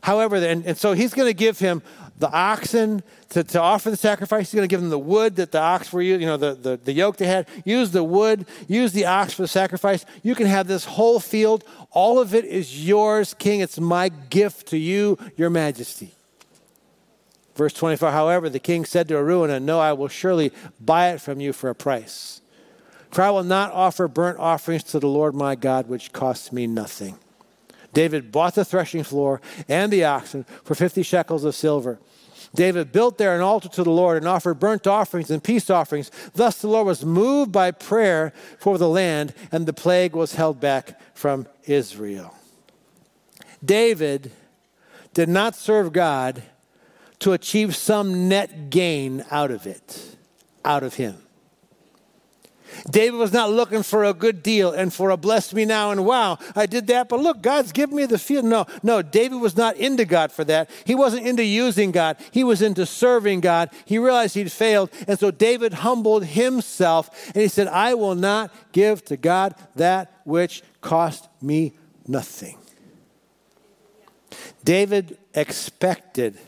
However, 0.05 0.37
and, 0.37 0.67
and 0.67 0.77
so 0.77 0.93
he's 0.93 1.14
going 1.14 1.31
to 1.31 1.35
give 1.35 1.59
him 1.59 1.81
the 2.19 2.31
oxen 2.31 3.03
to, 3.31 3.43
to 3.43 3.59
offer 3.59 3.90
the 3.90 3.97
sacrifice. 3.97 4.51
He's 4.51 4.55
going 4.55 4.69
to 4.69 4.71
give 4.71 4.83
them 4.83 4.90
the 4.90 4.99
wood 4.99 5.37
that 5.37 5.51
the 5.51 5.59
ox 5.59 5.95
were 5.95 6.03
using, 6.03 6.21
you 6.21 6.27
know, 6.27 6.37
the, 6.37 6.55
the, 6.55 6.77
the 6.77 6.93
yoke 6.93 7.17
they 7.17 7.27
had. 7.27 7.49
Use 7.64 7.90
the 7.90 8.05
wood, 8.05 8.45
use 8.69 8.93
the 8.93 9.07
ox 9.07 9.33
for 9.33 9.40
the 9.40 9.49
sacrifice. 9.49 10.05
You 10.23 10.35
can 10.35 10.47
have 10.47 10.67
this 10.67 10.85
whole 10.85 11.21
field. 11.21 11.64
All 11.90 12.19
of 12.19 12.35
it 12.35 12.45
is 12.45 12.87
yours, 12.87 13.33
King. 13.33 13.61
It's 13.61 13.81
my 13.81 14.11
gift 14.11 14.67
to 14.69 14.77
you, 14.77 15.17
your 15.38 15.49
majesty. 15.49 16.11
Verse 17.55 17.73
24, 17.73 18.11
however, 18.11 18.51
the 18.51 18.59
king 18.59 18.85
said 18.85 19.09
to 19.09 19.14
Araunah, 19.14 19.59
No, 19.59 19.81
I 19.81 19.95
will 19.95 20.09
surely 20.09 20.53
buy 20.79 21.12
it 21.12 21.21
from 21.23 21.40
you 21.40 21.55
for 21.55 21.71
a 21.71 21.75
price. 21.75 22.43
For 23.11 23.23
I 23.23 23.31
will 23.31 23.43
not 23.43 23.73
offer 23.73 24.07
burnt 24.07 24.38
offerings 24.38 24.83
to 24.85 25.01
the 25.01 25.09
Lord 25.09 25.35
my 25.35 25.55
God, 25.55 25.88
which 25.88 26.12
costs 26.12 26.53
me 26.53 26.67
nothing. 26.67 27.19
David 27.95 28.31
bought 28.31 28.57
the 28.57 28.65
threshing 28.65 29.05
floor 29.05 29.41
and 29.69 29.91
the 29.91 30.05
oxen 30.05 30.45
for 30.65 30.75
50 30.75 31.03
shekels 31.03 31.45
of 31.45 31.55
silver. 31.55 31.99
David 32.55 32.93
built 32.93 33.19
there 33.19 33.35
an 33.35 33.41
altar 33.41 33.69
to 33.69 33.83
the 33.83 33.91
Lord 33.91 34.17
and 34.17 34.29
offered 34.29 34.61
burnt 34.61 34.87
offerings 34.87 35.31
and 35.31 35.42
peace 35.42 35.71
offerings. 35.71 36.11
Thus 36.35 36.61
the 36.61 36.69
Lord 36.69 36.87
was 36.87 37.05
moved 37.05 37.51
by 37.51 37.71
prayer 37.73 38.33
for 38.59 38.79
the 38.79 38.88
land, 38.88 39.35
and 39.51 39.67
the 39.67 39.73
plague 39.73 40.15
was 40.15 40.35
held 40.35 40.61
back 40.61 41.01
from 41.15 41.49
Israel. 41.65 42.35
David 43.65 44.31
did 45.15 45.29
not 45.29 45.57
serve 45.57 45.92
God 45.92 46.42
to 47.21 47.33
achieve 47.33 47.75
some 47.75 48.29
net 48.29 48.71
gain 48.71 49.25
out 49.31 49.51
of 49.51 49.67
it, 49.67 50.17
out 50.65 50.83
of 50.83 50.95
him. 50.95 51.23
David 52.90 53.16
was 53.16 53.33
not 53.33 53.50
looking 53.50 53.83
for 53.83 54.04
a 54.04 54.14
good 54.14 54.42
deal 54.42 54.72
and 54.72 54.92
for 54.92 55.10
a 55.10 55.16
bless 55.16 55.52
me 55.52 55.64
now 55.64 55.90
and 55.90 56.04
wow, 56.04 56.38
I 56.54 56.66
did 56.66 56.87
that, 56.88 57.08
but 57.08 57.20
look, 57.20 57.42
God's 57.42 57.72
given 57.72 57.96
me 57.96 58.06
the 58.06 58.18
field. 58.18 58.44
No, 58.44 58.66
no, 58.83 59.02
David 59.02 59.40
was 59.40 59.56
not 59.56 59.77
into 59.77 60.04
God 60.04 60.33
for 60.33 60.44
that. 60.44 60.70
He 60.85 60.94
wasn't 60.94 61.27
into 61.27 61.44
using 61.44 61.90
God, 61.90 62.16
he 62.31 62.44
was 62.44 62.62
into 62.62 62.87
serving 62.87 63.40
God. 63.40 63.70
He 63.85 63.98
realized 63.98 64.35
he'd 64.35 64.52
failed, 64.52 64.90
and 65.06 65.18
so 65.18 65.31
David 65.31 65.75
humbled 65.75 66.25
himself 66.25 67.10
and 67.35 67.42
he 67.42 67.48
said, 67.48 67.68
I 67.68 67.94
will 67.94 68.14
not 68.14 68.52
give 68.72 69.04
to 69.06 69.16
God 69.16 69.54
that 69.77 70.12
which 70.25 70.62
cost 70.81 71.29
me 71.40 71.75
nothing. 72.06 72.58
David 74.64 75.18
expected 75.35 76.38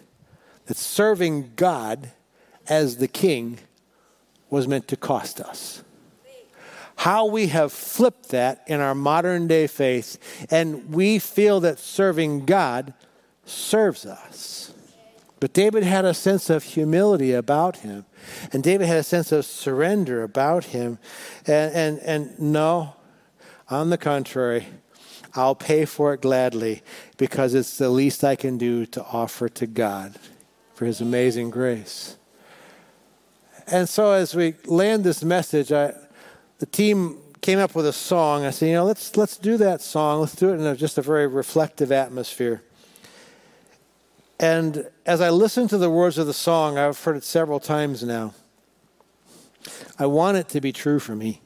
that 0.66 0.76
serving 0.76 1.52
God 1.56 2.10
as 2.68 2.96
the 2.96 3.08
king 3.08 3.58
was 4.50 4.66
meant 4.66 4.88
to 4.88 4.96
cost 4.96 5.40
us. 5.40 5.82
How 6.96 7.26
we 7.26 7.48
have 7.48 7.72
flipped 7.72 8.30
that 8.30 8.64
in 8.66 8.80
our 8.80 8.94
modern 8.94 9.46
day 9.46 9.66
faith, 9.66 10.18
and 10.50 10.92
we 10.92 11.18
feel 11.18 11.60
that 11.60 11.78
serving 11.78 12.46
God 12.46 12.94
serves 13.44 14.04
us. 14.04 14.72
But 15.38 15.52
David 15.52 15.82
had 15.82 16.04
a 16.04 16.14
sense 16.14 16.48
of 16.48 16.64
humility 16.64 17.32
about 17.32 17.78
him, 17.78 18.06
and 18.52 18.62
David 18.62 18.86
had 18.86 18.98
a 18.98 19.02
sense 19.02 19.30
of 19.32 19.44
surrender 19.44 20.22
about 20.22 20.64
him. 20.64 20.98
And, 21.46 21.74
and, 21.74 21.98
and 22.00 22.38
no, 22.40 22.96
on 23.68 23.90
the 23.90 23.98
contrary, 23.98 24.66
I'll 25.34 25.54
pay 25.54 25.84
for 25.84 26.14
it 26.14 26.22
gladly 26.22 26.82
because 27.18 27.52
it's 27.54 27.76
the 27.76 27.90
least 27.90 28.24
I 28.24 28.36
can 28.36 28.56
do 28.56 28.86
to 28.86 29.04
offer 29.04 29.48
to 29.50 29.66
God 29.66 30.18
for 30.74 30.86
his 30.86 31.02
amazing 31.02 31.50
grace. 31.50 32.16
And 33.66 33.88
so 33.88 34.12
as 34.12 34.34
we 34.34 34.54
land 34.64 35.04
this 35.04 35.22
message, 35.22 35.72
I, 35.72 35.92
the 36.58 36.66
team 36.66 37.18
came 37.40 37.58
up 37.58 37.74
with 37.74 37.86
a 37.86 37.92
song. 37.92 38.44
I 38.44 38.50
said, 38.50 38.66
you 38.66 38.74
know, 38.74 38.84
let's, 38.84 39.16
let's 39.16 39.36
do 39.36 39.56
that 39.58 39.80
song. 39.80 40.20
Let's 40.20 40.34
do 40.34 40.50
it 40.50 40.54
in 40.54 40.66
a, 40.66 40.74
just 40.74 40.98
a 40.98 41.02
very 41.02 41.26
reflective 41.26 41.92
atmosphere. 41.92 42.62
And 44.38 44.86
as 45.06 45.20
I 45.20 45.30
listened 45.30 45.70
to 45.70 45.78
the 45.78 45.90
words 45.90 46.18
of 46.18 46.26
the 46.26 46.34
song, 46.34 46.76
I've 46.76 46.98
heard 46.98 47.16
it 47.16 47.24
several 47.24 47.60
times 47.60 48.02
now. 48.02 48.34
I 49.98 50.06
want 50.06 50.36
it 50.36 50.48
to 50.50 50.60
be 50.60 50.72
true 50.72 50.98
for 50.98 51.16
me. 51.16 51.40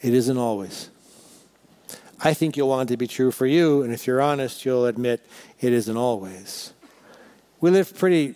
It 0.00 0.12
isn't 0.12 0.36
always. 0.36 0.90
I 2.20 2.34
think 2.34 2.56
you'll 2.56 2.68
want 2.68 2.90
it 2.90 2.94
to 2.94 2.96
be 2.96 3.06
true 3.06 3.30
for 3.30 3.46
you, 3.46 3.82
and 3.82 3.92
if 3.92 4.06
you're 4.06 4.20
honest, 4.20 4.64
you'll 4.64 4.86
admit 4.86 5.24
it 5.60 5.72
isn't 5.72 5.96
always. 5.96 6.72
We 7.60 7.70
live 7.70 7.96
pretty 7.96 8.34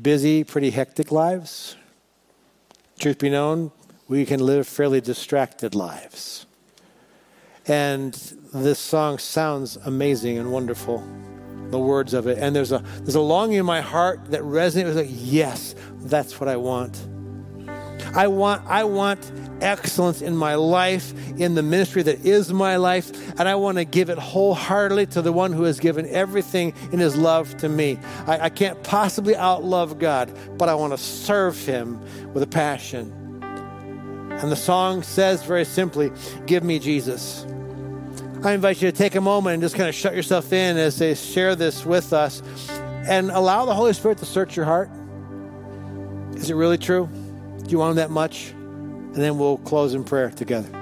busy, 0.00 0.44
pretty 0.44 0.70
hectic 0.70 1.10
lives. 1.10 1.76
Truth 2.98 3.18
be 3.18 3.30
known, 3.30 3.72
we 4.10 4.26
can 4.26 4.40
live 4.40 4.66
fairly 4.66 5.00
distracted 5.00 5.72
lives. 5.72 6.44
And 7.68 8.12
this 8.52 8.80
song 8.80 9.18
sounds 9.18 9.76
amazing 9.84 10.36
and 10.36 10.50
wonderful, 10.50 11.06
the 11.70 11.78
words 11.78 12.12
of 12.12 12.26
it. 12.26 12.36
And 12.38 12.54
there's 12.54 12.72
a, 12.72 12.82
there's 12.96 13.14
a 13.14 13.20
longing 13.20 13.58
in 13.58 13.66
my 13.66 13.80
heart 13.80 14.32
that 14.32 14.40
resonates 14.40 14.86
with 14.86 14.96
like, 14.96 15.06
yes, 15.10 15.76
that's 16.00 16.40
what 16.40 16.48
I 16.48 16.56
want. 16.56 17.06
I 18.12 18.26
want, 18.26 18.66
I 18.66 18.82
want 18.82 19.30
excellence 19.60 20.22
in 20.22 20.36
my 20.36 20.56
life, 20.56 21.14
in 21.38 21.54
the 21.54 21.62
ministry 21.62 22.02
that 22.02 22.24
is 22.26 22.52
my 22.52 22.78
life, 22.78 23.12
and 23.38 23.48
I 23.48 23.54
want 23.54 23.78
to 23.78 23.84
give 23.84 24.10
it 24.10 24.18
wholeheartedly 24.18 25.06
to 25.06 25.22
the 25.22 25.30
one 25.30 25.52
who 25.52 25.62
has 25.62 25.78
given 25.78 26.08
everything 26.08 26.74
in 26.90 26.98
his 26.98 27.16
love 27.16 27.56
to 27.58 27.68
me. 27.68 27.96
I, 28.26 28.46
I 28.46 28.48
can't 28.48 28.82
possibly 28.82 29.34
outlove 29.34 30.00
God, 30.00 30.36
but 30.58 30.68
I 30.68 30.74
want 30.74 30.94
to 30.94 30.98
serve 30.98 31.56
him 31.64 32.00
with 32.34 32.42
a 32.42 32.48
passion. 32.48 33.19
And 34.42 34.50
the 34.50 34.56
song 34.56 35.02
says 35.02 35.44
very 35.44 35.64
simply, 35.64 36.10
Give 36.46 36.62
me 36.64 36.78
Jesus. 36.78 37.44
I 38.42 38.52
invite 38.52 38.80
you 38.80 38.90
to 38.90 38.96
take 38.96 39.14
a 39.14 39.20
moment 39.20 39.54
and 39.54 39.62
just 39.62 39.74
kind 39.74 39.88
of 39.88 39.94
shut 39.94 40.14
yourself 40.14 40.52
in 40.52 40.78
as 40.78 40.98
they 40.98 41.14
share 41.14 41.54
this 41.54 41.84
with 41.84 42.14
us 42.14 42.42
and 42.70 43.30
allow 43.30 43.66
the 43.66 43.74
Holy 43.74 43.92
Spirit 43.92 44.18
to 44.18 44.26
search 44.26 44.56
your 44.56 44.64
heart. 44.64 44.88
Is 46.36 46.48
it 46.48 46.54
really 46.54 46.78
true? 46.78 47.06
Do 47.62 47.70
you 47.70 47.78
want 47.78 47.90
Him 47.90 47.96
that 47.96 48.10
much? 48.10 48.50
And 48.50 49.16
then 49.16 49.38
we'll 49.38 49.58
close 49.58 49.92
in 49.92 50.04
prayer 50.04 50.30
together. 50.30 50.79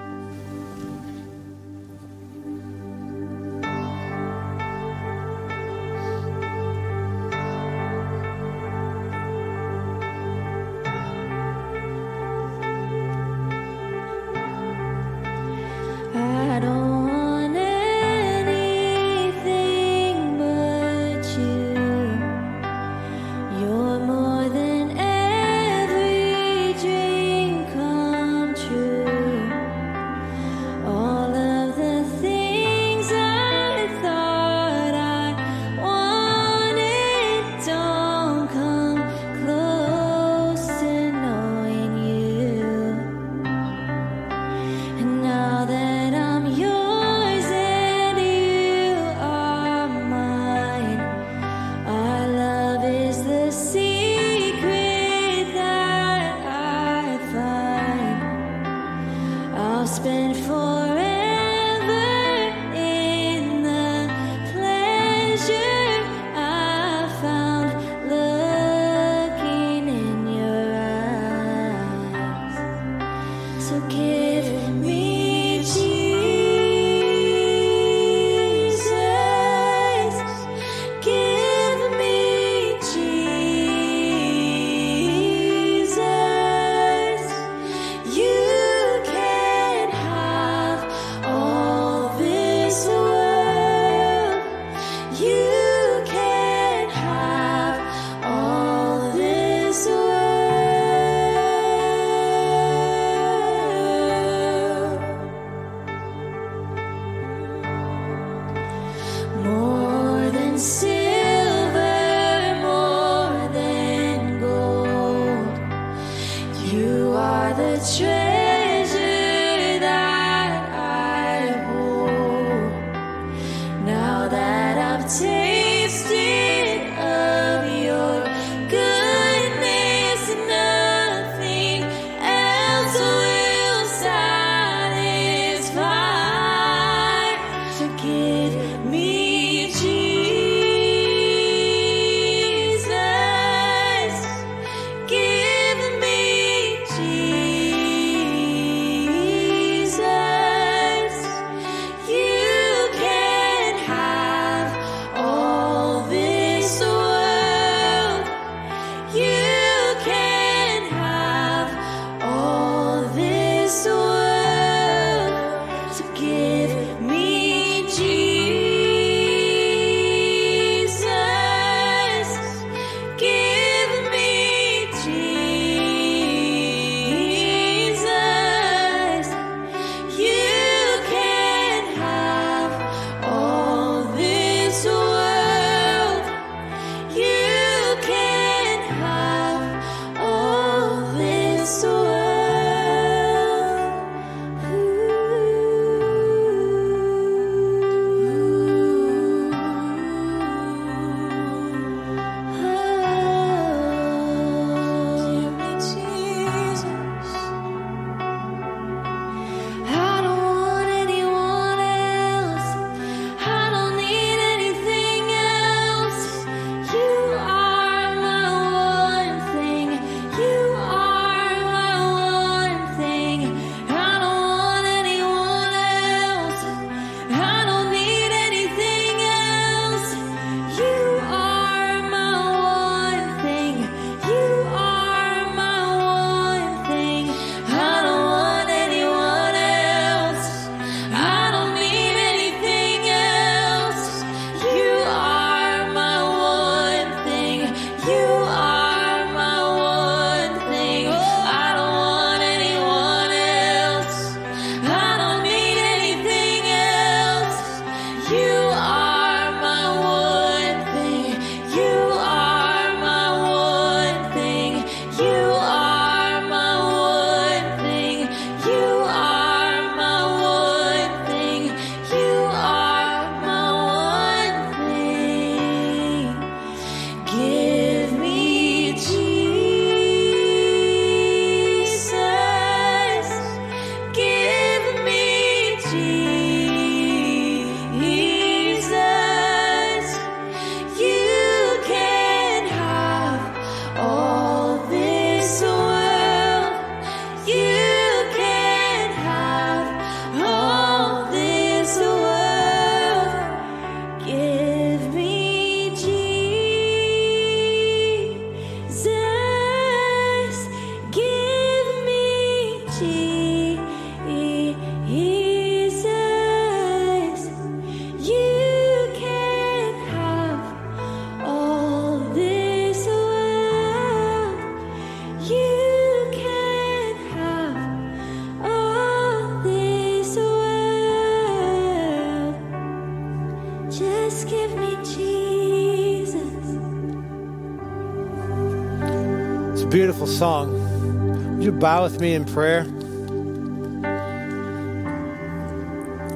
Song. 340.38 341.56
Would 341.56 341.64
you 341.64 341.72
bow 341.72 342.04
with 342.04 342.20
me 342.20 342.32
in 342.32 342.44
prayer? 342.44 342.82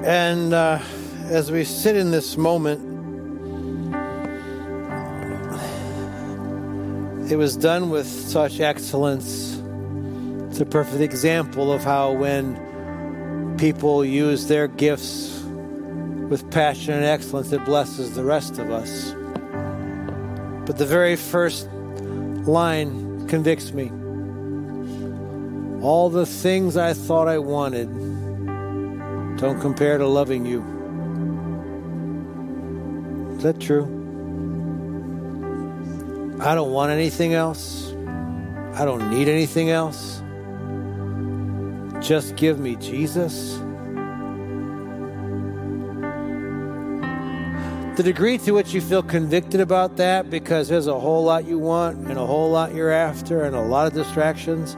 And 0.05 0.53
uh, 0.53 0.81
as 1.29 1.53
we 1.53 1.63
sit 1.63 1.95
in 1.95 2.11
this 2.11 2.37
moment, 2.37 2.81
it 7.31 7.37
was 7.37 7.57
done 7.57 7.91
with 7.91 8.09
such 8.09 8.59
excellence. 8.59 9.63
It's 10.49 10.59
a 10.59 10.67
perfect 10.67 11.01
example 11.01 11.73
of 11.73 11.85
how 11.85 12.11
when 12.11 13.57
people 13.57 14.05
use 14.05 14.49
their 14.49 14.67
gifts 14.67 15.45
with 16.29 16.51
passion 16.51 16.95
and 16.95 17.05
excellence, 17.05 17.53
it 17.53 17.65
blesses 17.65 18.17
the 18.17 18.25
rest 18.25 18.59
of 18.59 18.73
us. 18.73 19.15
But 20.67 20.79
the 20.79 20.87
very 20.87 21.15
first 21.15 21.69
line 22.49 23.12
convicts 23.33 23.73
me. 23.73 23.91
All 25.83 26.11
the 26.11 26.27
things 26.27 26.77
I 26.77 26.93
thought 26.93 27.29
I 27.29 27.39
wanted 27.39 27.89
don't 29.39 29.59
compare 29.59 29.97
to 29.97 30.07
loving 30.07 30.45
you. 30.45 30.61
Is 33.39 33.43
that 33.43 33.59
true? 33.59 33.85
I 36.43 36.55
don't 36.55 36.73
want 36.73 36.93
anything 36.93 37.33
else. 37.33 37.95
I 38.75 38.85
don't 38.85 39.09
need 39.09 39.29
anything 39.31 39.71
else. 39.71 40.23
Just 42.07 42.37
give 42.37 42.59
me 42.59 42.77
Jesus. 42.77 43.59
The 47.97 48.03
degree 48.03 48.39
to 48.39 48.53
which 48.53 48.73
you 48.73 48.81
feel 48.81 49.03
convicted 49.03 49.61
about 49.61 49.99
that 49.99 50.31
because 50.31 50.67
there's 50.67 50.87
a 50.87 50.99
whole 50.99 51.25
lot 51.25 51.45
you 51.45 51.59
want 51.59 51.99
and 52.09 52.19
a 52.19 52.25
whole 52.25 52.51
lot 52.51 52.75
you're 52.75 52.91
after 52.91 53.43
and 53.43 53.55
a 53.55 53.61
lot 53.61 53.87
of 53.87 53.93
distractions, 53.93 54.75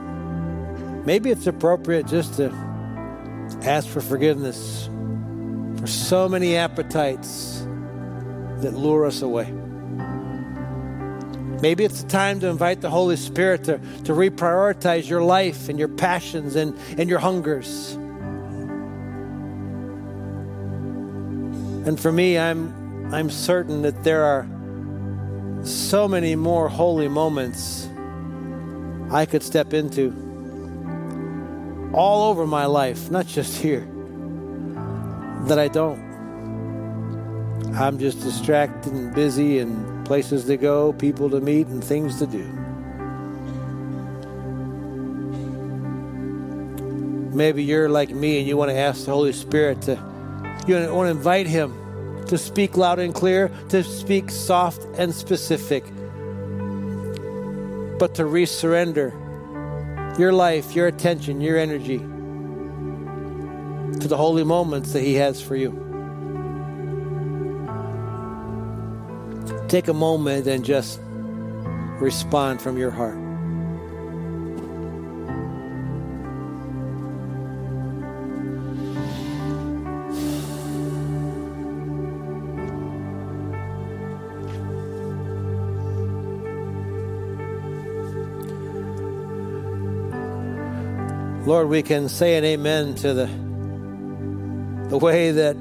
maybe 1.07 1.31
it's 1.31 1.47
appropriate 1.47 2.09
just 2.09 2.35
to 2.35 2.51
ask 3.63 3.87
for 3.89 4.01
forgiveness 4.01 4.89
for 5.79 5.87
so 5.87 6.29
many 6.29 6.57
appetites 6.57 7.61
that 8.59 8.73
lure 8.75 9.07
us 9.07 9.23
away. 9.23 9.49
Maybe 11.63 11.85
it's 11.85 12.03
time 12.03 12.41
to 12.41 12.49
invite 12.49 12.81
the 12.81 12.91
Holy 12.91 13.15
Spirit 13.17 13.63
to, 13.65 13.79
to 13.79 14.13
reprioritize 14.13 15.09
your 15.09 15.23
life 15.23 15.69
and 15.69 15.79
your 15.79 15.89
passions 15.89 16.57
and, 16.57 16.77
and 16.99 17.09
your 17.09 17.21
hungers. 17.21 17.93
And 21.87 22.01
for 22.01 22.11
me, 22.11 22.37
I'm 22.39 22.84
I'm 23.15 23.31
certain 23.31 23.83
that 23.83 24.03
there 24.03 24.25
are 24.25 24.45
so 25.63 26.09
many 26.09 26.35
more 26.35 26.69
holy 26.69 27.07
moments 27.07 27.89
I 29.09 29.25
could 29.25 29.45
step 29.45 29.73
into 29.73 30.11
all 31.95 32.29
over 32.29 32.45
my 32.45 32.67
life, 32.67 33.13
not 33.13 33.29
just 33.29 33.63
here, 33.63 33.87
that 35.47 35.61
I 35.61 35.69
don't. 35.69 36.03
I'm 37.77 38.01
just 38.01 38.21
distracted 38.21 38.93
and 38.93 39.15
busy 39.15 39.61
and 39.61 40.05
places 40.05 40.47
to 40.47 40.57
go, 40.57 40.93
people 40.93 41.31
to 41.31 41.41
meet, 41.41 41.69
and 41.69 41.85
things 41.85 42.19
to 42.19 42.27
do. 42.27 42.43
Maybe 47.33 47.63
you're 47.63 47.89
like 47.89 48.11
me 48.11 48.41
and 48.41 48.49
you 48.49 48.57
want 48.57 48.73
to 48.73 48.77
ask 48.77 49.05
the 49.05 49.13
Holy 49.13 49.33
Spirit 49.33 49.83
to, 49.83 49.93
you 50.67 50.75
want 50.93 51.07
to 51.07 51.17
invite 51.17 51.47
Him 51.47 51.84
to 52.29 52.39
speak 52.39 52.77
loud 52.77 52.99
and 52.99 53.15
clear, 53.15 53.51
to 53.69 53.83
speak 53.85 54.31
soft 54.31 54.83
and 54.97 55.15
specific, 55.15 55.85
but 57.99 58.15
to 58.15 58.25
resurrender 58.25 59.13
your 60.19 60.33
life, 60.33 60.75
your 60.75 60.87
attention, 60.87 61.41
your 61.41 61.59
energy 61.59 61.99
to 64.01 64.09
the 64.09 64.17
holy 64.17 64.45
moments 64.45 64.93
that 64.93 65.01
He 65.01 65.15
has 65.15 65.41
for 65.41 65.57
you. 65.57 65.71
Take 69.69 69.89
a 69.89 69.95
moment 69.95 70.47
and 70.47 70.65
just 70.65 71.01
respond 72.01 72.61
from 72.61 72.77
your 72.77 72.91
heart. 72.91 73.24
Lord, 91.55 91.69
we 91.69 91.85
can 91.85 92.09
say 92.09 92.37
an 92.37 92.45
amen 92.45 92.97
to 92.97 93.15
the, 93.15 93.27
the 94.89 94.99
way 94.99 95.31
that 95.31 95.55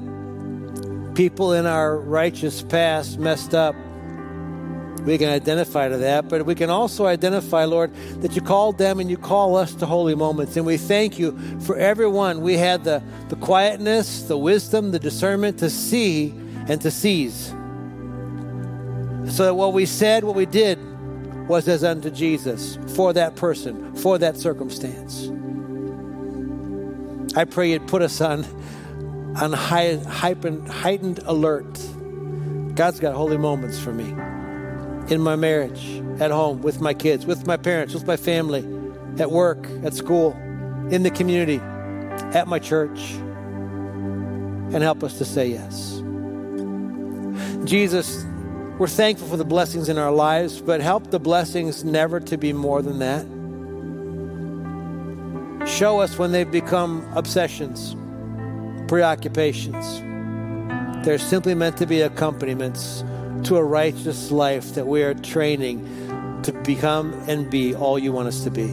people 1.14 1.52
in 1.52 1.66
our 1.66 1.96
righteous 1.96 2.62
past 2.62 3.20
messed 3.20 3.54
up. 3.54 3.76
We 5.04 5.18
can 5.18 5.28
identify 5.28 5.88
to 5.88 5.98
that, 5.98 6.28
but 6.28 6.46
we 6.46 6.56
can 6.56 6.68
also 6.68 7.06
identify, 7.06 7.62
Lord, 7.66 7.94
that 8.22 8.34
you 8.34 8.42
called 8.42 8.76
them 8.76 8.98
and 8.98 9.08
you 9.08 9.16
call 9.16 9.54
us 9.54 9.72
to 9.76 9.86
holy 9.86 10.16
moments. 10.16 10.56
And 10.56 10.66
we 10.66 10.78
thank 10.78 11.16
you 11.16 11.38
for 11.60 11.76
everyone. 11.76 12.40
We 12.40 12.54
had 12.56 12.82
the, 12.82 13.00
the 13.28 13.36
quietness, 13.36 14.22
the 14.22 14.36
wisdom, 14.36 14.90
the 14.90 14.98
discernment 14.98 15.60
to 15.60 15.70
see 15.70 16.30
and 16.66 16.80
to 16.80 16.90
seize. 16.90 17.50
So 19.32 19.44
that 19.44 19.54
what 19.54 19.72
we 19.72 19.86
said, 19.86 20.24
what 20.24 20.34
we 20.34 20.46
did, 20.46 20.76
was 21.46 21.68
as 21.68 21.84
unto 21.84 22.10
Jesus 22.10 22.80
for 22.96 23.12
that 23.12 23.36
person, 23.36 23.94
for 23.94 24.18
that 24.18 24.36
circumstance. 24.36 25.30
I 27.36 27.44
pray 27.44 27.72
you'd 27.72 27.88
put 27.88 28.02
us 28.02 28.20
on, 28.20 28.44
on 29.36 29.52
high, 29.52 29.96
heightened, 29.96 30.68
heightened 30.68 31.18
alert. 31.24 31.78
God's 32.74 33.00
got 33.00 33.14
holy 33.14 33.38
moments 33.38 33.78
for 33.78 33.92
me 33.92 34.10
in 35.12 35.20
my 35.20 35.36
marriage, 35.36 36.02
at 36.20 36.30
home, 36.30 36.62
with 36.62 36.80
my 36.80 36.94
kids, 36.94 37.26
with 37.26 37.46
my 37.46 37.56
parents, 37.56 37.92
with 37.92 38.06
my 38.06 38.16
family, 38.16 38.60
at 39.18 39.30
work, 39.30 39.66
at 39.82 39.94
school, 39.94 40.32
in 40.90 41.02
the 41.02 41.10
community, 41.10 41.58
at 42.36 42.48
my 42.48 42.58
church, 42.58 43.12
and 44.72 44.82
help 44.82 45.02
us 45.02 45.18
to 45.18 45.24
say 45.24 45.48
yes. 45.48 46.02
Jesus, 47.64 48.24
we're 48.78 48.88
thankful 48.88 49.28
for 49.28 49.36
the 49.36 49.44
blessings 49.44 49.88
in 49.88 49.98
our 49.98 50.12
lives, 50.12 50.60
but 50.60 50.80
help 50.80 51.10
the 51.10 51.20
blessings 51.20 51.84
never 51.84 52.20
to 52.20 52.36
be 52.38 52.52
more 52.52 52.80
than 52.82 52.98
that. 53.00 53.26
Show 55.74 55.98
us 55.98 56.16
when 56.18 56.30
they've 56.30 56.48
become 56.48 57.04
obsessions, 57.16 57.96
preoccupations. 58.86 60.00
They're 61.04 61.18
simply 61.18 61.56
meant 61.56 61.78
to 61.78 61.86
be 61.86 62.00
accompaniments 62.02 63.02
to 63.42 63.56
a 63.56 63.64
righteous 63.64 64.30
life 64.30 64.76
that 64.76 64.86
we 64.86 65.02
are 65.02 65.14
training 65.14 65.84
to 66.44 66.52
become 66.52 67.12
and 67.26 67.50
be 67.50 67.74
all 67.74 67.98
you 67.98 68.12
want 68.12 68.28
us 68.28 68.44
to 68.44 68.52
be. 68.52 68.66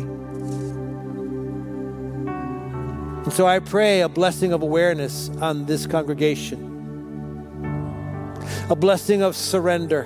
And 3.23 3.33
so 3.33 3.47
I 3.47 3.57
pray 3.57 4.01
a 4.01 4.09
blessing 4.09 4.53
of 4.53 4.61
awareness 4.61 5.29
on 5.41 5.65
this 5.65 5.87
congregation, 5.87 6.59
a 8.69 8.75
blessing 8.75 9.23
of 9.23 9.35
surrender. 9.35 10.03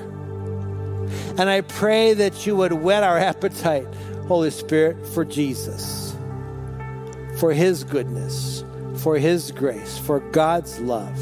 And 1.37 1.49
I 1.49 1.59
pray 1.59 2.13
that 2.13 2.45
you 2.45 2.55
would 2.55 2.71
whet 2.71 3.03
our 3.03 3.17
appetite, 3.17 3.93
Holy 4.29 4.49
Spirit, 4.49 5.05
for 5.07 5.25
Jesus, 5.25 6.14
for 7.39 7.53
His 7.53 7.83
goodness, 7.83 8.63
for 8.97 9.17
His 9.17 9.51
grace, 9.51 9.97
for 9.97 10.19
God's 10.19 10.79
love. 10.79 11.17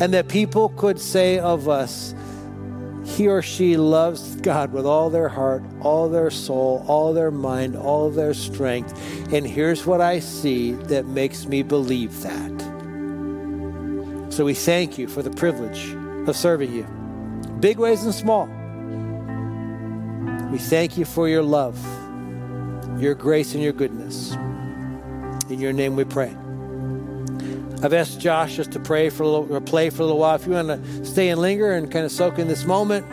And 0.00 0.14
that 0.14 0.28
people 0.28 0.70
could 0.70 0.98
say 0.98 1.38
of 1.38 1.68
us, 1.68 2.14
he 3.04 3.28
or 3.28 3.42
she 3.42 3.76
loves 3.76 4.36
God 4.36 4.72
with 4.72 4.86
all 4.86 5.10
their 5.10 5.28
heart, 5.28 5.62
all 5.80 6.08
their 6.08 6.30
soul, 6.30 6.84
all 6.86 7.12
their 7.12 7.30
mind, 7.30 7.76
all 7.76 8.08
their 8.10 8.34
strength. 8.34 8.92
And 9.32 9.46
here's 9.46 9.84
what 9.84 10.00
I 10.00 10.20
see 10.20 10.72
that 10.72 11.06
makes 11.06 11.46
me 11.46 11.62
believe 11.62 12.22
that. 12.22 12.50
So 14.30 14.44
we 14.44 14.54
thank 14.54 14.96
you 14.96 15.08
for 15.08 15.22
the 15.22 15.30
privilege 15.30 15.92
of 16.28 16.36
serving 16.36 16.72
you, 16.72 16.84
big 17.58 17.78
ways 17.78 18.04
and 18.04 18.14
small. 18.14 18.46
We 20.50 20.58
thank 20.58 20.96
you 20.96 21.04
for 21.04 21.28
your 21.28 21.42
love, 21.42 21.78
your 22.98 23.14
grace, 23.14 23.54
and 23.54 23.62
your 23.62 23.72
goodness. 23.72 24.36
In 25.50 25.58
your 25.58 25.72
name 25.72 25.96
we 25.96 26.04
pray. 26.04 26.34
I've 27.82 27.92
asked 27.92 28.20
Josh 28.20 28.56
just 28.56 28.72
to 28.72 28.78
pray 28.78 29.10
for 29.10 29.24
a 29.24 29.28
little, 29.28 29.52
or 29.52 29.60
play 29.60 29.90
for 29.90 30.02
a 30.02 30.04
little 30.04 30.20
while. 30.20 30.36
If 30.36 30.46
you 30.46 30.52
want 30.52 30.68
to 30.68 31.04
stay 31.04 31.28
and 31.30 31.40
linger 31.40 31.72
and 31.72 31.90
kind 31.90 32.04
of 32.04 32.12
soak 32.12 32.38
in 32.38 32.46
this 32.46 32.64
moment, 32.64 33.06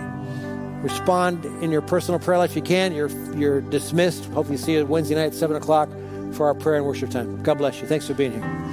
respond 0.83 1.45
in 1.63 1.71
your 1.71 1.81
personal 1.81 2.19
prayer 2.19 2.37
life. 2.37 2.51
If 2.51 2.57
you 2.57 2.61
can, 2.61 2.93
you're 2.93 3.09
you're 3.35 3.61
dismissed. 3.61 4.25
Hopefully, 4.25 4.57
see 4.57 4.73
you 4.73 4.85
Wednesday 4.85 5.15
night 5.15 5.27
at 5.27 5.33
seven 5.33 5.55
o'clock 5.55 5.89
for 6.33 6.45
our 6.45 6.53
prayer 6.53 6.75
and 6.75 6.85
worship 6.85 7.09
time. 7.09 7.41
God 7.41 7.57
bless 7.57 7.81
you. 7.81 7.87
Thanks 7.87 8.05
for 8.05 8.13
being 8.13 8.33
here. 8.33 8.66